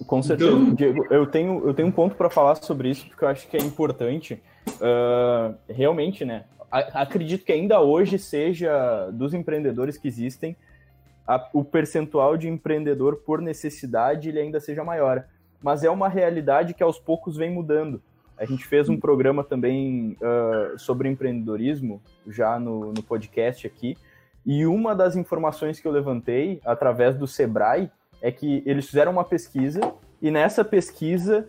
Com 0.06 0.22
certeza, 0.22 0.50
então, 0.50 0.74
Diego. 0.74 1.06
Eu 1.10 1.26
tenho, 1.26 1.66
eu 1.66 1.72
tenho 1.72 1.88
um 1.88 1.92
ponto 1.92 2.14
para 2.16 2.28
falar 2.28 2.56
sobre 2.56 2.90
isso, 2.90 3.06
porque 3.06 3.24
eu 3.24 3.28
acho 3.28 3.48
que 3.48 3.56
é 3.56 3.60
importante. 3.60 4.42
Uh, 4.66 5.54
realmente, 5.72 6.22
né? 6.24 6.44
Acredito 6.70 7.44
que 7.44 7.52
ainda 7.52 7.80
hoje 7.80 8.18
seja 8.18 9.10
dos 9.10 9.32
empreendedores 9.32 9.96
que 9.96 10.06
existem, 10.06 10.54
a, 11.26 11.48
o 11.54 11.64
percentual 11.64 12.36
de 12.36 12.46
empreendedor 12.46 13.22
por 13.24 13.40
necessidade 13.40 14.28
ele 14.28 14.40
ainda 14.40 14.60
seja 14.60 14.84
maior. 14.84 15.24
Mas 15.62 15.82
é 15.82 15.88
uma 15.88 16.08
realidade 16.08 16.74
que 16.74 16.82
aos 16.82 16.98
poucos 16.98 17.36
vem 17.36 17.50
mudando. 17.50 18.02
A 18.39 18.45
gente 18.45 18.66
fez 18.66 18.89
um 18.89 18.99
programa 18.99 19.43
também 19.43 20.16
uh, 20.20 20.78
sobre 20.78 21.09
empreendedorismo 21.09 22.03
já 22.26 22.59
no, 22.59 22.93
no 22.93 23.03
podcast 23.03 23.66
aqui. 23.66 23.97
E 24.45 24.66
uma 24.66 24.95
das 24.95 25.16
informações 25.16 25.80
que 25.80 25.89
eu 25.89 25.93
levantei 25.93 26.61
através 26.64 27.16
do 27.16 27.26
Sebrae 27.26 27.91
é 28.20 28.30
que 28.30 28.62
eles 28.66 28.87
fizeram 28.87 29.12
uma 29.12 29.24
pesquisa 29.24 29.80
e 30.20 30.30
nessa 30.30 30.64
pesquisa 30.64 31.49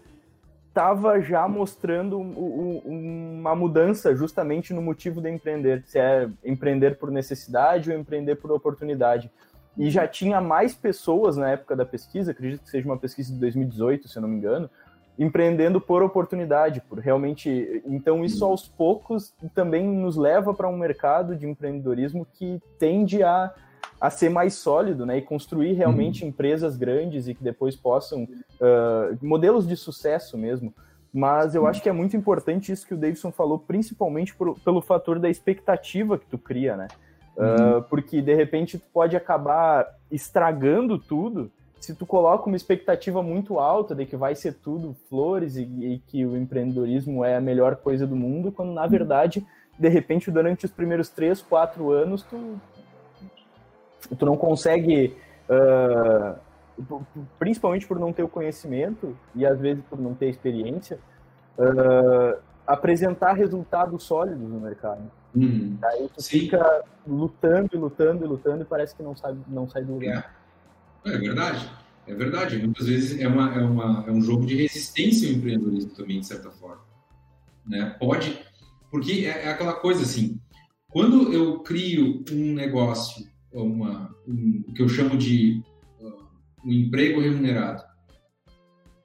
estava 0.68 1.20
já 1.20 1.48
mostrando 1.48 2.20
uma 2.20 3.56
mudança 3.56 4.16
justamente 4.16 4.74
no 4.74 4.82
motivo 4.82 5.20
de 5.20 5.30
empreender, 5.30 5.84
se 5.88 5.98
é 5.98 6.30
empreender 6.46 6.98
por 6.98 7.10
necessidade 7.10 7.92
ou 7.92 7.98
empreender 7.98 8.36
por 8.36 8.52
oportunidade. 8.52 9.32
E 9.76 9.90
já 9.90 10.08
tinha 10.08 10.40
mais 10.40 10.76
pessoas 10.76 11.36
na 11.36 11.50
época 11.50 11.76
da 11.76 11.86
pesquisa, 11.86 12.32
acredito 12.32 12.64
que 12.64 12.70
seja 12.70 12.88
uma 12.88 12.98
pesquisa 12.98 13.34
de 13.34 13.40
2018, 13.40 14.08
se 14.08 14.18
eu 14.18 14.22
não 14.22 14.30
me 14.30 14.38
engano, 14.38 14.70
empreendendo 15.18 15.82
por 15.82 16.04
oportunidade, 16.04 16.82
por 16.82 17.00
realmente. 17.00 17.82
Então, 17.86 18.24
isso 18.24 18.46
aos 18.46 18.68
poucos 18.68 19.34
também 19.56 19.86
nos 19.86 20.16
leva 20.16 20.54
para 20.54 20.68
um 20.68 20.78
mercado 20.78 21.36
de 21.36 21.48
empreendedorismo 21.48 22.26
que 22.34 22.62
tende 22.78 23.24
a 23.24 23.54
a 24.00 24.10
ser 24.10 24.30
mais 24.30 24.54
sólido, 24.54 25.06
né, 25.06 25.18
e 25.18 25.22
construir 25.22 25.74
realmente 25.74 26.24
uhum. 26.24 26.30
empresas 26.30 26.78
grandes 26.78 27.28
e 27.28 27.34
que 27.34 27.44
depois 27.44 27.76
possam 27.76 28.24
uh, 28.24 29.18
modelos 29.26 29.68
de 29.68 29.76
sucesso 29.76 30.38
mesmo. 30.38 30.74
Mas 31.12 31.56
eu 31.56 31.66
acho 31.66 31.82
que 31.82 31.90
é 31.90 31.92
muito 31.92 32.16
importante 32.16 32.72
isso 32.72 32.86
que 32.86 32.94
o 32.94 32.98
Davidson 32.98 33.32
falou, 33.32 33.58
principalmente 33.58 34.36
por, 34.36 34.60
pelo 34.60 34.82
fator 34.82 35.18
da 35.18 35.30
expectativa 35.30 36.18
que 36.18 36.28
tu 36.28 36.38
cria, 36.38 36.78
né? 36.78 36.88
Uh, 37.36 37.82
porque 37.84 38.22
de 38.22 38.34
repente 38.34 38.78
tu 38.78 38.86
pode 38.92 39.16
acabar 39.16 39.88
estragando 40.12 40.98
tudo 41.00 41.52
se 41.80 41.96
tu 41.96 42.06
coloca 42.06 42.48
uma 42.48 42.56
expectativa 42.56 43.22
muito 43.22 43.60
alta 43.60 43.94
de 43.94 44.06
que 44.06 44.16
vai 44.16 44.36
ser 44.36 44.54
tudo 44.54 44.96
flores 45.10 45.56
e, 45.56 45.64
e 45.64 46.00
que 46.00 46.26
o 46.26 46.36
empreendedorismo 46.36 47.24
é 47.24 47.36
a 47.36 47.42
melhor 47.42 47.76
coisa 47.78 48.06
do 48.06 48.16
mundo, 48.16 48.52
quando 48.52 48.74
na 48.74 48.88
verdade, 48.88 49.46
de 49.78 49.88
repente, 49.88 50.32
durante 50.32 50.66
os 50.66 50.72
primeiros 50.72 51.10
três, 51.10 51.42
quatro 51.42 51.92
anos, 51.92 52.24
tu, 52.24 52.60
tu 54.18 54.26
não 54.26 54.36
consegue 54.36 55.16
uh, 55.50 56.38
principalmente 57.40 57.88
por 57.88 58.00
não 58.00 58.12
ter 58.12 58.24
o 58.24 58.28
conhecimento 58.28 59.18
e 59.36 59.46
às 59.46 59.60
vezes 59.60 59.84
por 59.90 60.00
não 60.00 60.14
ter 60.14 60.30
experiência, 60.30 61.00
uh, 61.58 62.40
apresentar 62.66 63.34
resultados 63.34 64.04
sólidos 64.04 64.50
no 64.50 64.60
mercado. 64.60 65.10
Uhum. 65.36 65.78
Daí 65.80 66.10
tu 66.14 66.22
Sim. 66.22 66.40
fica 66.42 66.84
lutando 67.08 67.70
e 67.74 67.78
lutando 67.78 68.26
e 68.26 68.28
lutando 68.28 68.64
e 68.64 68.66
parece 68.66 68.96
que 68.96 69.04
não, 69.04 69.16
sabe, 69.16 69.40
não 69.48 69.70
sai 69.70 69.84
do 69.84 69.94
lugar. 69.94 70.37
É. 71.14 71.18
verdade. 71.18 71.70
É 72.08 72.14
verdade. 72.14 72.58
Muitas 72.58 72.88
vezes 72.88 73.20
é, 73.20 73.28
uma, 73.28 73.54
é, 73.54 73.60
uma, 73.60 74.06
é 74.08 74.12
um 74.12 74.22
jogo 74.22 74.46
de 74.46 74.56
resistência 74.56 75.30
o 75.30 75.34
empreendedorismo 75.34 75.92
também, 75.92 76.20
de 76.20 76.28
certa 76.28 76.50
forma. 76.52 76.82
Né? 77.66 77.96
Pode. 78.00 78.40
Porque 78.90 79.26
é, 79.26 79.46
é 79.46 79.50
aquela 79.50 79.74
coisa 79.74 80.04
assim: 80.04 80.40
quando 80.90 81.34
eu 81.34 81.60
crio 81.60 82.24
um 82.32 82.54
negócio, 82.54 83.26
uma, 83.52 84.16
um, 84.28 84.64
o 84.68 84.74
que 84.74 84.82
eu 84.82 84.90
chamo 84.90 85.18
de 85.18 85.62
uh, 86.00 86.26
um 86.66 86.72
emprego 86.72 87.20
remunerado, 87.20 87.84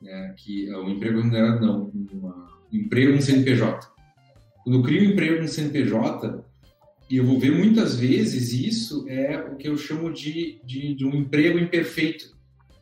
né? 0.01 0.35
que 0.39 0.69
é 0.71 0.77
um 0.77 0.91
emprego 0.91 1.19
remunerado, 1.19 1.65
não, 1.65 1.91
uma, 2.13 2.49
um 2.73 2.77
emprego 2.77 3.13
no 3.13 3.23
CNPJ. 3.23 3.91
Quando 4.63 4.79
eu 4.79 4.83
crio 4.83 5.03
um 5.03 5.13
emprego 5.13 5.43
no 5.43 5.49
CNPJ, 5.49 6.45
e 7.13 7.19
eu 7.19 7.27
vou 7.27 7.39
ver 7.39 7.53
muitas 7.53 7.95
vezes 7.95 8.55
isso 8.55 9.07
é 9.07 9.37
o 9.37 9.57
que 9.57 9.69
eu 9.69 9.77
chamo 9.77 10.11
de, 10.11 10.59
de, 10.65 10.95
de 10.95 11.05
um 11.05 11.15
emprego 11.15 11.59
imperfeito. 11.59 12.35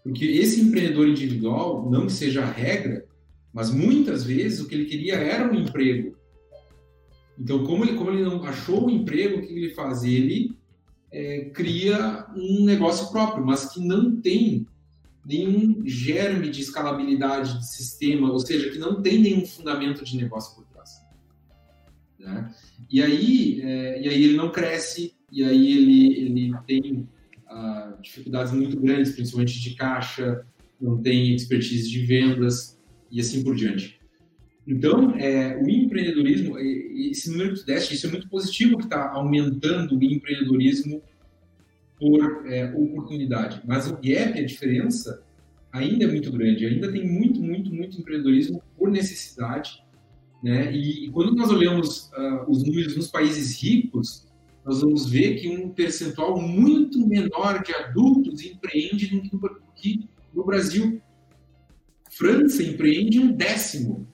Porque 0.05 0.25
esse 0.25 0.61
empreendedor 0.61 1.09
individual, 1.09 1.91
não 1.91 2.07
que 2.07 2.13
seja 2.13 2.43
a 2.43 2.49
regra, 2.49 3.05
mas 3.53 3.73
muitas 3.73 4.23
vezes 4.23 4.61
o 4.61 4.69
que 4.69 4.77
ele 4.77 4.85
queria 4.85 5.17
era 5.17 5.53
um 5.53 5.57
emprego. 5.57 6.17
Então, 7.37 7.65
como 7.65 7.85
ele, 7.85 7.97
como 7.97 8.11
ele 8.13 8.23
não 8.23 8.45
achou 8.45 8.87
um 8.87 8.91
emprego, 8.91 9.39
o 9.39 9.43
que 9.45 9.53
ele 9.53 9.71
faz? 9.71 10.05
Ele 10.05 10.57
é, 11.11 11.47
cria 11.47 12.25
um 12.37 12.65
negócio 12.65 13.11
próprio, 13.11 13.45
mas 13.45 13.73
que 13.73 13.81
não 13.81 14.21
tem 14.21 14.65
nenhum 15.27 15.83
germe 15.85 16.51
de 16.51 16.61
escalabilidade 16.61 17.59
de 17.59 17.69
sistema, 17.69 18.31
ou 18.31 18.39
seja, 18.39 18.71
que 18.71 18.79
não 18.79 19.03
tem 19.03 19.19
nenhum 19.19 19.45
fundamento 19.45 20.05
de 20.05 20.17
negócio 20.17 20.55
por. 20.55 20.70
Né? 22.21 22.55
E, 22.91 23.03
aí, 23.03 23.61
é, 23.63 24.03
e 24.03 24.09
aí 24.09 24.25
ele 24.25 24.37
não 24.37 24.53
cresce, 24.53 25.15
e 25.33 25.43
aí 25.43 25.73
ele, 25.73 26.17
ele 26.19 26.53
tem 26.67 27.09
ah, 27.47 27.97
dificuldades 28.01 28.53
muito 28.53 28.79
grandes, 28.79 29.13
principalmente 29.13 29.61
de 29.61 29.75
caixa, 29.75 30.45
não 30.81 31.01
tem 31.01 31.35
expertise 31.35 31.91
de 31.91 32.05
vendas 32.05 32.79
e 33.11 33.21
assim 33.21 33.43
por 33.43 33.55
diante. 33.57 33.99
Então, 34.67 35.17
é, 35.17 35.57
o 35.57 35.69
empreendedorismo, 35.69 36.59
esse 36.59 37.31
número 37.31 37.55
que 37.55 37.61
tu 37.61 37.67
deste, 37.67 37.95
isso 37.95 38.07
é 38.07 38.11
muito 38.11 38.29
positivo 38.29 38.79
que 38.79 38.85
está 38.85 39.11
aumentando 39.11 39.99
o 39.99 40.05
empreendedorismo 40.05 41.03
por 41.99 42.47
é, 42.47 42.73
oportunidade. 42.75 43.61
Mas 43.65 43.89
o 43.89 43.95
gap, 43.95 44.39
a 44.39 44.45
diferença, 44.45 45.23
ainda 45.73 46.05
é 46.05 46.09
muito 46.09 46.31
grande. 46.31 46.67
Ainda 46.67 46.91
tem 46.93 47.07
muito, 47.07 47.41
muito, 47.41 47.73
muito 47.73 47.99
empreendedorismo 47.99 48.63
por 48.77 48.91
necessidade. 48.91 49.83
Né? 50.43 50.73
E, 50.75 51.07
e 51.07 51.11
quando 51.11 51.35
nós 51.35 51.51
olhamos 51.51 52.11
uh, 52.13 52.51
os 52.51 52.63
números 52.65 52.97
nos 52.97 53.09
países 53.09 53.61
ricos, 53.61 54.27
nós 54.65 54.81
vamos 54.81 55.09
ver 55.09 55.41
que 55.41 55.49
um 55.49 55.71
percentual 55.71 56.41
muito 56.41 57.07
menor 57.07 57.63
de 57.63 57.75
adultos 57.75 58.43
empreende 58.43 59.07
do 59.09 59.23
que 59.23 59.35
no, 59.35 59.61
que 59.75 60.09
no 60.35 60.45
Brasil. 60.45 61.01
França 62.11 62.63
empreende 62.63 63.19
um 63.19 63.33
décimo 63.33 64.11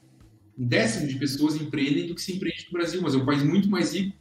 um 0.58 0.66
décimo 0.66 1.06
de 1.06 1.18
pessoas 1.18 1.60
empreendem 1.60 2.06
do 2.06 2.14
que 2.14 2.22
se 2.22 2.34
empreende 2.34 2.66
no 2.66 2.72
Brasil, 2.72 3.02
mas 3.02 3.14
é 3.14 3.18
um 3.18 3.26
país 3.26 3.42
muito 3.42 3.68
mais 3.68 3.94
rico 3.94 4.16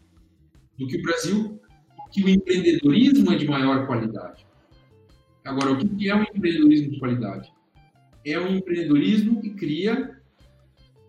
do 0.78 0.86
que 0.88 0.98
o 0.98 1.02
Brasil, 1.02 1.62
porque 1.96 2.24
o 2.24 2.30
empreendedorismo 2.30 3.32
é 3.32 3.38
de 3.38 3.48
maior 3.48 3.88
qualidade. 3.88 4.46
Agora, 5.46 5.72
o 5.72 5.78
que 5.78 6.10
é 6.10 6.16
um 6.16 6.24
empreendedorismo 6.24 6.92
de 6.92 7.00
qualidade? 7.00 7.54
É 8.26 8.38
um 8.40 8.56
empreendedorismo 8.56 9.42
que 9.42 9.52
cria 9.52 10.15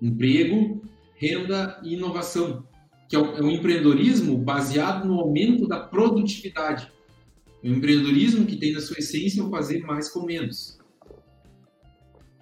emprego, 0.00 0.82
renda 1.14 1.80
e 1.82 1.94
inovação, 1.94 2.64
que 3.08 3.16
é 3.16 3.18
um 3.18 3.50
empreendedorismo 3.50 4.36
baseado 4.36 5.06
no 5.06 5.20
aumento 5.20 5.66
da 5.66 5.80
produtividade. 5.80 6.90
É 7.62 7.68
um 7.68 7.74
empreendedorismo 7.74 8.46
que 8.46 8.56
tem 8.56 8.72
na 8.72 8.80
sua 8.80 8.98
essência 8.98 9.44
o 9.44 9.50
fazer 9.50 9.80
mais 9.80 10.08
com 10.08 10.24
menos. 10.24 10.78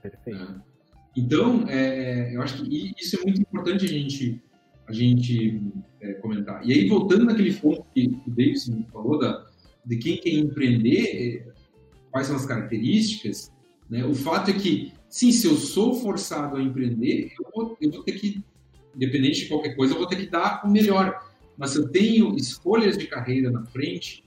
Perfeito. 0.02 0.42
É. 0.42 0.74
Então, 1.16 1.64
é, 1.68 2.34
eu 2.34 2.42
acho 2.42 2.62
que 2.62 2.92
isso 3.00 3.18
é 3.18 3.22
muito 3.22 3.40
importante 3.40 3.84
a 3.84 3.88
gente, 3.88 4.42
a 4.86 4.92
gente 4.92 5.62
é, 6.00 6.14
comentar. 6.14 6.66
E 6.66 6.72
aí, 6.72 6.88
voltando 6.88 7.24
naquele 7.24 7.54
ponto 7.54 7.86
que 7.94 8.08
o 8.26 8.30
Davidson 8.30 8.84
falou, 8.92 9.18
da, 9.18 9.46
de 9.86 9.96
quem 9.96 10.16
quer 10.16 10.34
empreender, 10.34 11.46
é, 11.46 11.52
quais 12.10 12.26
são 12.26 12.36
as 12.36 12.44
características, 12.44 13.52
né? 13.88 14.04
o 14.04 14.14
fato 14.14 14.50
é 14.50 14.54
que, 14.54 14.92
sim, 15.14 15.30
se 15.30 15.46
eu 15.46 15.56
sou 15.56 15.94
forçado 15.94 16.56
a 16.56 16.60
empreender, 16.60 17.32
eu 17.38 17.48
vou, 17.54 17.76
eu 17.80 17.88
vou 17.88 18.02
ter 18.02 18.18
que, 18.18 18.42
independente 18.96 19.42
de 19.42 19.46
qualquer 19.46 19.76
coisa, 19.76 19.94
eu 19.94 19.98
vou 19.98 20.08
ter 20.08 20.16
que 20.16 20.26
dar 20.26 20.62
o 20.64 20.68
melhor. 20.68 21.30
Mas 21.56 21.70
se 21.70 21.78
eu 21.78 21.88
tenho 21.88 22.34
escolhas 22.34 22.98
de 22.98 23.06
carreira 23.06 23.48
na 23.48 23.64
frente, 23.64 24.24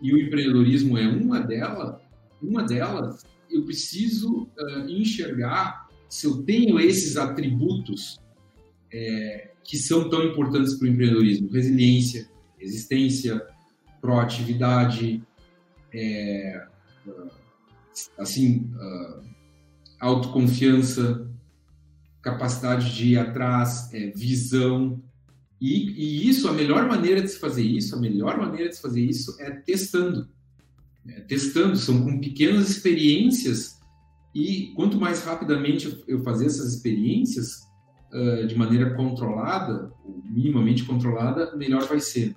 e 0.00 0.14
o 0.14 0.18
empreendedorismo 0.18 0.96
é 0.96 1.06
uma 1.06 1.40
delas, 1.40 2.00
uma 2.42 2.62
delas, 2.62 3.26
eu 3.50 3.66
preciso 3.66 4.44
uh, 4.58 4.88
enxergar 4.88 5.86
se 6.08 6.26
eu 6.26 6.42
tenho 6.44 6.80
esses 6.80 7.18
atributos 7.18 8.18
é, 8.90 9.50
que 9.62 9.76
são 9.76 10.08
tão 10.08 10.22
importantes 10.22 10.76
para 10.76 10.86
o 10.86 10.88
empreendedorismo, 10.88 11.50
resiliência, 11.50 12.26
resistência, 12.58 13.46
proatividade, 14.00 15.22
é, 15.92 16.66
assim, 18.16 18.70
uh, 18.76 19.35
autoconfiança, 20.00 21.28
capacidade 22.22 22.94
de 22.94 23.12
ir 23.12 23.18
atrás, 23.18 23.92
é, 23.92 24.10
visão. 24.10 25.00
E, 25.60 25.90
e, 25.90 26.28
isso, 26.28 26.48
a 26.48 26.52
melhor 26.52 26.86
maneira 26.86 27.22
de 27.22 27.28
se 27.28 27.38
fazer 27.38 27.62
isso, 27.62 27.94
a 27.94 27.98
melhor 27.98 28.38
maneira 28.38 28.68
de 28.68 28.76
se 28.76 28.82
fazer 28.82 29.00
isso 29.00 29.36
é 29.40 29.50
testando. 29.50 30.28
É, 31.08 31.20
testando, 31.20 31.76
são 31.76 32.02
com 32.02 32.20
pequenas 32.20 32.68
experiências 32.68 33.76
e 34.34 34.72
quanto 34.76 34.98
mais 34.98 35.24
rapidamente 35.24 36.04
eu 36.06 36.22
fazer 36.22 36.46
essas 36.46 36.74
experiências 36.74 37.66
uh, 38.12 38.46
de 38.46 38.54
maneira 38.54 38.94
controlada, 38.94 39.90
minimamente 40.24 40.84
controlada, 40.84 41.56
melhor 41.56 41.84
vai 41.84 42.00
ser. 42.00 42.36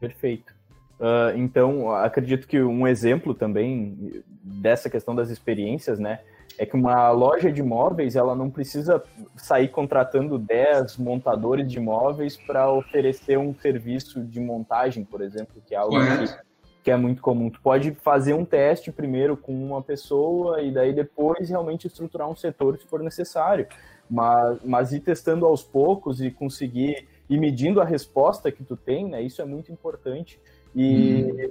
Perfeito. 0.00 0.54
Uh, 0.98 1.36
então, 1.36 1.90
acredito 1.90 2.46
que 2.46 2.62
um 2.62 2.86
exemplo 2.86 3.34
também 3.34 4.22
dessa 4.42 4.88
questão 4.88 5.14
das 5.14 5.28
experiências, 5.28 5.98
né, 5.98 6.20
é 6.60 6.66
que 6.66 6.76
uma 6.76 7.10
loja 7.10 7.50
de 7.50 7.62
imóveis 7.62 8.16
ela 8.16 8.34
não 8.34 8.50
precisa 8.50 9.02
sair 9.34 9.68
contratando 9.68 10.38
10 10.38 10.98
montadores 10.98 11.66
de 11.66 11.78
imóveis 11.78 12.36
para 12.36 12.70
oferecer 12.70 13.38
um 13.38 13.54
serviço 13.54 14.22
de 14.22 14.38
montagem, 14.38 15.02
por 15.02 15.22
exemplo, 15.22 15.62
que 15.64 15.74
é 15.74 15.78
algo 15.78 15.96
que 15.98 16.50
que 16.82 16.90
é 16.90 16.96
muito 16.96 17.20
comum. 17.20 17.50
Tu 17.50 17.60
pode 17.60 17.92
fazer 18.02 18.34
um 18.34 18.44
teste 18.44 18.90
primeiro 18.90 19.36
com 19.36 19.52
uma 19.52 19.82
pessoa 19.82 20.62
e 20.62 20.72
daí 20.72 20.92
depois 20.92 21.48
realmente 21.48 21.86
estruturar 21.86 22.28
um 22.28 22.36
setor 22.36 22.78
se 22.78 22.86
for 22.86 23.02
necessário. 23.02 23.66
Mas, 24.08 24.58
mas 24.64 24.92
ir 24.92 25.00
testando 25.00 25.46
aos 25.46 25.62
poucos 25.62 26.20
e 26.20 26.30
conseguir 26.30 27.06
ir 27.28 27.38
medindo 27.38 27.80
a 27.80 27.84
resposta 27.84 28.50
que 28.50 28.64
tu 28.64 28.76
tem, 28.76 29.08
né? 29.08 29.22
Isso 29.22 29.40
é 29.40 29.44
muito 29.44 29.70
importante. 29.70 30.40
E, 30.74 31.24
hum. 31.24 31.50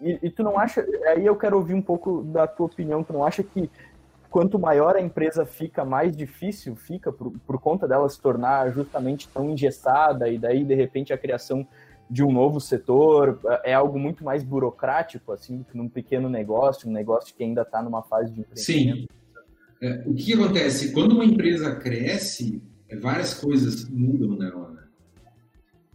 e, 0.00 0.18
e, 0.22 0.30
tu 0.30 0.42
não 0.42 0.58
acha. 0.58 0.86
Aí 1.08 1.26
eu 1.26 1.36
quero 1.36 1.56
ouvir 1.56 1.74
um 1.74 1.82
pouco 1.82 2.22
da 2.22 2.46
tua 2.46 2.66
opinião. 2.66 3.04
Tu 3.04 3.12
não 3.12 3.24
acha 3.24 3.42
que 3.42 3.68
quanto 4.30 4.58
maior 4.58 4.96
a 4.96 5.00
empresa 5.00 5.46
fica, 5.46 5.84
mais 5.84 6.16
difícil 6.16 6.76
fica 6.76 7.12
por, 7.12 7.32
por 7.46 7.60
conta 7.60 7.88
dela 7.88 8.08
se 8.08 8.20
tornar 8.20 8.70
justamente 8.72 9.28
tão 9.28 9.50
engessada 9.50 10.28
e 10.28 10.38
daí 10.38 10.64
de 10.64 10.74
repente 10.74 11.12
a 11.12 11.18
criação 11.18 11.66
de 12.10 12.24
um 12.24 12.32
novo 12.32 12.60
setor, 12.60 13.38
é 13.62 13.74
algo 13.74 13.98
muito 13.98 14.24
mais 14.24 14.42
burocrático, 14.42 15.30
assim, 15.32 15.58
do 15.58 15.64
que 15.64 15.76
num 15.76 15.88
pequeno 15.88 16.28
negócio, 16.28 16.88
um 16.88 16.92
negócio 16.92 17.34
que 17.34 17.44
ainda 17.44 17.62
está 17.62 17.82
numa 17.82 18.02
fase 18.02 18.32
de 18.32 18.40
empreendimento. 18.40 19.00
Sim. 19.02 19.18
É, 19.80 20.02
o 20.06 20.14
que 20.14 20.32
acontece? 20.32 20.92
Quando 20.92 21.12
uma 21.12 21.24
empresa 21.24 21.76
cresce, 21.76 22.62
é, 22.88 22.96
várias 22.96 23.34
coisas 23.34 23.88
mudam 23.88 24.36
nela. 24.36 24.70
Né? 24.70 24.82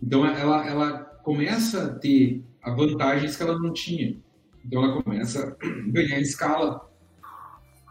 Então, 0.01 0.25
ela, 0.25 0.67
ela 0.67 0.97
começa 1.23 1.86
a 1.86 1.95
ter 1.95 2.43
vantagens 2.63 3.36
que 3.36 3.43
ela 3.43 3.57
não 3.57 3.73
tinha. 3.73 4.15
Então, 4.63 4.84
ela 4.84 5.01
começa 5.01 5.49
a 5.49 5.55
ganhar 5.91 6.19
escala, 6.19 6.89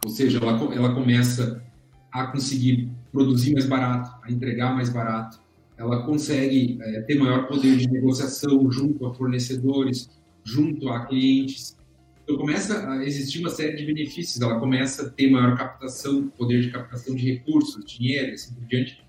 ou 0.05 0.11
seja, 0.11 0.39
ela, 0.39 0.53
ela 0.75 0.95
começa 0.95 1.63
a 2.11 2.27
conseguir 2.27 2.91
produzir 3.11 3.53
mais 3.53 3.67
barato, 3.67 4.11
a 4.23 4.31
entregar 4.31 4.75
mais 4.75 4.91
barato, 4.91 5.41
ela 5.77 6.05
consegue 6.05 6.79
é, 6.81 7.01
ter 7.03 7.19
maior 7.19 7.47
poder 7.47 7.77
de 7.77 7.91
negociação 7.91 8.71
junto 8.71 9.07
a 9.07 9.15
fornecedores, 9.15 10.11
junto 10.45 10.89
a 10.89 11.07
clientes. 11.07 11.77
Então 12.23 12.37
começa 12.37 12.89
a 12.89 13.05
existir 13.05 13.41
uma 13.41 13.51
série 13.51 13.77
de 13.77 13.85
benefícios. 13.85 14.41
Ela 14.41 14.61
começa 14.61 15.07
a 15.07 15.11
ter 15.11 15.31
maior 15.31 15.57
captação, 15.57 16.29
poder 16.29 16.61
de 16.61 16.71
captação 16.71 17.15
de 17.15 17.33
recursos, 17.33 17.85
dinheiro, 17.85 18.31
e 18.31 18.35
assim 18.35 18.55
por 18.55 18.65
diante. 18.67 19.05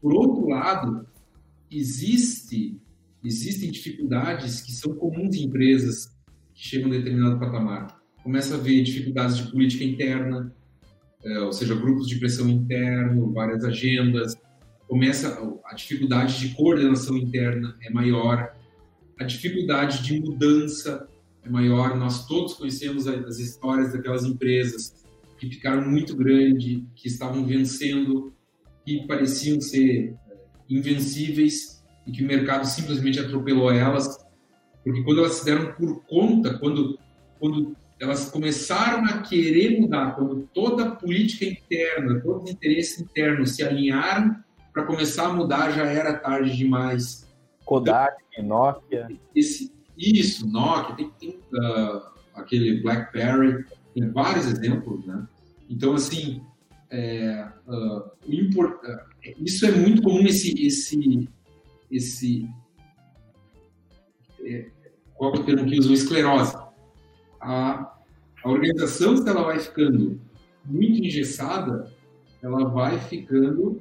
Por 0.00 0.12
outro 0.12 0.48
lado, 0.48 1.06
existe 1.70 2.80
existem 3.24 3.70
dificuldades 3.70 4.60
que 4.60 4.72
são 4.72 4.94
comuns 4.94 5.34
em 5.34 5.44
empresas 5.44 6.06
que 6.54 6.68
chegam 6.68 6.88
a 6.88 6.92
determinado 6.92 7.38
patamar. 7.38 7.97
Começa 8.22 8.54
a 8.54 8.58
ver 8.58 8.82
dificuldades 8.82 9.36
de 9.36 9.50
política 9.50 9.84
interna, 9.84 10.52
é, 11.24 11.38
ou 11.40 11.52
seja, 11.52 11.74
grupos 11.74 12.06
de 12.06 12.16
pressão 12.16 12.48
interno, 12.48 13.32
várias 13.32 13.64
agendas, 13.64 14.36
começa 14.86 15.38
a 15.64 15.74
dificuldade 15.74 16.38
de 16.38 16.54
coordenação 16.54 17.16
interna 17.16 17.76
é 17.82 17.90
maior, 17.90 18.54
a 19.20 19.24
dificuldade 19.24 20.02
de 20.02 20.18
mudança 20.20 21.06
é 21.42 21.48
maior. 21.50 21.96
Nós 21.96 22.26
todos 22.26 22.54
conhecemos 22.54 23.06
as 23.06 23.38
histórias 23.38 23.92
daquelas 23.92 24.24
empresas 24.24 25.04
que 25.38 25.48
ficaram 25.48 25.88
muito 25.88 26.16
grandes, 26.16 26.82
que 26.94 27.08
estavam 27.08 27.44
vencendo, 27.44 28.32
que 28.84 29.06
pareciam 29.06 29.60
ser 29.60 30.14
é, 30.30 30.36
invencíveis 30.68 31.84
e 32.06 32.12
que 32.12 32.24
o 32.24 32.26
mercado 32.26 32.64
simplesmente 32.64 33.20
atropelou 33.20 33.70
elas, 33.70 34.18
porque 34.82 35.02
quando 35.02 35.20
elas 35.20 35.34
se 35.34 35.44
deram 35.44 35.72
por 35.74 36.04
conta, 36.06 36.58
quando 36.58 36.98
quando 37.38 37.76
elas 38.00 38.30
começaram 38.30 39.04
a 39.04 39.22
querer 39.22 39.80
mudar, 39.80 40.14
quando 40.14 40.48
toda 40.54 40.84
a 40.84 40.90
política 40.90 41.44
interna, 41.44 42.20
todos 42.20 42.44
os 42.44 42.50
interesses 42.50 43.00
internos 43.00 43.56
se 43.56 43.64
alinharam 43.64 44.36
para 44.72 44.84
começar 44.84 45.26
a 45.26 45.32
mudar, 45.32 45.72
já 45.72 45.84
era 45.84 46.16
tarde 46.16 46.56
demais. 46.56 47.26
Kodak, 47.64 48.22
então, 48.32 48.46
Nokia. 48.46 49.08
Esse, 49.34 49.72
isso, 49.96 50.46
Nokia, 50.46 50.94
tem, 50.94 51.10
tem 51.18 51.30
uh, 51.30 52.02
aquele 52.34 52.80
BlackBerry, 52.80 53.64
tem 53.92 54.10
vários 54.10 54.46
exemplos, 54.46 55.04
né? 55.04 55.26
Então, 55.68 55.94
assim, 55.94 56.40
é, 56.90 57.48
uh, 57.66 58.10
import, 58.26 58.80
uh, 58.84 58.98
isso 59.40 59.66
é 59.66 59.72
muito 59.72 60.02
comum, 60.02 60.24
esse, 60.24 60.54
esse, 60.64 61.28
esse 61.90 62.48
é, 64.44 64.70
qual 65.14 65.34
é 65.34 65.38
o 65.38 65.44
termo 65.44 65.66
que 65.66 65.80
usa? 65.80 65.92
Esclerose 65.92 66.67
a, 67.40 67.94
a 68.44 68.48
organização, 68.48 69.16
se 69.16 69.28
ela 69.28 69.42
vai 69.42 69.58
ficando 69.58 70.20
muito 70.64 71.04
engessada, 71.04 71.90
ela 72.42 72.68
vai 72.68 72.98
ficando 73.00 73.80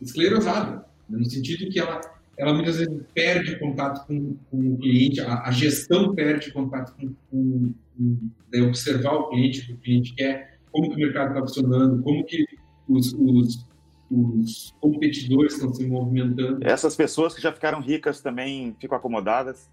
esclerosada, 0.00 0.86
né? 1.08 1.18
no 1.18 1.24
sentido 1.24 1.70
que 1.70 1.78
ela, 1.78 2.00
ela 2.36 2.54
muitas 2.54 2.76
vezes 2.76 3.02
perde 3.12 3.58
contato 3.58 4.06
com, 4.06 4.36
com 4.50 4.74
o 4.74 4.78
cliente, 4.78 5.20
a, 5.20 5.42
a, 5.42 5.50
gestão 5.50 6.14
perde 6.14 6.52
contato 6.52 6.94
com, 6.96 7.14
com, 7.30 7.74
com 7.96 8.30
né, 8.52 8.62
observar 8.62 9.14
o 9.14 9.28
cliente, 9.28 9.60
o 9.60 9.66
que 9.66 9.72
o 9.72 9.76
cliente 9.78 10.14
quer, 10.14 10.58
como 10.70 10.90
que 10.90 10.96
o 10.96 10.98
mercado 10.98 11.28
está 11.28 11.40
funcionando, 11.40 12.02
como 12.02 12.24
que 12.24 12.44
os, 12.88 13.12
os, 13.14 13.66
os 14.10 14.74
competidores 14.80 15.54
estão 15.54 15.72
se 15.72 15.86
movimentando. 15.86 16.58
Essas 16.62 16.96
pessoas 16.96 17.34
que 17.34 17.40
já 17.40 17.52
ficaram 17.52 17.80
ricas 17.80 18.20
também 18.20 18.76
ficam 18.78 18.96
acomodadas? 18.96 19.70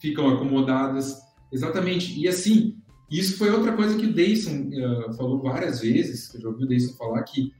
Ficam 0.00 0.28
acomodadas. 0.28 1.33
Exatamente. 1.54 2.18
E 2.18 2.26
assim, 2.26 2.76
isso 3.08 3.38
foi 3.38 3.50
outra 3.50 3.72
coisa 3.72 3.96
que 3.96 4.06
o 4.06 4.12
Dayson 4.12 4.70
uh, 4.70 5.14
falou 5.14 5.40
várias 5.40 5.80
vezes, 5.80 6.34
eu 6.34 6.40
já 6.40 6.48
ouvi 6.48 6.64
o 6.64 6.68
Dayson 6.68 6.96
falar 6.96 7.22
que 7.22 7.52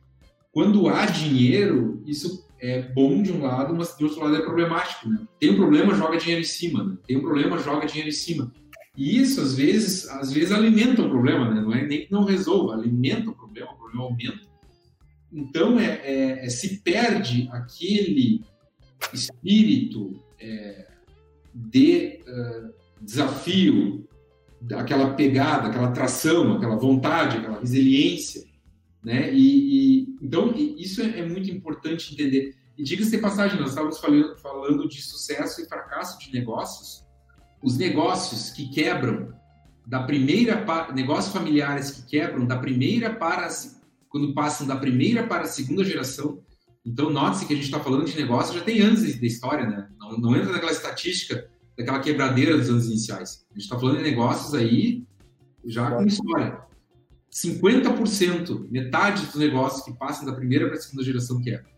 quando 0.52 0.88
há 0.88 1.06
dinheiro, 1.06 2.02
isso 2.04 2.44
é 2.60 2.82
bom 2.92 3.22
de 3.22 3.32
um 3.32 3.42
lado, 3.42 3.74
mas 3.74 3.96
de 3.96 4.04
outro 4.04 4.20
lado 4.20 4.36
é 4.36 4.42
problemático, 4.42 5.08
né? 5.08 5.26
Tem 5.38 5.50
um 5.50 5.56
problema, 5.56 5.94
joga 5.94 6.16
dinheiro 6.16 6.40
em 6.40 6.46
cima, 6.46 6.82
né? 6.82 6.96
Tem 7.06 7.16
um 7.16 7.20
problema, 7.20 7.58
joga 7.58 7.86
dinheiro 7.86 8.08
em 8.08 8.12
cima. 8.12 8.52
E 8.96 9.18
isso, 9.18 9.40
às 9.40 9.54
vezes, 9.54 10.08
às 10.08 10.32
vezes 10.32 10.50
alimenta 10.50 11.02
o 11.02 11.10
problema, 11.10 11.52
né? 11.52 11.60
Não 11.60 11.72
é 11.72 11.86
nem 11.86 12.06
que 12.06 12.12
não 12.12 12.24
resolva, 12.24 12.74
alimenta 12.74 13.30
o 13.30 13.34
problema, 13.34 13.72
o 13.72 13.76
problema 13.76 14.04
aumenta. 14.04 14.40
Então, 15.32 15.78
é, 15.78 16.00
é, 16.04 16.46
é 16.46 16.48
se 16.48 16.80
perde 16.80 17.48
aquele 17.52 18.42
espírito 19.12 20.20
é, 20.40 20.88
de... 21.54 22.20
Uh, 22.26 22.83
desafio, 23.04 24.08
aquela 24.72 25.14
pegada, 25.14 25.68
aquela 25.68 25.90
tração, 25.90 26.54
aquela 26.56 26.76
vontade, 26.76 27.38
aquela 27.38 27.60
resiliência, 27.60 28.44
né? 29.04 29.32
E, 29.32 30.00
e 30.00 30.16
então 30.22 30.54
isso 30.54 31.02
é, 31.02 31.20
é, 31.20 31.26
muito 31.26 31.50
importante 31.50 32.14
entender. 32.14 32.54
E 32.76 32.82
diga-se 32.82 33.10
de 33.10 33.18
passagem, 33.18 33.60
nós 33.60 33.70
estávamos 33.70 33.98
falando, 33.98 34.36
falando 34.38 34.88
de 34.88 35.02
sucesso 35.02 35.60
e 35.60 35.66
fracasso 35.66 36.18
de 36.18 36.32
negócios. 36.32 37.04
Os 37.62 37.76
negócios 37.76 38.50
que 38.50 38.68
quebram 38.68 39.32
da 39.86 40.02
primeira 40.02 40.64
negócios 40.94 41.32
familiares 41.32 41.90
que 41.90 42.06
quebram 42.06 42.46
da 42.46 42.58
primeira 42.58 43.14
para 43.14 43.48
quando 44.08 44.32
passam 44.32 44.66
da 44.66 44.76
primeira 44.76 45.26
para 45.26 45.42
a 45.42 45.46
segunda 45.46 45.84
geração. 45.84 46.42
Então 46.84 47.10
note-se 47.10 47.46
que 47.46 47.52
a 47.52 47.56
gente 47.56 47.66
está 47.66 47.80
falando 47.80 48.04
de 48.06 48.16
negócio 48.16 48.58
já 48.58 48.64
tem 48.64 48.80
anos 48.80 49.02
da 49.02 49.26
história, 49.26 49.66
né? 49.66 49.88
Não, 49.98 50.18
não 50.18 50.36
entra 50.36 50.52
naquela 50.52 50.72
estatística 50.72 51.48
daquela 51.76 52.00
quebradeira 52.00 52.56
dos 52.56 52.68
anos 52.68 52.86
iniciais. 52.86 53.44
A 53.50 53.54
gente 53.54 53.64
está 53.64 53.78
falando 53.78 53.98
de 53.98 54.04
negócios 54.04 54.54
aí 54.54 55.04
já 55.66 55.90
com 55.90 56.04
história. 56.04 56.58
50%, 57.32 58.70
metade 58.70 59.26
dos 59.26 59.34
negócios 59.34 59.84
que 59.84 59.92
passam 59.92 60.24
da 60.24 60.32
primeira 60.32 60.66
para 60.66 60.76
a 60.76 60.80
segunda 60.80 61.02
geração 61.02 61.40
quebram. 61.40 61.68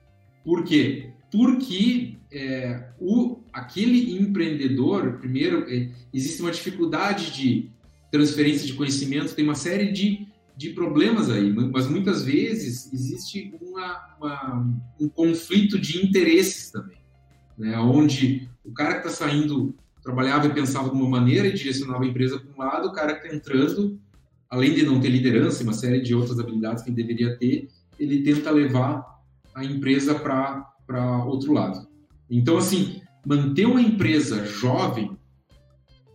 Por 0.44 0.64
quê? 0.64 1.10
Porque 1.32 2.18
é, 2.30 2.90
o, 3.00 3.40
aquele 3.52 4.18
empreendedor, 4.20 5.18
primeiro, 5.18 5.64
é, 5.68 5.90
existe 6.12 6.42
uma 6.42 6.50
dificuldade 6.50 7.32
de 7.32 7.70
transferência 8.10 8.66
de 8.66 8.74
conhecimento, 8.74 9.34
tem 9.34 9.44
uma 9.44 9.54
série 9.54 9.90
de, 9.92 10.28
de 10.56 10.70
problemas 10.70 11.30
aí, 11.30 11.52
mas 11.52 11.88
muitas 11.88 12.22
vezes 12.22 12.92
existe 12.92 13.52
uma, 13.60 14.16
uma, 14.18 14.78
um 15.00 15.08
conflito 15.08 15.78
de 15.78 16.04
interesses 16.04 16.70
também, 16.70 16.98
né? 17.58 17.78
onde 17.78 18.48
o 18.64 18.72
cara 18.72 19.00
que 19.00 19.08
está 19.08 19.26
saindo 19.26 19.74
trabalhava 20.06 20.46
e 20.46 20.54
pensava 20.54 20.88
de 20.88 20.94
uma 20.94 21.08
maneira 21.08 21.48
e 21.48 21.52
direcionava 21.52 22.04
a 22.04 22.06
empresa 22.06 22.38
para 22.38 22.52
um 22.54 22.56
lado, 22.56 22.88
o 22.88 22.92
cara 22.92 23.16
que 23.16 23.26
está 23.26 23.36
entrando, 23.36 23.98
além 24.48 24.72
de 24.72 24.86
não 24.86 25.00
ter 25.00 25.08
liderança 25.08 25.60
e 25.60 25.66
uma 25.66 25.72
série 25.72 26.00
de 26.00 26.14
outras 26.14 26.38
habilidades 26.38 26.84
que 26.84 26.90
ele 26.90 27.02
deveria 27.02 27.36
ter, 27.36 27.68
ele 27.98 28.22
tenta 28.22 28.52
levar 28.52 29.04
a 29.52 29.64
empresa 29.64 30.14
para 30.14 31.24
outro 31.24 31.52
lado. 31.52 31.88
Então, 32.30 32.56
assim, 32.56 33.02
manter 33.26 33.66
uma 33.66 33.82
empresa 33.82 34.46
jovem 34.46 35.18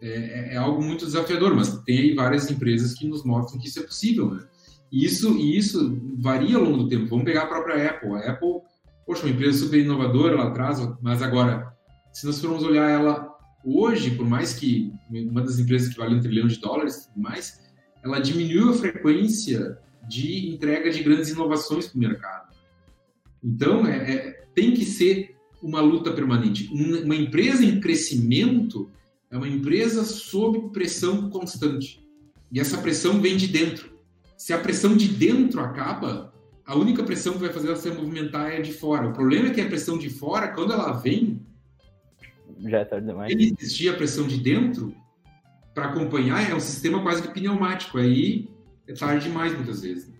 é, 0.01 0.53
é, 0.53 0.57
algo 0.57 0.81
muito 0.81 1.05
desafiador, 1.05 1.53
mas 1.53 1.77
tem 1.83 1.99
aí 1.99 2.15
várias 2.15 2.49
empresas 2.49 2.93
que 2.93 3.05
nos 3.05 3.25
mostram 3.25 3.59
que 3.59 3.67
isso 3.67 3.79
é 3.79 3.83
possível, 3.83 4.33
né? 4.33 4.43
E 4.89 5.05
isso, 5.05 5.37
e 5.37 5.57
isso 5.57 5.99
varia 6.17 6.55
ao 6.55 6.63
longo 6.63 6.77
do 6.83 6.87
tempo. 6.87 7.07
Vamos 7.07 7.25
pegar 7.25 7.43
a 7.43 7.47
própria 7.47 7.89
Apple. 7.89 8.13
A 8.13 8.31
Apple, 8.31 8.61
poxa, 9.05 9.23
uma 9.23 9.31
empresa 9.31 9.59
super 9.59 9.79
inovadora 9.79 10.35
lá 10.35 10.47
atrás, 10.47 10.79
mas 11.01 11.21
agora, 11.21 11.73
se 12.13 12.25
nós 12.25 12.39
formos 12.39 12.63
olhar 12.63 12.89
ela 12.89 13.30
hoje, 13.63 14.11
por 14.11 14.27
mais 14.27 14.53
que 14.53 14.93
uma 15.09 15.41
das 15.41 15.59
empresas 15.59 15.93
que 15.93 15.99
vale 15.99 16.15
um 16.15 16.21
trilhão 16.21 16.47
de 16.47 16.59
dólares 16.59 16.95
e 16.95 17.07
tudo 17.07 17.21
mais, 17.21 17.61
ela 18.03 18.19
diminuiu 18.19 18.69
a 18.69 18.73
frequência 18.73 19.77
de 20.07 20.49
entrega 20.49 20.89
de 20.91 21.03
grandes 21.03 21.29
inovações 21.29 21.87
para 21.87 21.97
o 21.97 21.99
mercado. 21.99 22.55
Então, 23.43 23.85
é, 23.85 24.11
é, 24.11 24.45
tem 24.53 24.73
que 24.73 24.85
ser 24.85 25.35
uma 25.61 25.79
luta 25.79 26.11
permanente. 26.11 26.69
Uma 26.73 27.15
empresa 27.15 27.63
em 27.63 27.79
crescimento 27.79 28.89
é 29.29 29.37
uma 29.37 29.47
empresa 29.47 30.03
sob 30.03 30.71
pressão 30.71 31.29
constante. 31.29 32.03
E 32.51 32.59
essa 32.59 32.77
pressão 32.79 33.21
vem 33.21 33.37
de 33.37 33.47
dentro. 33.47 33.91
Se 34.37 34.53
a 34.53 34.57
pressão 34.57 34.97
de 34.97 35.07
dentro 35.07 35.61
acaba, 35.61 36.33
a 36.65 36.75
única 36.75 37.03
pressão 37.03 37.33
que 37.33 37.39
vai 37.39 37.53
fazer 37.53 37.67
ela 37.67 37.77
se 37.77 37.89
movimentar 37.91 38.51
é 38.51 38.57
a 38.57 38.61
de 38.61 38.73
fora. 38.73 39.07
O 39.07 39.13
problema 39.13 39.47
é 39.47 39.51
que 39.51 39.61
a 39.61 39.67
pressão 39.67 39.97
de 39.97 40.09
fora, 40.09 40.49
quando 40.49 40.73
ela 40.73 40.91
vem, 40.93 41.39
já 42.69 42.79
é 42.79 42.85
tarde 42.85 43.07
demais. 43.07 43.31
Ele 43.31 43.55
existia 43.59 43.91
a 43.91 43.95
pressão 43.95 44.27
de 44.27 44.37
dentro 44.37 44.93
para 45.73 45.85
acompanhar, 45.85 46.49
é 46.49 46.53
um 46.53 46.59
sistema 46.59 47.01
quase 47.01 47.21
que 47.21 47.29
pneumático. 47.29 47.97
Aí 47.97 48.49
é 48.87 48.93
tarde 48.93 49.27
demais 49.27 49.53
muitas 49.53 49.81
vezes. 49.81 50.11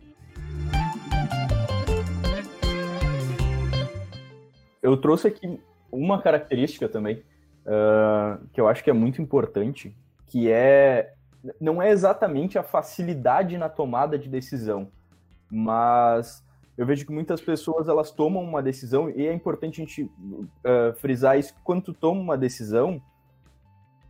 Eu 4.81 4.97
trouxe 4.97 5.27
aqui 5.27 5.59
uma 5.91 6.21
característica 6.21 6.89
também 6.89 7.23
uh, 7.65 8.47
que 8.53 8.59
eu 8.59 8.67
acho 8.67 8.83
que 8.83 8.89
é 8.89 8.93
muito 8.93 9.21
importante, 9.21 9.95
que 10.27 10.49
é 10.49 11.13
não 11.59 11.81
é 11.81 11.89
exatamente 11.89 12.57
a 12.57 12.63
facilidade 12.63 13.57
na 13.57 13.67
tomada 13.67 14.17
de 14.17 14.29
decisão, 14.29 14.91
mas 15.49 16.43
eu 16.81 16.85
vejo 16.87 17.05
que 17.05 17.11
muitas 17.11 17.39
pessoas 17.39 17.87
elas 17.87 18.09
tomam 18.09 18.43
uma 18.43 18.59
decisão 18.59 19.07
e 19.07 19.27
é 19.27 19.31
importante 19.31 19.79
a 19.79 19.85
gente 19.85 20.01
uh, 20.03 20.93
frisar 20.97 21.37
isso 21.37 21.53
quando 21.63 21.83
tu 21.83 21.93
toma 21.93 22.19
uma 22.19 22.35
decisão 22.35 22.99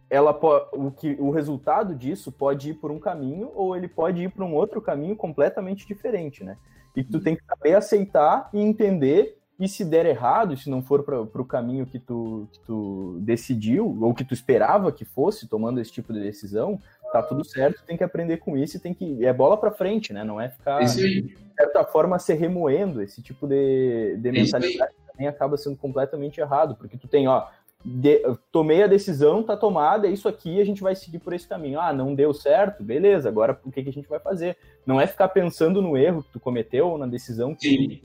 ela 0.09 0.31
o 0.71 0.89
que 0.89 1.17
o 1.19 1.31
resultado 1.31 1.93
disso 1.93 2.31
pode 2.31 2.69
ir 2.69 2.75
por 2.75 2.89
um 2.89 2.97
caminho 2.97 3.51
ou 3.53 3.75
ele 3.75 3.89
pode 3.89 4.23
ir 4.23 4.31
para 4.31 4.45
um 4.45 4.53
outro 4.53 4.81
caminho 4.81 5.17
completamente 5.17 5.85
diferente 5.85 6.45
né? 6.45 6.57
E 6.95 7.03
tu 7.03 7.19
tem 7.19 7.35
que 7.35 7.43
saber 7.43 7.75
aceitar 7.75 8.49
e 8.53 8.61
entender 8.61 9.37
e 9.59 9.67
se 9.67 9.83
der 9.83 10.05
errado, 10.05 10.55
se 10.55 10.69
não 10.69 10.81
for 10.81 11.03
para 11.03 11.21
o 11.21 11.45
caminho 11.45 11.85
que 11.85 11.99
tu, 11.99 12.47
que 12.53 12.59
tu 12.61 13.19
decidiu 13.19 13.97
ou 14.01 14.13
que 14.13 14.23
tu 14.23 14.33
esperava 14.33 14.91
que 14.93 15.05
fosse, 15.05 15.47
tomando 15.47 15.79
esse 15.79 15.91
tipo 15.91 16.11
de 16.11 16.19
decisão, 16.19 16.79
tá 17.11 17.21
tudo 17.21 17.43
certo, 17.43 17.83
tem 17.85 17.97
que 17.97 18.03
aprender 18.03 18.37
com 18.37 18.57
isso 18.57 18.77
e 18.77 18.79
tem 18.79 18.93
que. 18.93 19.25
É 19.25 19.33
bola 19.33 19.57
para 19.57 19.71
frente, 19.71 20.13
né? 20.13 20.23
Não 20.23 20.39
é 20.39 20.49
ficar, 20.49 20.79
de 20.79 21.35
certa 21.55 21.83
forma, 21.83 22.17
se 22.19 22.33
remoendo. 22.33 23.01
Esse 23.01 23.21
tipo 23.21 23.47
de, 23.47 24.17
de 24.17 24.31
mentalidade 24.31 24.93
também 25.11 25.27
acaba 25.27 25.57
sendo 25.57 25.77
completamente 25.77 26.39
errado, 26.39 26.75
porque 26.75 26.97
tu 26.97 27.07
tem, 27.07 27.27
ó, 27.27 27.47
de, 27.83 28.21
tomei 28.51 28.83
a 28.83 28.87
decisão, 28.87 29.43
tá 29.43 29.57
tomada, 29.57 30.07
é 30.07 30.11
isso 30.11 30.27
aqui, 30.27 30.61
a 30.61 30.65
gente 30.65 30.81
vai 30.81 30.95
seguir 30.95 31.19
por 31.19 31.33
esse 31.33 31.47
caminho. 31.47 31.79
Ah, 31.79 31.91
não 31.91 32.15
deu 32.15 32.33
certo, 32.33 32.83
beleza, 32.83 33.27
agora 33.27 33.59
o 33.65 33.71
que, 33.71 33.83
que 33.83 33.89
a 33.89 33.93
gente 33.93 34.07
vai 34.07 34.19
fazer? 34.19 34.57
Não 34.85 34.99
é 34.99 35.07
ficar 35.07 35.29
pensando 35.29 35.81
no 35.81 35.97
erro 35.97 36.23
que 36.23 36.31
tu 36.31 36.39
cometeu 36.39 36.87
ou 36.87 36.97
na 36.97 37.07
decisão 37.07 37.55
que. 37.55 37.67
Sim. 37.67 38.01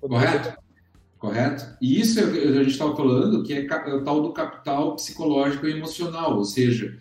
Correto. 0.00 0.58
Correto? 1.18 1.76
E 1.82 2.00
isso 2.00 2.18
é 2.18 2.22
a 2.22 2.62
gente 2.62 2.70
estava 2.70 2.96
falando, 2.96 3.42
que 3.42 3.52
é, 3.52 3.66
é 3.66 3.94
o 3.94 4.02
tal 4.02 4.22
do 4.22 4.32
capital 4.32 4.94
psicológico 4.96 5.66
e 5.66 5.72
emocional, 5.72 6.34
ou 6.34 6.44
seja, 6.44 6.98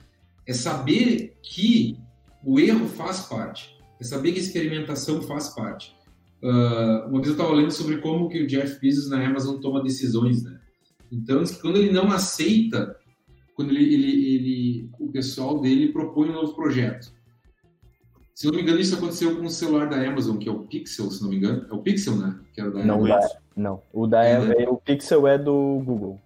é 0.50 0.54
saber 0.54 1.38
que 1.44 1.96
o 2.44 2.60
erro 2.60 2.88
faz 2.88 3.22
parte, 3.28 3.78
é 4.02 4.04
saber 4.04 4.32
que 4.32 4.40
a 4.40 4.42
experimentação 4.42 5.22
faz 5.22 5.50
parte. 5.50 5.96
Uh, 6.42 7.08
uma 7.08 7.22
vez 7.22 7.28
eu 7.28 7.34
estava 7.34 7.54
lendo 7.54 7.70
sobre 7.70 8.00
como 8.00 8.28
que 8.28 8.42
o 8.42 8.48
Jeff 8.48 8.82
Bezos 8.82 9.12
na 9.12 9.24
Amazon 9.24 9.60
toma 9.60 9.84
decisões, 9.84 10.44
né? 10.44 10.60
Então, 11.12 11.44
quando 11.62 11.78
ele 11.78 11.92
não 11.92 12.12
aceita, 12.12 12.98
quando 13.56 13.70
ele, 13.70 13.94
ele, 13.94 14.36
ele, 14.36 14.90
o 15.00 15.12
pessoal 15.12 15.60
dele 15.60 15.92
propõe 15.92 16.30
um 16.30 16.34
novo 16.34 16.56
projeto. 16.56 17.14
Se 18.34 18.48
não 18.48 18.56
me 18.56 18.64
engano, 18.64 18.80
isso 18.80 18.96
aconteceu 18.96 19.38
com 19.38 19.46
o 19.46 19.50
celular 19.52 19.88
da 19.88 19.98
Amazon, 19.98 20.38
que 20.38 20.50
é 20.50 20.52
o 20.52 20.62
Pixel, 20.62 21.12
se 21.12 21.22
não 21.22 21.30
me 21.30 21.36
engano. 21.36 21.68
É 21.70 21.74
o 21.74 21.84
Pixel, 21.84 22.16
né? 22.16 22.40
Que 22.54 22.62
era 22.62 22.72
da 22.72 22.84
não, 22.84 23.06
Amazon. 23.06 23.20
Da, 23.20 23.40
não, 23.56 23.82
o, 23.94 24.08
da, 24.08 24.26
é, 24.26 24.64
é, 24.64 24.70
o 24.70 24.78
Pixel 24.78 25.28
é 25.28 25.38
do 25.38 25.84
Google. 25.86 26.20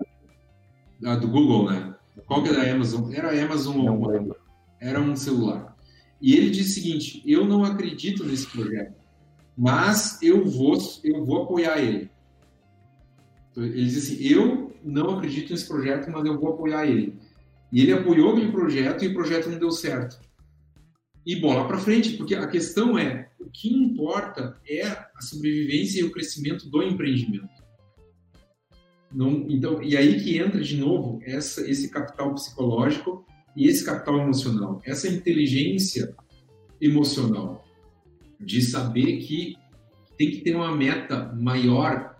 Ah, 1.03 1.15
do 1.15 1.28
Google, 1.28 1.71
né? 1.71 1.93
Qual 2.26 2.43
que 2.43 2.49
é 2.49 2.53
da 2.53 2.72
Amazon? 2.72 3.11
Era 3.11 3.30
a 3.30 3.43
Amazon 3.43 3.84
não 3.84 4.01
ou. 4.01 4.38
Era 4.80 4.99
um 5.01 5.16
celular. 5.16 5.76
E 6.22 6.36
ele 6.36 6.49
disse 6.49 6.72
o 6.80 6.84
seguinte, 6.84 7.24
eu 7.26 7.45
não 7.45 7.64
acredito 7.64 8.24
nesse 8.24 8.47
projeto, 8.47 8.95
mas 9.57 10.22
eu 10.22 10.45
vou, 10.45 10.78
eu 11.03 11.26
vou 11.26 11.43
apoiar 11.43 11.80
ele. 11.80 12.09
Ele 13.55 13.86
disse 13.86 14.14
assim, 14.14 14.24
eu 14.24 14.74
não 14.84 15.18
acredito 15.18 15.51
nesse 15.51 15.68
projeto, 15.68 16.09
mas 16.09 16.26
eu 16.26 16.39
vou 16.39 16.53
apoiar 16.53 16.86
ele. 16.86 17.20
E 17.72 17.82
ele 17.82 17.93
apoiou 17.93 18.32
aquele 18.32 18.51
projeto 18.51 19.03
e 19.03 19.07
o 19.07 19.14
projeto 19.14 19.49
não 19.49 19.59
deu 19.59 19.72
certo. 19.72 20.20
E 21.26 21.36
bola 21.38 21.68
para 21.68 21.78
frente, 21.78 22.18
porque 22.18 22.36
a 22.36 22.47
questão 22.47 22.97
é, 22.97 23.30
o 23.39 23.49
que 23.49 23.74
importa 23.74 24.59
é 24.68 24.86
a 24.86 25.22
sobrevivência 25.22 26.01
e 26.01 26.03
o 26.03 26.11
crescimento 26.11 26.70
do 26.70 26.84
empreendimento. 26.84 27.53
Não, 29.14 29.45
então, 29.47 29.82
e 29.84 29.95
aí 29.95 30.22
que 30.22 30.38
entra 30.38 30.61
de 30.61 30.78
novo 30.78 31.20
essa, 31.24 31.70
esse 31.70 31.89
capital 31.89 32.34
psicológico 32.34 33.26
e 33.55 33.68
esse 33.68 33.86
capital 33.86 34.20
emocional, 34.20 34.82
essa 34.84 35.07
inteligência 35.07 36.16
emocional 36.82 37.64
de 38.39 38.61
saber 38.61 39.18
que 39.18 39.55
tem 40.18 40.32
que 40.32 40.41
ter 40.41 40.55
uma 40.55 40.76
meta 40.76 41.32
maior 41.34 42.16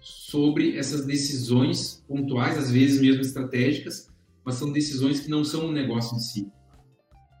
sobre 0.00 0.76
essas 0.76 1.06
decisões 1.06 2.04
pontuais, 2.06 2.58
às 2.58 2.70
vezes 2.70 3.00
mesmo 3.00 3.22
estratégicas, 3.22 4.08
mas 4.44 4.56
são 4.56 4.72
decisões 4.72 5.20
que 5.20 5.30
não 5.30 5.44
são 5.44 5.66
um 5.66 5.72
negócio 5.72 6.16
em 6.16 6.20
si. 6.20 6.52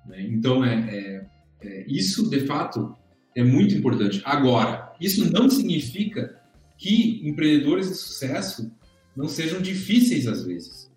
Né? 0.06 0.26
Então, 0.30 0.64
é, 0.64 0.74
é, 0.74 1.26
é, 1.62 1.84
isso, 1.86 2.28
de 2.28 2.40
fato, 2.40 2.94
é 3.34 3.42
muito 3.42 3.74
importante. 3.74 4.22
Agora, 4.24 4.94
isso 5.00 5.30
não 5.30 5.48
significa 5.48 6.40
que 6.76 7.26
empreendedores 7.28 7.88
de 7.88 7.94
sucesso 7.94 8.72
não 9.18 9.28
sejam 9.28 9.60
difíceis 9.60 10.26
às 10.26 10.44
vezes. 10.44 10.90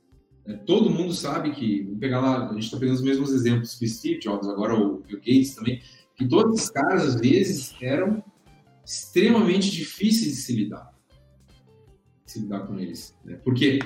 É, 0.45 0.53
todo 0.53 0.89
mundo 0.89 1.13
sabe 1.13 1.51
que, 1.51 1.83
vamos 1.83 1.99
pegar 1.99 2.21
lá, 2.21 2.49
a 2.49 2.53
gente 2.53 2.63
está 2.63 2.77
pegando 2.77 2.95
os 2.95 3.03
mesmos 3.03 3.31
exemplos 3.31 3.75
que 3.75 3.87
Steve 3.87 4.19
Jobs, 4.19 4.47
agora 4.47 4.75
o 4.75 4.99
Bill 4.99 5.17
Gates 5.17 5.55
também, 5.55 5.81
que 6.15 6.27
todos 6.27 6.61
os 6.61 6.69
caras, 6.69 7.03
às 7.03 7.21
vezes, 7.21 7.75
eram 7.81 8.23
extremamente 8.85 9.71
difíceis 9.71 10.31
de 10.31 10.37
se 10.37 10.55
lidar 10.55 10.91
se 12.31 12.39
lidar 12.39 12.61
com 12.61 12.79
eles. 12.79 13.15
Né? 13.25 13.37
Porque, 13.43 13.79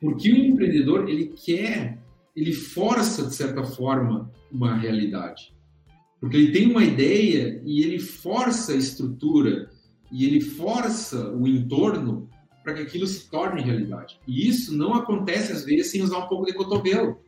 porque 0.00 0.30
o 0.30 0.36
empreendedor, 0.36 1.08
ele 1.08 1.28
quer, 1.28 1.98
ele 2.34 2.52
força, 2.52 3.26
de 3.26 3.34
certa 3.34 3.64
forma, 3.64 4.30
uma 4.52 4.76
realidade. 4.76 5.54
Porque 6.20 6.36
ele 6.36 6.52
tem 6.52 6.70
uma 6.70 6.84
ideia 6.84 7.60
e 7.64 7.82
ele 7.82 7.98
força 7.98 8.72
a 8.72 8.76
estrutura 8.76 9.70
e 10.10 10.24
ele 10.24 10.40
força 10.40 11.32
o 11.34 11.46
entorno 11.46 12.28
para 12.66 12.74
que 12.74 12.82
aquilo 12.82 13.06
se 13.06 13.30
torne 13.30 13.62
realidade. 13.62 14.18
E 14.26 14.48
isso 14.48 14.76
não 14.76 14.92
acontece, 14.92 15.52
às 15.52 15.64
vezes, 15.64 15.92
sem 15.92 16.02
usar 16.02 16.18
um 16.18 16.26
pouco 16.26 16.46
de 16.46 16.52
cotovelo. 16.52 17.20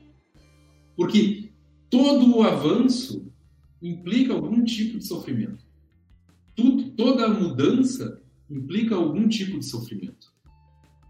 Porque 0.97 1.53
todo 1.89 2.37
o 2.37 2.43
avanço 2.43 3.31
implica 3.81 4.35
algum 4.35 4.65
tipo 4.65 4.99
de 4.99 5.07
sofrimento. 5.07 5.65
Tudo, 6.57 6.91
toda 6.91 7.29
mudança 7.29 8.21
implica 8.51 8.97
algum 8.97 9.29
tipo 9.29 9.61
de 9.61 9.65
sofrimento 9.65 10.37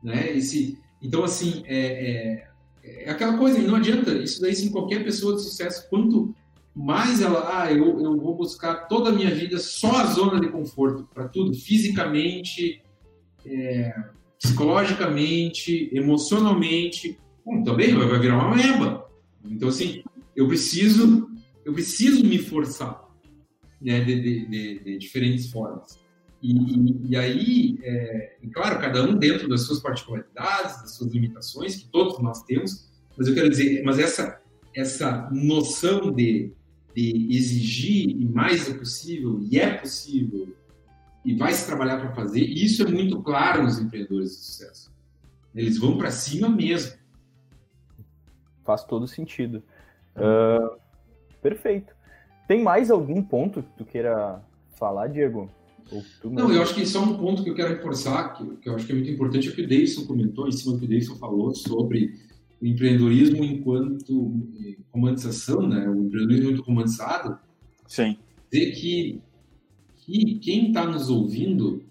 né? 0.03 0.37
Esse, 0.37 0.79
então, 1.01 1.25
assim, 1.25 1.63
é, 1.65 2.45
é, 2.85 3.05
é 3.05 3.11
aquela 3.11 3.39
coisa, 3.39 3.59
não 3.61 3.77
adianta, 3.77 4.13
isso 4.13 4.43
daí, 4.43 4.55
sim, 4.55 4.71
qualquer 4.71 5.03
pessoa 5.03 5.37
de 5.37 5.43
sucesso, 5.43 5.89
quanto 5.89 6.35
mais 6.75 7.23
ela, 7.23 7.63
ah, 7.63 7.73
eu, 7.73 7.99
eu 7.99 8.21
vou 8.21 8.37
buscar 8.37 8.89
toda 8.89 9.09
a 9.09 9.13
minha 9.13 9.35
vida 9.35 9.59
só 9.59 10.03
a 10.03 10.07
zona 10.07 10.39
de 10.39 10.51
conforto, 10.51 11.09
para 11.15 11.27
tudo, 11.27 11.55
fisicamente, 11.55 12.83
é, 13.51 13.95
psicologicamente, 14.39 15.91
emocionalmente, 15.93 17.19
bom, 17.45 17.63
também 17.63 17.95
vai 17.95 18.19
virar 18.19 18.37
uma 18.37 18.55
meba. 18.55 19.09
Então, 19.45 19.69
assim, 19.69 20.03
eu 20.37 20.47
preciso, 20.47 21.29
eu 21.65 21.73
preciso 21.73 22.25
me 22.25 22.39
forçar, 22.39 23.05
né, 23.81 24.01
de, 24.01 24.21
de, 24.21 24.47
de, 24.47 24.85
de 24.85 24.99
diferentes 24.99 25.51
formas. 25.51 25.99
E, 26.41 26.53
e, 26.53 27.11
e 27.11 27.17
aí, 27.17 27.79
é, 27.83 28.37
e 28.43 28.49
claro, 28.49 28.81
cada 28.81 29.03
um 29.03 29.17
dentro 29.17 29.49
das 29.49 29.63
suas 29.63 29.81
particularidades, 29.81 30.81
das 30.83 30.95
suas 30.95 31.13
limitações, 31.13 31.77
que 31.77 31.89
todos 31.89 32.21
nós 32.23 32.43
temos, 32.45 32.89
mas 33.17 33.27
eu 33.27 33.35
quero 33.35 33.51
dizer, 33.51 33.83
mas 33.85 33.99
essa, 33.99 34.41
essa 34.75 35.29
noção 35.33 36.13
de, 36.13 36.53
de 36.95 37.37
exigir 37.37 38.11
e 38.11 38.25
mais 38.25 38.71
é 38.71 38.75
possível, 38.75 39.41
e 39.51 39.59
é 39.59 39.75
possível, 39.75 40.55
e 41.29 41.35
vai 41.35 41.53
se 41.53 41.67
trabalhar 41.67 41.99
para 41.99 42.15
fazer, 42.15 42.41
isso 42.41 42.83
é 42.83 42.91
muito 42.91 43.23
claro 43.23 43.63
nos 43.63 43.79
empreendedores 43.79 44.31
de 44.31 44.37
sucesso. 44.37 44.91
Eles 45.55 45.77
vão 45.77 45.99
para 45.99 46.11
cima 46.11 46.49
mesmo. 46.49 46.97
Faz 48.65 48.83
todo 48.85 49.07
sentido. 49.07 49.63
Uh, 50.17 50.79
perfeito. 51.43 51.95
Tem 52.47 52.63
mais 52.63 52.91
algum 52.91 53.23
ponto 53.23 53.63
que 53.63 53.69
tu 53.77 53.85
queira 53.85 54.43
falar, 54.79 55.09
Diego? 55.09 55.51
Não, 56.25 56.51
eu 56.51 56.63
acho 56.63 56.75
que 56.75 56.87
só 56.87 57.03
um 57.03 57.19
ponto 57.19 57.45
que 57.45 57.51
eu 57.51 57.55
quero 57.55 57.75
reforçar, 57.75 58.33
que, 58.33 58.57
que 58.57 58.69
eu 58.71 58.75
acho 58.75 58.87
que 58.87 58.93
é 58.93 58.95
muito 58.95 59.11
importante, 59.11 59.49
é 59.49 59.51
o 59.51 59.55
que 59.55 59.63
o 59.63 59.69
Davidson 59.69 60.07
comentou, 60.07 60.49
em 60.49 60.53
cima 60.53 60.73
do 60.73 60.79
que 60.79 60.87
o 60.87 60.89
Davidson 60.89 61.17
falou 61.17 61.55
sobre 61.55 62.19
o 62.59 62.67
empreendedorismo 62.67 63.45
enquanto 63.45 64.33
eh, 64.65 64.77
romantização, 64.91 65.69
né? 65.69 65.87
o 65.91 66.05
empreendedorismo 66.05 66.47
muito 66.53 66.63
romantizado. 66.63 67.39
Sim. 67.87 68.17
Dizer 68.51 68.73
que, 68.73 69.21
que 70.09 70.39
quem 70.39 70.69
está 70.69 70.87
nos 70.87 71.11
ouvindo 71.11 71.85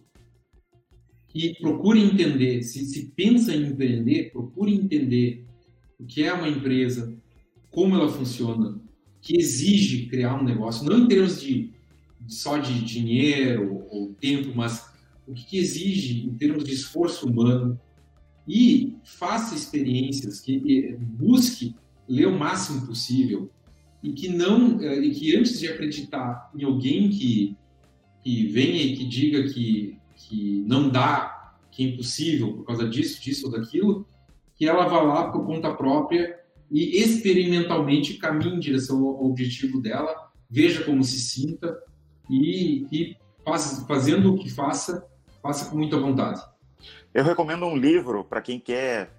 que 1.28 1.54
procure 1.60 2.02
entender, 2.02 2.64
se, 2.64 2.84
se 2.86 3.12
pensa 3.16 3.56
em 3.56 3.68
empreender, 3.68 4.32
procure 4.32 4.74
entender 4.74 5.46
o 6.00 6.06
que 6.06 6.24
é 6.24 6.34
uma 6.34 6.50
empresa, 6.50 7.16
como 7.70 7.94
ela 7.94 8.10
funciona, 8.10 8.82
que 9.22 9.38
exige 9.38 10.08
criar 10.08 10.42
um 10.42 10.44
negócio, 10.44 10.84
não 10.84 11.04
em 11.04 11.08
termos 11.08 11.40
de 11.40 11.72
só 12.28 12.58
de 12.58 12.82
dinheiro 12.82 13.86
ou 13.92 14.14
tempo, 14.20 14.52
mas 14.56 14.90
o 15.28 15.34
que, 15.34 15.46
que 15.46 15.58
exige 15.58 16.26
em 16.26 16.34
termos 16.34 16.64
de 16.64 16.74
esforço 16.74 17.28
humano. 17.28 17.80
E 18.48 18.96
faça 19.04 19.54
experiências, 19.54 20.40
que 20.40 20.98
busque 21.00 21.76
ler 22.08 22.28
o 22.28 22.40
máximo 22.40 22.88
possível 22.88 23.52
e 24.02 24.14
que 24.14 24.30
não 24.30 24.82
eh, 24.82 25.02
e 25.02 25.12
que 25.12 25.36
antes 25.36 25.60
de 25.60 25.68
acreditar 25.68 26.50
em 26.56 26.64
alguém 26.64 27.10
que 27.10 27.58
que 28.28 28.48
venha 28.48 28.84
e 28.84 28.98
que 28.98 29.06
diga 29.06 29.44
que 29.48 29.98
que 30.18 30.66
não 30.68 30.90
dá, 30.90 31.54
que 31.72 31.86
é 31.86 31.88
impossível 31.88 32.52
por 32.58 32.66
causa 32.66 32.90
disso, 32.90 33.22
disso 33.22 33.46
ou 33.46 33.52
daquilo, 33.52 34.06
que 34.58 34.68
ela 34.68 34.86
vá 34.86 35.02
lá 35.02 35.32
por 35.32 35.46
conta 35.46 35.74
própria 35.74 36.38
e 36.70 37.02
experimentalmente 37.02 38.16
caminhe 38.16 38.58
em 38.58 38.60
direção 38.60 38.98
ao 39.06 39.24
objetivo 39.26 39.80
dela, 39.80 40.30
veja 40.50 40.84
como 40.84 41.02
se 41.02 41.18
sinta 41.20 41.82
e, 42.30 42.86
e 42.92 43.18
faz, 43.46 43.86
fazendo 43.88 44.34
o 44.34 44.38
que 44.38 44.50
faça, 44.50 45.08
faça 45.42 45.70
com 45.70 45.78
muita 45.78 45.98
vontade. 45.98 46.42
Eu 47.14 47.24
recomendo 47.24 47.66
um 47.66 47.78
livro 47.78 48.26
para 48.26 48.42
quem 48.42 48.60
quer 48.60 49.10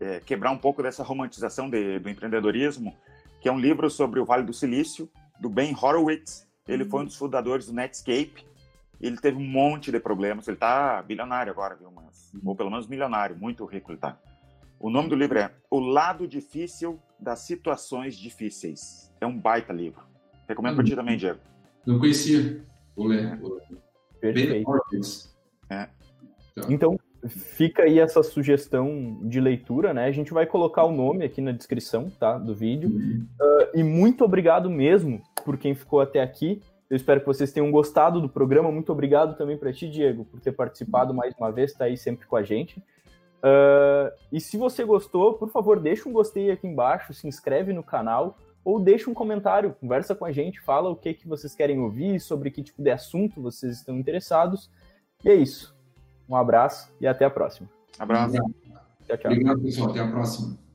é, 0.00 0.18
quebrar 0.18 0.50
um 0.50 0.58
pouco 0.58 0.82
dessa 0.82 1.04
romantização 1.04 1.70
de, 1.70 2.00
do 2.00 2.10
empreendedorismo, 2.10 2.92
que 3.40 3.48
é 3.48 3.52
um 3.52 3.60
livro 3.60 3.88
sobre 3.88 4.18
o 4.18 4.24
Vale 4.24 4.42
do 4.42 4.52
Silício, 4.52 5.08
do 5.40 5.48
Ben 5.48 5.76
Horowitz. 5.80 6.44
Ele 6.66 6.84
foi 6.84 7.02
um 7.02 7.04
dos 7.04 7.14
fundadores 7.14 7.66
do 7.66 7.72
Netscape. 7.72 8.44
Ele 9.00 9.16
teve 9.16 9.36
um 9.36 9.46
monte 9.46 9.92
de 9.92 10.00
problemas. 10.00 10.48
Ele 10.48 10.56
está 10.56 11.02
bilionário 11.02 11.52
agora, 11.52 11.76
viu? 11.76 11.90
Mas, 11.90 12.32
ou 12.44 12.54
pelo 12.54 12.70
menos 12.70 12.86
milionário, 12.86 13.36
muito 13.36 13.64
rico 13.64 13.90
ele 13.90 13.98
está. 13.98 14.18
O 14.78 14.90
nome 14.90 15.08
do 15.08 15.16
livro 15.16 15.38
é 15.38 15.50
O 15.70 15.80
Lado 15.80 16.26
Difícil 16.26 16.98
das 17.18 17.40
Situações 17.40 18.16
Difíceis. 18.16 19.12
É 19.20 19.26
um 19.26 19.38
baita 19.38 19.72
livro. 19.72 20.02
Recomendo 20.48 20.76
para 20.76 20.84
ti 20.84 20.92
uhum. 20.92 20.96
também, 20.96 21.16
Diego. 21.16 21.40
Não 21.86 21.98
conhecia. 21.98 22.62
Vou 22.94 23.06
ler. 23.06 23.36
Vou 23.38 23.54
ler. 23.54 23.78
Perfeito. 24.20 24.70
É. 25.70 25.88
Então. 26.56 26.70
então, 26.70 27.00
fica 27.28 27.82
aí 27.82 27.98
essa 27.98 28.22
sugestão 28.22 29.18
de 29.22 29.40
leitura, 29.40 29.92
né? 29.92 30.06
A 30.06 30.12
gente 30.12 30.32
vai 30.32 30.46
colocar 30.46 30.84
o 30.84 30.92
nome 30.92 31.24
aqui 31.24 31.40
na 31.40 31.52
descrição, 31.52 32.10
tá? 32.10 32.38
Do 32.38 32.54
vídeo. 32.54 32.90
Uh, 32.90 33.78
e 33.78 33.82
muito 33.82 34.24
obrigado 34.24 34.70
mesmo 34.70 35.22
por 35.44 35.56
quem 35.56 35.74
ficou 35.74 36.00
até 36.00 36.22
aqui. 36.22 36.60
Eu 36.88 36.96
espero 36.96 37.20
que 37.20 37.26
vocês 37.26 37.52
tenham 37.52 37.70
gostado 37.70 38.20
do 38.20 38.28
programa. 38.28 38.70
Muito 38.70 38.92
obrigado 38.92 39.36
também 39.36 39.56
para 39.56 39.72
ti, 39.72 39.88
Diego, 39.88 40.24
por 40.24 40.40
ter 40.40 40.52
participado 40.52 41.12
mais 41.12 41.34
uma 41.38 41.50
vez, 41.50 41.72
tá 41.72 41.86
aí 41.86 41.96
sempre 41.96 42.26
com 42.26 42.36
a 42.36 42.42
gente. 42.42 42.78
Uh, 43.38 44.10
e 44.32 44.40
se 44.40 44.56
você 44.56 44.84
gostou, 44.84 45.34
por 45.34 45.48
favor, 45.50 45.78
deixa 45.78 46.08
um 46.08 46.12
gostei 46.12 46.50
aqui 46.50 46.66
embaixo, 46.66 47.12
se 47.12 47.26
inscreve 47.26 47.72
no 47.72 47.82
canal 47.82 48.38
ou 48.64 48.80
deixa 48.80 49.08
um 49.08 49.14
comentário, 49.14 49.76
conversa 49.80 50.14
com 50.14 50.24
a 50.24 50.32
gente, 50.32 50.60
fala 50.60 50.90
o 50.90 50.96
que, 50.96 51.14
que 51.14 51.28
vocês 51.28 51.54
querem 51.54 51.78
ouvir, 51.78 52.18
sobre 52.18 52.50
que 52.50 52.62
tipo 52.62 52.82
de 52.82 52.90
assunto 52.90 53.40
vocês 53.40 53.76
estão 53.76 53.96
interessados. 53.96 54.68
E 55.24 55.28
é 55.28 55.34
isso. 55.34 55.76
Um 56.28 56.34
abraço 56.34 56.92
e 57.00 57.06
até 57.06 57.24
a 57.24 57.30
próxima. 57.30 57.68
Abraço. 57.98 58.34
Tchau, 59.06 59.16
tchau. 59.16 59.30
Obrigado, 59.30 59.62
pessoal. 59.62 59.90
Até 59.90 60.00
a 60.00 60.10
próxima. 60.10 60.65